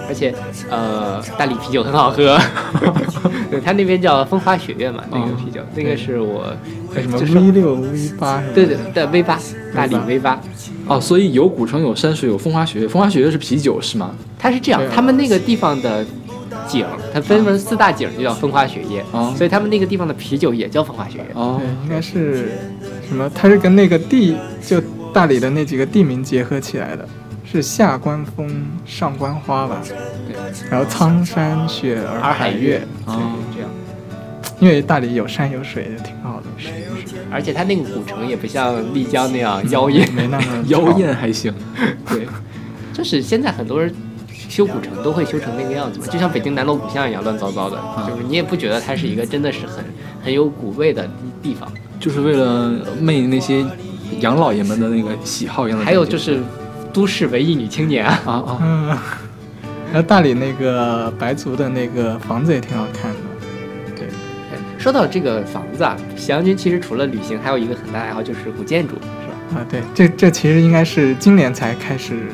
[0.08, 0.34] 而且
[0.70, 2.38] 呃，大理啤酒很好喝，
[3.52, 6.46] 对，它那边叫风花雪月嘛，那个啤酒，那个是我
[6.94, 8.54] 什么 V 六 V 八什么的？
[8.54, 9.40] 对对对 V 八，
[9.76, 10.40] 大理 V 八，
[10.88, 12.88] 哦，所以有古城，有山水，有风花雪月。
[12.88, 14.16] 风花雪月是啤酒是吗？
[14.40, 16.06] 它是这样他们那个地方的
[16.68, 21.26] 景，它分为四大景，就叫风花雪月，哦所以他们那个地方的啤酒也叫风花雪月。
[21.34, 22.52] 哦对，应该是
[23.08, 23.30] 什么？
[23.34, 24.36] 它是跟那个地，
[24.66, 24.82] 就
[25.14, 27.08] 大理的那几个地名结合起来的，
[27.54, 29.82] 是下关风，上关花吧？
[30.28, 30.36] 对，
[30.70, 33.16] 然后苍山雪洱洱海月月，，对，
[33.56, 33.70] 这样。
[34.60, 36.46] 因为大理有山有水，就挺好的。
[36.58, 36.70] 是
[37.30, 41.54] 而且它那个古城也不像丽江那样妖艳，没那么 妖艳还行。
[42.08, 42.28] 对，
[42.94, 43.94] 就是现在很多人
[44.30, 47.78] 修古城都会修成那个样子嘛，就像北京南锣鼓巷一样乱糟糟的，
[48.08, 49.84] 就是你也不觉得它是一个真的是很
[50.24, 51.06] 很有古味的
[51.42, 51.70] 地地方。
[52.00, 53.66] 就是为了媚那些
[54.20, 55.86] 杨老爷们的那个喜好一样的。
[55.86, 56.40] 还有就是
[56.94, 58.88] 都市文艺女青年啊，啊啊，嗯，
[59.92, 63.18] 然后大理那个白族的那个房子也挺好看的。
[63.96, 64.08] 对，
[64.78, 69.60] 说到这个房子啊，喜阳君其实除了旅行，还有一个很大爱好就是古建筑，是吧？
[69.60, 72.28] 啊，对，这这其实应该是今年才开始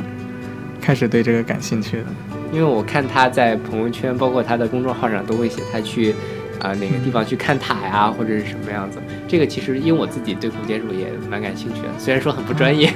[0.81, 2.05] 开始对这个感兴趣的。
[2.51, 6.13] 因为我看他在朋友圈，包括他的公众号上都会写他去
[6.59, 8.99] 啊、哪个地方去看塔呀，或者是什么样子。
[9.27, 12.91] 这个其实因为我自己对古建筑也蛮感兴趣的，虽然说很不专业，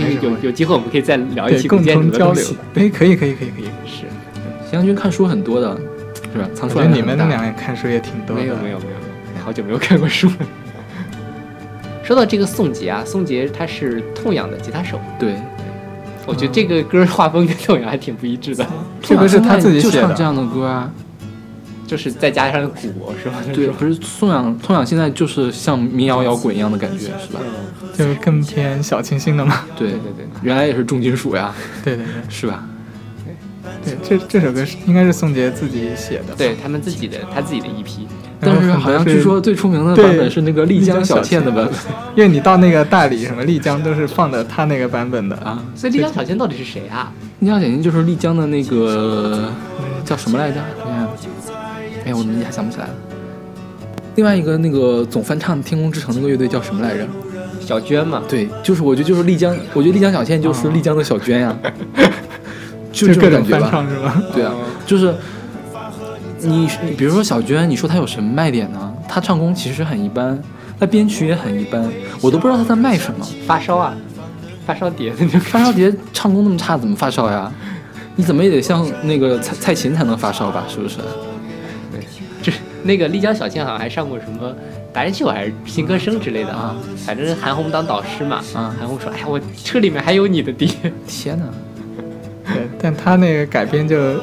[0.00, 2.56] 有有机会我们可以再聊一对，共期古建筑同交流的东西。。
[2.74, 3.64] 哎，可以，可以，可以，可以。
[3.86, 4.04] 是，
[4.68, 5.78] 邢阳君看书很多的，
[6.32, 6.48] 是吧？
[6.54, 8.42] 藏我觉得书量你们俩看书也挺多的。
[8.42, 10.34] 没有没有没有，好久没有看过书了。
[12.04, 15.36] 说到这个宋杰啊，宋杰他是痛仰的吉他手，对，
[16.26, 18.66] 我觉得这个歌画风跟痛仰还挺不一致的，
[19.00, 20.24] 这个是他自己写的就唱这。
[20.24, 20.90] 样的歌啊。
[21.92, 23.36] 就是再加上鼓是吧？
[23.52, 27.40] 对，不是宋阳宋阳现在就是像民谣摇滚一样的感觉，是吧？
[27.94, 29.66] 就是更偏小清新的嘛。
[29.76, 30.26] 对对对对。
[30.40, 31.54] 原来也是重金属呀，
[31.84, 32.64] 对对对是吧？
[33.84, 36.34] 对，这这首歌是应该是宋杰自己写的。
[36.34, 38.08] 对他们自己的他自己的一批
[38.40, 41.74] 但是好像据说最出名的版本是那个丽江小倩的版本
[42.16, 45.62] 因为你到那个大理什么丽江都是放的他那个版本的啊。
[45.76, 47.12] 所以丽江小倩到底是谁啊？
[47.40, 49.52] 丽江小倩就是丽江的那个
[50.06, 50.56] 叫什么来着？
[50.84, 51.08] 你看，
[52.12, 52.94] 哎，我怎么一下想不起来了。
[54.16, 57.06] 另外一个那个总翻唱《天空之城》那个乐队叫什么来着？
[57.60, 58.22] 小娟嘛。
[58.28, 61.56] 对，就是我觉得就是丽江，我觉得丽江小倩就是丽江的小娟呀，
[62.92, 63.68] 就这种感觉吧。
[63.70, 64.22] 唱是吧？
[64.34, 64.52] 对啊，
[64.84, 65.14] 就是
[66.40, 68.92] 你你比如说小娟，你说她有什么卖点呢？
[69.08, 70.38] 她唱功其实很一般，
[70.78, 71.82] 她编曲也很一般，
[72.20, 73.26] 我都不知道她在卖什么。
[73.46, 73.94] 发烧啊，
[74.66, 77.50] 发烧碟那就发烧碟唱功那么差，怎么发烧呀？
[78.14, 80.64] 你怎么也得像那个蔡蔡琴才能发烧吧？
[80.68, 80.98] 是不是？
[82.82, 84.54] 这那个丽江小倩好像还上过什么
[84.92, 86.76] 达人秀还是新歌声之类的啊，
[87.06, 88.42] 反正韩红当导师嘛。
[88.54, 90.68] 啊韩红说：“哎呀，我车里面还有你的碟。
[91.06, 91.44] 天哪！
[92.52, 94.16] 对，但他那个改编就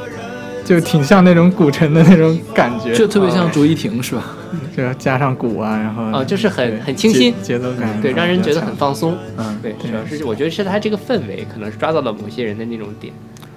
[0.65, 4.35] 就挺像那种古城的那种感觉，就特别像卓依婷是吧？
[4.75, 8.93] 就要加上鼓啊，然后哦就是很很清新节节奏感，对，让人觉得很放。
[8.93, 9.17] 松。
[9.37, 13.13] 嗯，对，主要是我觉得是他这个氛围，可能是抓到了某些人的那种点。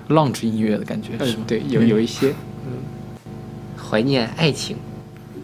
[0.09, 1.45] lounge 音乐的感觉是吗？
[1.47, 2.29] 对，有有一些，
[2.67, 2.73] 嗯，
[3.77, 4.77] 怀念爱情，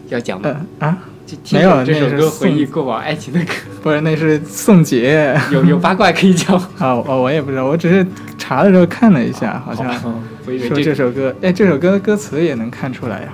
[0.09, 0.49] 要讲吗？
[0.79, 3.51] 呃啊，就听没有这首歌回忆过往爱情的歌，
[3.83, 6.55] 不是，那是宋杰 有有八卦可以讲。
[6.79, 8.05] 啊，哦我也不知道，我只是
[8.37, 10.21] 查的时候看了一下，好像嗯，
[10.67, 13.29] 说这首歌，哎，这首歌的歌词也能看出来呀，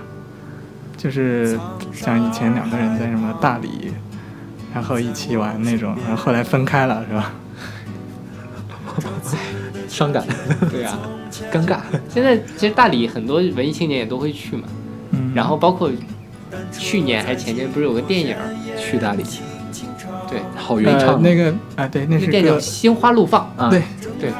[0.97, 1.57] 就是
[1.93, 3.91] 像以前两个人在什么大理，
[4.73, 7.31] 然后一起玩那种，然后后来分开了，是吧？
[9.89, 10.23] 伤感，
[10.71, 10.97] 对啊，
[11.51, 11.77] 尴尬。
[12.09, 14.63] 现在其实大理很多文艺青年也都会去嘛，
[15.11, 15.89] 嗯，然后包括
[16.71, 18.35] 去年还是前年不是有个电影，
[18.77, 19.23] 去大理，
[20.29, 23.81] 对，呃好原唱那个啊，对，那是那电影叫《心花怒放》，啊，对，
[24.19, 24.31] 对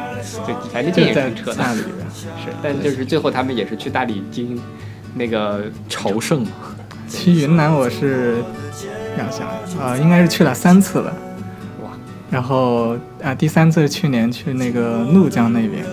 [0.45, 2.05] 对，反正就电影在挺扯的，大理的。
[2.43, 4.59] 是，但就是最后他们也是去大理经
[5.13, 6.49] 那个朝圣嘛，
[7.09, 8.43] 去云南我是
[9.17, 9.47] 要想
[9.79, 11.15] 啊、应该是去了三次了。
[11.83, 11.89] 哇，
[12.29, 15.85] 然后啊、第三次是去年去那个怒江那边，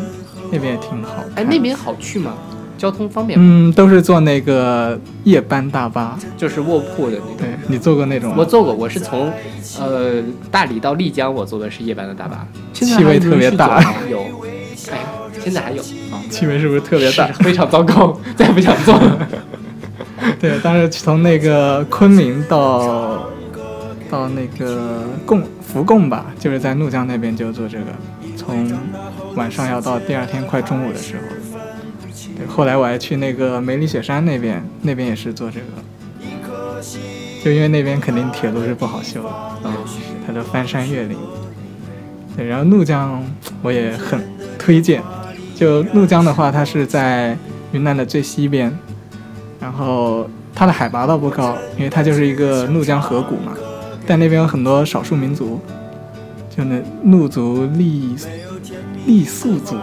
[0.51, 1.45] 那边也挺好看。
[1.45, 2.35] 哎那边好去吗？
[2.83, 3.45] 交通方便吗？
[3.47, 6.19] 嗯，都是坐那个夜班大巴。
[6.37, 7.37] 就是卧铺的那种。
[7.39, 8.35] 对你坐过那种吗？
[8.37, 9.33] 我坐过，我是从
[9.79, 13.81] 呃大理到丽江，我坐的是夜班的大巴，现在气味特别大
[14.11, 14.19] 有，
[14.91, 14.99] 哎，
[15.41, 15.81] 现在还有
[16.11, 17.29] 啊，气味是不是特别大？
[17.35, 19.29] 非常糟糕， 再也不想坐了。
[20.41, 23.29] 对，但是从那个昆明到
[24.11, 27.85] 到那个贡福贡吧，就是在怒江那边就坐这个，
[28.37, 28.69] 从
[29.37, 31.23] 晚上要到第二天快中午的时候。
[32.49, 36.83] 后来我还去那个梅里雪山那边，那边也是做这个，
[37.45, 39.77] 就因为那边肯定铁路是不好修的，啊，
[40.27, 41.17] 它就翻山越岭。
[42.37, 43.23] 对，然后怒江
[43.63, 44.21] 我也很
[44.59, 45.03] 推荐。
[45.55, 47.37] 就怒江的话，它是在
[47.73, 48.77] 云南的最西边，
[49.61, 53.53] 然后它的海拔倒不高，因为它就是一个怒江河谷嘛。
[54.07, 55.61] 但那边有很多少数民族，
[56.57, 58.19] 就那怒族、傈
[59.07, 59.77] 傈僳族，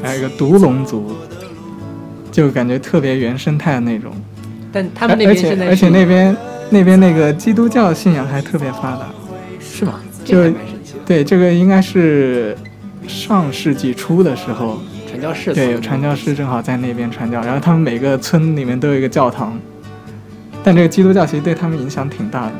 [0.00, 1.12] 还有一个独龙族，
[2.34, 4.12] 就感觉特别原生态的那种。
[4.72, 6.36] 但他们那而且边现在而且是那边
[6.70, 9.06] 那边那个基督教信仰还特别发达。
[9.60, 10.00] 是吗？
[10.24, 12.56] 这个还就对，这个应该是
[13.06, 19.56] 上世纪初的时候，传教士对，有传教士正好在那边传教，然后他们每个村里面都有一个教堂，
[20.64, 22.52] 但这个基督教其实对他们影响挺大的。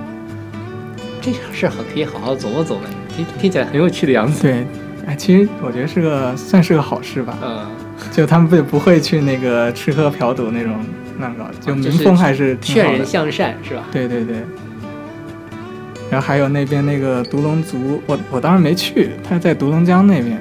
[1.20, 4.42] 这件事儿好可以好好琢磨琢磨，听听起来很有趣的样子。
[4.42, 4.66] 对，
[5.06, 7.66] 哎，其实我觉得是个算是个好事吧，嗯，
[8.12, 10.72] 就他们不不会去那个吃喝嫖赌那种
[11.18, 12.98] 乱搞，就民风还是挺劝好的。
[12.98, 13.84] 人向善是吧？
[13.92, 14.36] 对对对。
[16.10, 20.40] 然后还有那边那个独龙族，我我当时没去，他在独龙江那边，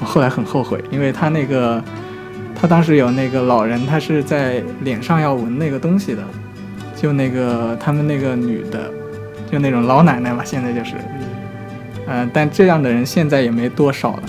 [0.00, 1.80] 我后来很后悔，因为他那个
[2.60, 6.24] 他当时有那个老人，他是在脸上要纹那个东西的，
[6.96, 8.90] 就那个他们那个女的，
[9.52, 10.94] 就那种老奶奶嘛，现在就是，
[12.06, 14.22] 嗯、但这样的人现在也没多少了，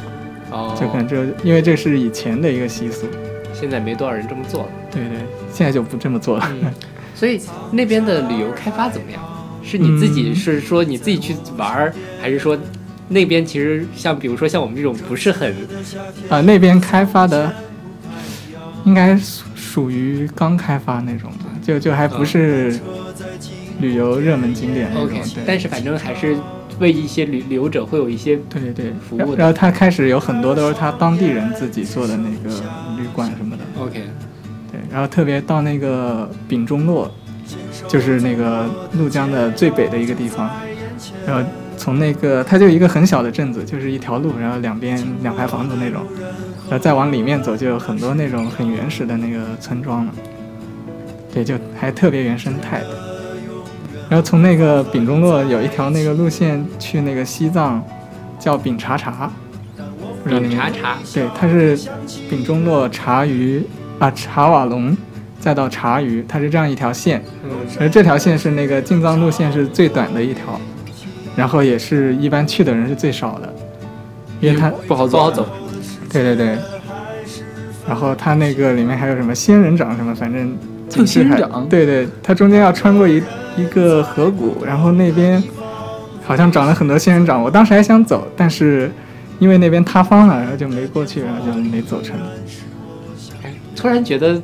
[0.51, 3.07] 哦，就可能就因为这是以前的一个习俗，
[3.53, 4.69] 现在没多少人这么做了。
[4.91, 5.17] 对对，
[5.53, 6.51] 现在就不这么做了。
[6.61, 6.71] 嗯，
[7.15, 7.39] 所以
[7.71, 9.21] 那边的旅游开发怎么样？
[9.61, 12.57] 是你自己嗯是说你自己去玩儿，还是说
[13.09, 15.53] 那边其实像比如说像我们这种不是很
[16.29, 17.53] 啊，那边开发的
[18.85, 22.79] 应该属属于刚开发那种吧，就就还不是
[23.79, 25.19] 旅游热门景点那种。
[25.45, 26.35] 但是反正还是
[26.79, 28.73] 为一些旅旅游者会有一些对对。
[28.73, 29.25] 对服务的。
[29.25, 32.55] 然然后他开始有很多都是他当地人自己做的那个
[32.97, 33.63] 旅馆什么的。
[33.79, 34.03] OK
[34.71, 37.11] 对，然后特别到那个丙中洛，
[37.87, 40.49] 就是那个怒江的最北的一个地方，
[41.25, 46.03] 然后从那个它就一个很小的镇子，就是一条路，然后两边两排房子那种，
[46.69, 50.13] 然后再往里面走就有很多那种很原始的那个村庄了，
[51.33, 52.89] 对，就还特别原生态的。
[54.09, 57.81] 然后从那个丙中洛有一条那个路线去那个西藏，
[58.39, 59.31] 叫丙察察，
[60.25, 61.77] 丙察察对，它是
[62.27, 63.63] 丙中洛察隅
[63.99, 64.97] 啊察瓦龙，
[65.39, 67.23] 再到察隅，它是这样一条线。
[67.43, 67.51] 嗯。
[67.79, 70.59] 而这条线是那个进藏路线是最短的一条，
[71.35, 73.53] 然后也是一般去的人是最少的，
[74.41, 75.17] 因为它不好走。
[75.17, 75.47] 不好走。
[76.11, 76.57] 对对对，
[77.87, 80.57] 然后它那个里面还有什么仙人掌什么，反正
[80.89, 81.69] 特仙人掌？
[81.69, 83.21] 对对，它中间要穿过一
[83.57, 85.41] 一个河谷，然后那边
[86.23, 88.91] 好像长了很多仙人掌，我当时还想走，但是
[89.39, 92.15] 因为那边塌方了，然后就没过去，然后就没走成。
[93.43, 94.41] 哎突然觉得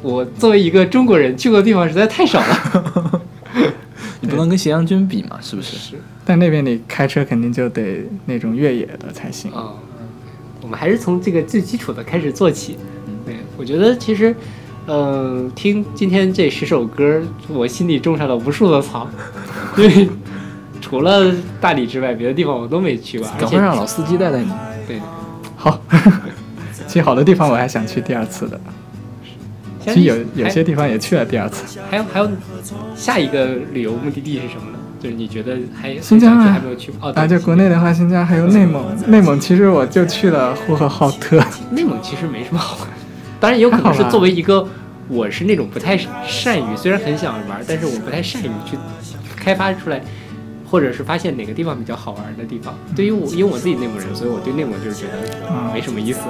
[0.00, 3.22] 我作为一个中国人去过的地方实在太少了。
[4.20, 5.76] 你不能跟咸阳君比嘛，是不是？
[5.76, 9.50] 是但那边你开车肯定就得那种越野的才行。
[9.52, 9.74] 啊、
[10.60, 12.76] 我们还是从这个最基础的开始做起。
[13.24, 14.34] 对，我觉得其实，
[14.90, 19.06] 嗯、听今天这十首歌，我心里种上了无数的草，
[19.76, 20.08] 因为
[20.80, 24.50] 除了大理之外，别的地方我都没去过，赶快让老司机带带你。
[24.86, 24.98] 对，
[25.56, 25.78] 好，
[26.86, 28.58] 其实好多地方我还想去第二次的，
[29.84, 31.78] 其实有有些地方也去了第二次。
[31.90, 32.30] 还有还有
[32.96, 34.78] 下一个旅游目的地是什么呢？
[35.00, 37.10] 就是你觉得还新疆还没有去过？
[37.10, 41.38] 啊，就国内的话，新疆还有内蒙，内蒙其实我就去了呼和浩特。
[41.72, 42.88] 内蒙其实没什么好玩，
[43.40, 44.66] 当然也有可能是作为一个
[45.08, 45.96] 我是那种不太
[46.26, 48.76] 善于，虽然很想玩，但是我不太善于去
[49.36, 50.02] 开发出来，
[50.70, 52.74] 或者是发现哪个地方比较好玩的地方。
[52.94, 56.20] 对于我，因为我自己内蒙人，所以我对内蒙就是觉得啊没什么意思。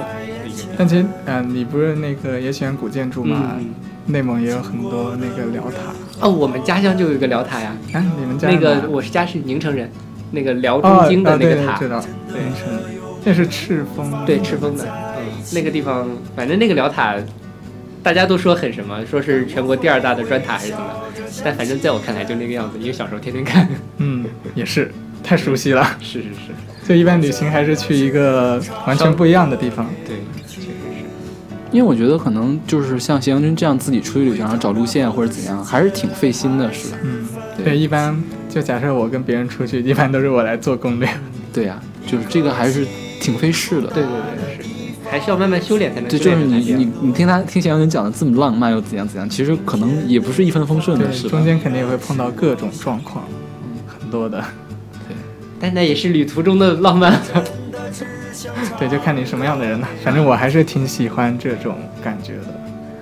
[0.77, 3.53] 但其实，嗯、你不是那个也喜欢古建筑吗？
[3.57, 3.73] 嗯
[4.05, 5.93] 内蒙也有很多那个辽塔。
[6.19, 9.87] 哦，我们家乡就有一个辽塔呀，啊，你们家那个我是家是宁城人，
[10.31, 12.03] 那个辽哦中京的啊对对那个塔，知道，
[12.33, 12.65] 对凌晨，
[13.23, 14.25] 那是赤峰。
[14.25, 14.83] 对，赤峰的，
[15.17, 15.18] 嗯，
[15.53, 17.15] 那个地方，反正那个辽塔，
[18.01, 20.85] 大家都说很什么，说是全国第二大的砖塔还是怎么，
[21.43, 23.67] 但反正在我看来就那个样子，因为小时候天天看。
[23.97, 24.25] 嗯，
[24.55, 24.91] 也是
[25.23, 25.97] 太熟悉了。
[25.99, 29.89] 是是是，就一般旅行还是去一个完全不一样的地方。
[30.05, 30.17] 对，
[30.47, 30.73] 确实是。
[31.71, 36.97] 因为我觉得可能就是像咸阳君这样自己出去旅行，然后找路线或者怎样，还是挺费心的，是吧？
[37.03, 41.07] 嗯，对对，一般就假设我跟别人出去，一般都是我来做攻略。
[41.53, 42.87] 对呀、就是这个还是
[43.19, 43.87] 挺费事的。
[43.89, 44.48] 对对对，是，
[45.09, 51.43] 还是要慢慢修炼才能对，修就是你炼你你听他听咸阳军讲的这么浪漫又怎样怎样，其实可能也不是一帆风顺的，中？
[51.43, 53.25] 间肯定也会碰到各种状况，
[53.87, 54.43] 很多的。
[55.07, 55.15] 对
[55.59, 57.19] 但那也是旅途中的浪漫。
[58.77, 59.87] 对，就看你什么样的人了。
[60.03, 62.59] 反正我还是挺喜欢这种感觉的。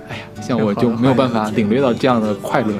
[0.08, 2.72] 哎呀像我就没有办法领略到这样的快乐。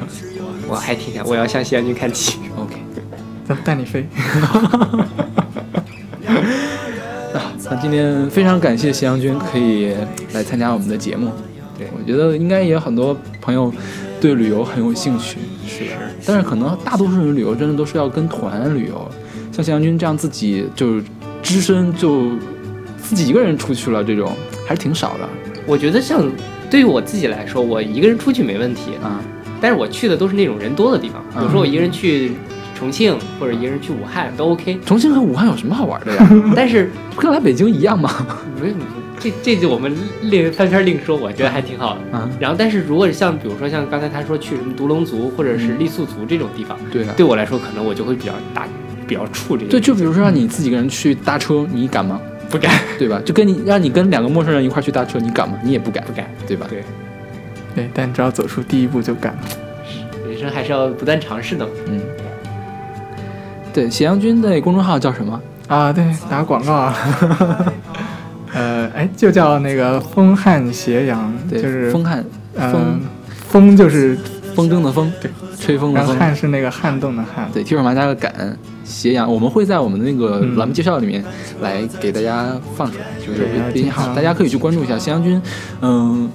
[0.67, 2.39] 我还挺想，我要向西安军看齐。
[2.57, 2.77] OK，
[3.47, 4.07] 走， 带你飞。
[7.71, 9.95] 那今天非常感谢咸阳君可以
[10.33, 11.31] 来参加我们的节目。
[11.77, 13.73] 对我觉得应该也有很多朋友
[14.21, 15.91] 对旅游很有兴趣，是的。
[16.27, 19.09] 但是可能大多数人旅游真的都是要跟团旅游，
[19.53, 21.01] 像咸阳君这样自己就
[21.43, 22.31] 只身就
[23.01, 24.33] 自己一个人出去了，这种
[24.67, 25.29] 还是挺少的
[25.67, 26.29] 我觉得像
[26.71, 29.21] 对于我自己来说，我一个人出去没问题，啊。
[29.61, 32.33] 但是我去的都是那种人多的地方，比如说我一个人去
[32.79, 34.79] 重庆或者一个人去武汉都 OK。
[34.87, 36.29] 重庆和武汉有什么好玩的呀？
[36.55, 38.09] 但是不跟来北京一样吗？
[38.63, 38.75] 没有，
[39.19, 39.93] 这这就我们
[40.23, 42.17] 另翻篇另说，我觉得还挺好的。
[42.17, 47.13] 啊，然后，但是如果像比如说像刚才他说去什么独龙族或者是傈僳族这种地方，对啊。
[47.17, 48.69] 对我来说可能我就会比较大，
[49.09, 49.71] 比较怵这个。
[49.71, 52.21] 对，就比如说让你自己一个人去搭车，你敢吗？
[52.49, 53.21] 不敢，对吧？
[53.25, 55.59] 就跟你让你跟两个陌生人一块儿去搭车，你敢吗？
[55.65, 56.67] 你也不敢，不敢，对吧？
[56.71, 56.83] 对，
[57.75, 59.41] 对，但只要走出第一步就敢了。
[60.27, 61.69] 人生还是要不断尝试的。
[61.89, 62.01] 嗯。
[63.79, 65.41] 对，斜阳君的公众号叫什么？
[65.69, 66.97] 啊，对，打广告啊。
[68.53, 72.25] 呃，哎，就叫那个风汉斜阳，对，就是风汉
[72.57, 73.01] 呃风
[73.49, 74.19] 风就是
[74.57, 75.31] 风筝的风，对，
[75.61, 76.09] 吹风的风。
[76.09, 77.49] 然后汉是那个撼动的撼。
[77.53, 78.35] 对，提手旁加个感，
[78.83, 81.25] 斜阳，我们会在我们的那个嗯栏目介绍里面
[81.61, 85.41] 来给大家放出来，就是对微微信号，大家可以去关注一下斜阳君，
[85.83, 86.23] 嗯。
[86.23, 86.29] 呃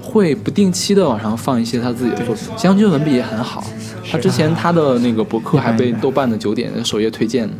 [0.00, 3.64] 会不定期的往上放一些他自己的作品，咸阳君文笔也很好，
[4.10, 7.54] 他之前他的那个博客还被豆瓣的九点首页推荐呢。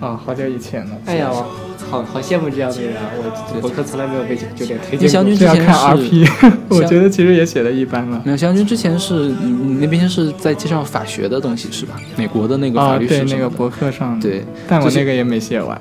[0.00, 0.90] 啊，好久以前了。
[1.06, 1.46] 哎呀，我
[1.88, 3.08] 好好羡慕这样的人啊！
[3.54, 5.08] 我博客从来没有被九九点推荐过。
[5.08, 8.20] 咸阳君之前看是 RP， 我觉得其实也写的一般了。
[8.24, 11.94] 没有，咸阳君之前是你你那边是在介绍法学的东西是吧？
[12.16, 13.08] 美国的那个法啊，律。
[13.28, 14.18] 那个博客上。
[14.20, 15.80] 对，但我那个也没写完。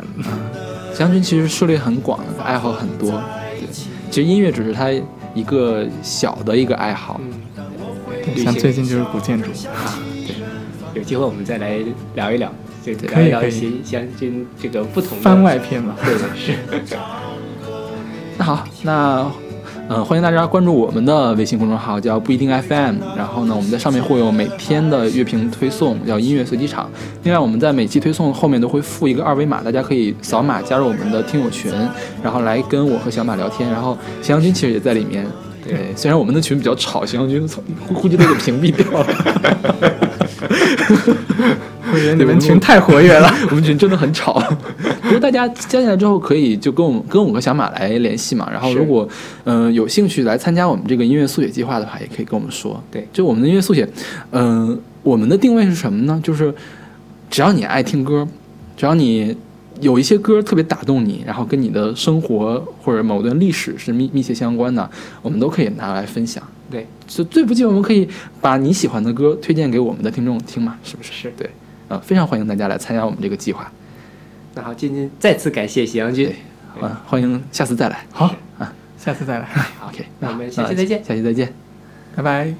[0.93, 3.09] 咸阳君其实涉猎很广，爱好很多。
[3.09, 3.67] 对，
[4.11, 4.89] 其实音乐只是他
[5.33, 7.19] 一个小的一个爱好。
[7.23, 9.49] 嗯，像最近就是古建筑。
[9.67, 10.35] 啊，对，
[10.93, 11.79] 有机会我们再来
[12.15, 12.51] 聊一聊，
[12.83, 15.95] 就可聊一聊以可以咸咸阳君这个不同的番外篇嘛。
[16.03, 16.57] 对的是。
[18.37, 19.31] 那好，那
[19.89, 22.95] 呃，欢迎大家关注我们的微信公众号，叫不一定 FM。
[23.17, 26.89] 然后呢，我们在上面会有每天的乐评推送，叫音乐随机场。
[27.23, 31.71] 另外，我们在每期推送后面都会附一个二维码，大家可以扫码加入我们的听友群，
[32.23, 33.69] 然后来跟我和小马聊天。
[33.69, 35.27] 然后咸阳君其实也在里面。
[35.65, 37.47] 对，虽然我们的群比较吵，咸阳君
[37.87, 39.05] 估估计都给屏蔽掉了。
[41.93, 43.31] 我觉得你们群太活跃了。
[43.49, 44.33] 我们群真的很吵。
[45.03, 48.49] 不 过大家加进来之后，可以就跟我们跟我和小马来联系嘛。
[48.51, 49.07] 然后如果
[49.43, 52.81] 嗯、呃有兴趣来参加我们这个音乐速写计划的话，也可以跟我们说。
[52.91, 53.87] 对，就我们的音乐速写，
[54.31, 56.19] 嗯、我们的定位是什么呢？
[56.23, 56.53] 就是
[57.29, 58.27] 只要你爱听歌，
[58.75, 59.35] 只要你
[59.81, 64.89] 有一些歌特别打动你，然后跟你的生活或者某段历史是密密切相关的，
[65.21, 66.43] 我们都可以拿来分享。
[66.71, 68.07] 对，就最不济，我们可以
[68.41, 71.11] 把你喜欢的歌推荐给我们的听众听嘛，是不是？
[71.13, 71.49] 是对，
[71.93, 73.71] 呃，非常欢迎大家来参加我们这个计划。
[74.55, 76.33] 那好，今天再次感谢喜羊君。
[76.81, 78.03] 嗯，欢迎下次再来。
[78.11, 78.25] 好
[78.57, 79.47] 啊，下次再来，
[79.87, 81.03] OK， 那我们下期再见。
[81.03, 81.53] 下期再见。
[82.15, 82.53] 拜拜。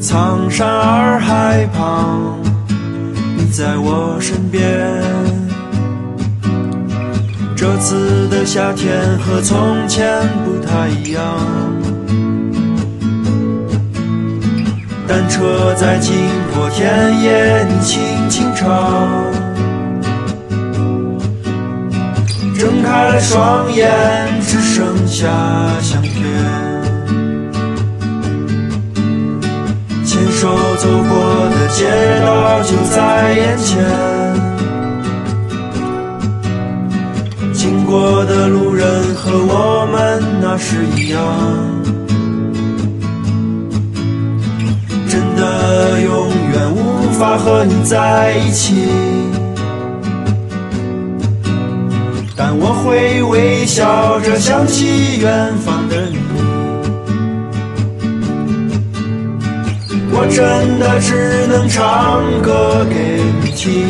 [0.00, 2.35] 苍山洱海旁，你
[3.56, 4.62] 在我身边。
[7.56, 11.22] 这次的夏天和从前不太一样，
[15.08, 16.14] 单车在经
[16.54, 18.68] 过田野，你轻轻唱。
[22.58, 23.90] 睁开了双眼，
[24.42, 25.30] 只剩下
[25.80, 26.55] 相片。
[30.16, 31.84] 牵手走过的街
[32.24, 33.84] 道就在眼前，
[37.52, 41.22] 经过的路人和我们那时一样，
[45.06, 48.88] 真的永远无法和你在一起，
[52.34, 56.55] 但我会微笑着想起远方的你。
[60.18, 63.86] 我真的只能唱歌给你听，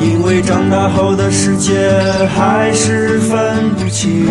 [0.00, 1.92] 因为长大后的世界
[2.34, 4.26] 还是分不清。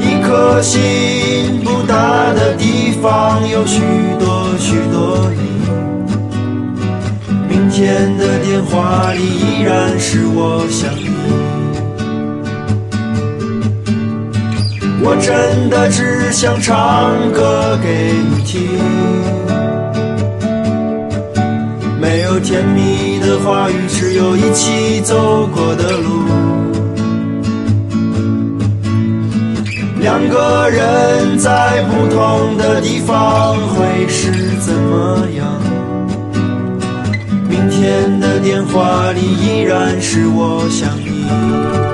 [0.00, 3.80] 一颗心不大的地方有许
[4.18, 5.38] 多许多你，
[7.48, 10.92] 明天的电话里依然是我想
[15.02, 18.60] 我真的只想唱歌给你听，
[22.00, 26.24] 没有甜蜜的话语，只有一起走过的路。
[30.00, 35.46] 两个人在不同的地方会是怎么样？
[37.48, 41.85] 明天的电话里依然是我想你。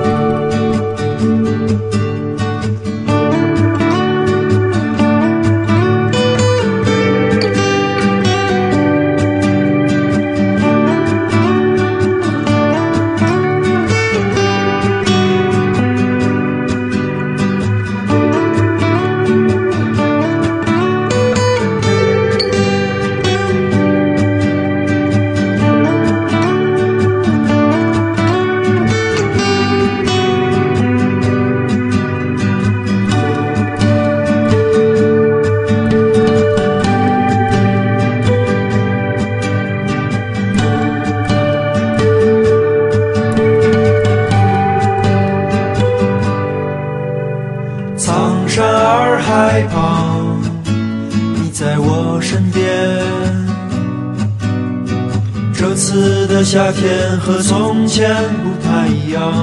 [56.43, 58.13] 夏天和从前
[58.43, 59.33] 不太一样。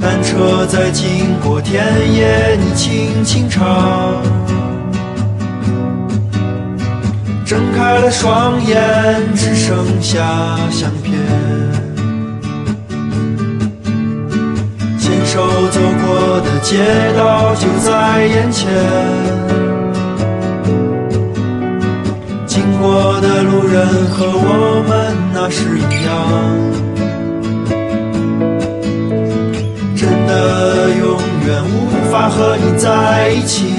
[0.00, 1.84] 单车在经过田
[2.14, 4.22] 野，你轻轻唱。
[7.44, 8.78] 睁开了双眼，
[9.34, 10.22] 只剩下
[10.70, 11.14] 相片。
[14.98, 16.78] 牵手走过的街
[17.16, 18.66] 道就在眼前，
[22.80, 26.08] 过的路人和我们那时一样。
[29.94, 31.76] 真的永远无
[32.10, 33.74] 法和你在一起，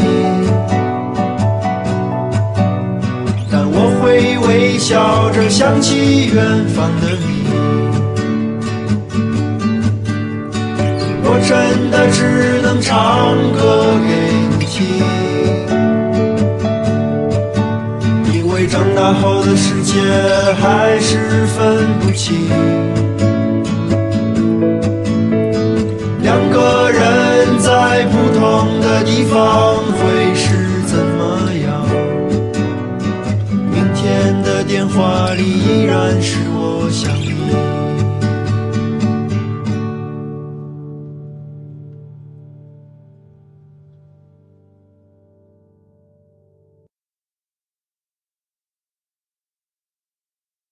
[3.52, 7.28] 但我会微笑着想起远方的你。
[11.24, 14.10] 我真的只能唱歌给
[14.58, 15.04] 你听，
[18.98, 19.94] 大后的世界
[20.60, 22.36] 还是分不清，
[26.24, 31.86] 两个人在不同的地方会是怎么样？
[33.72, 36.47] 明天的电话里依然是。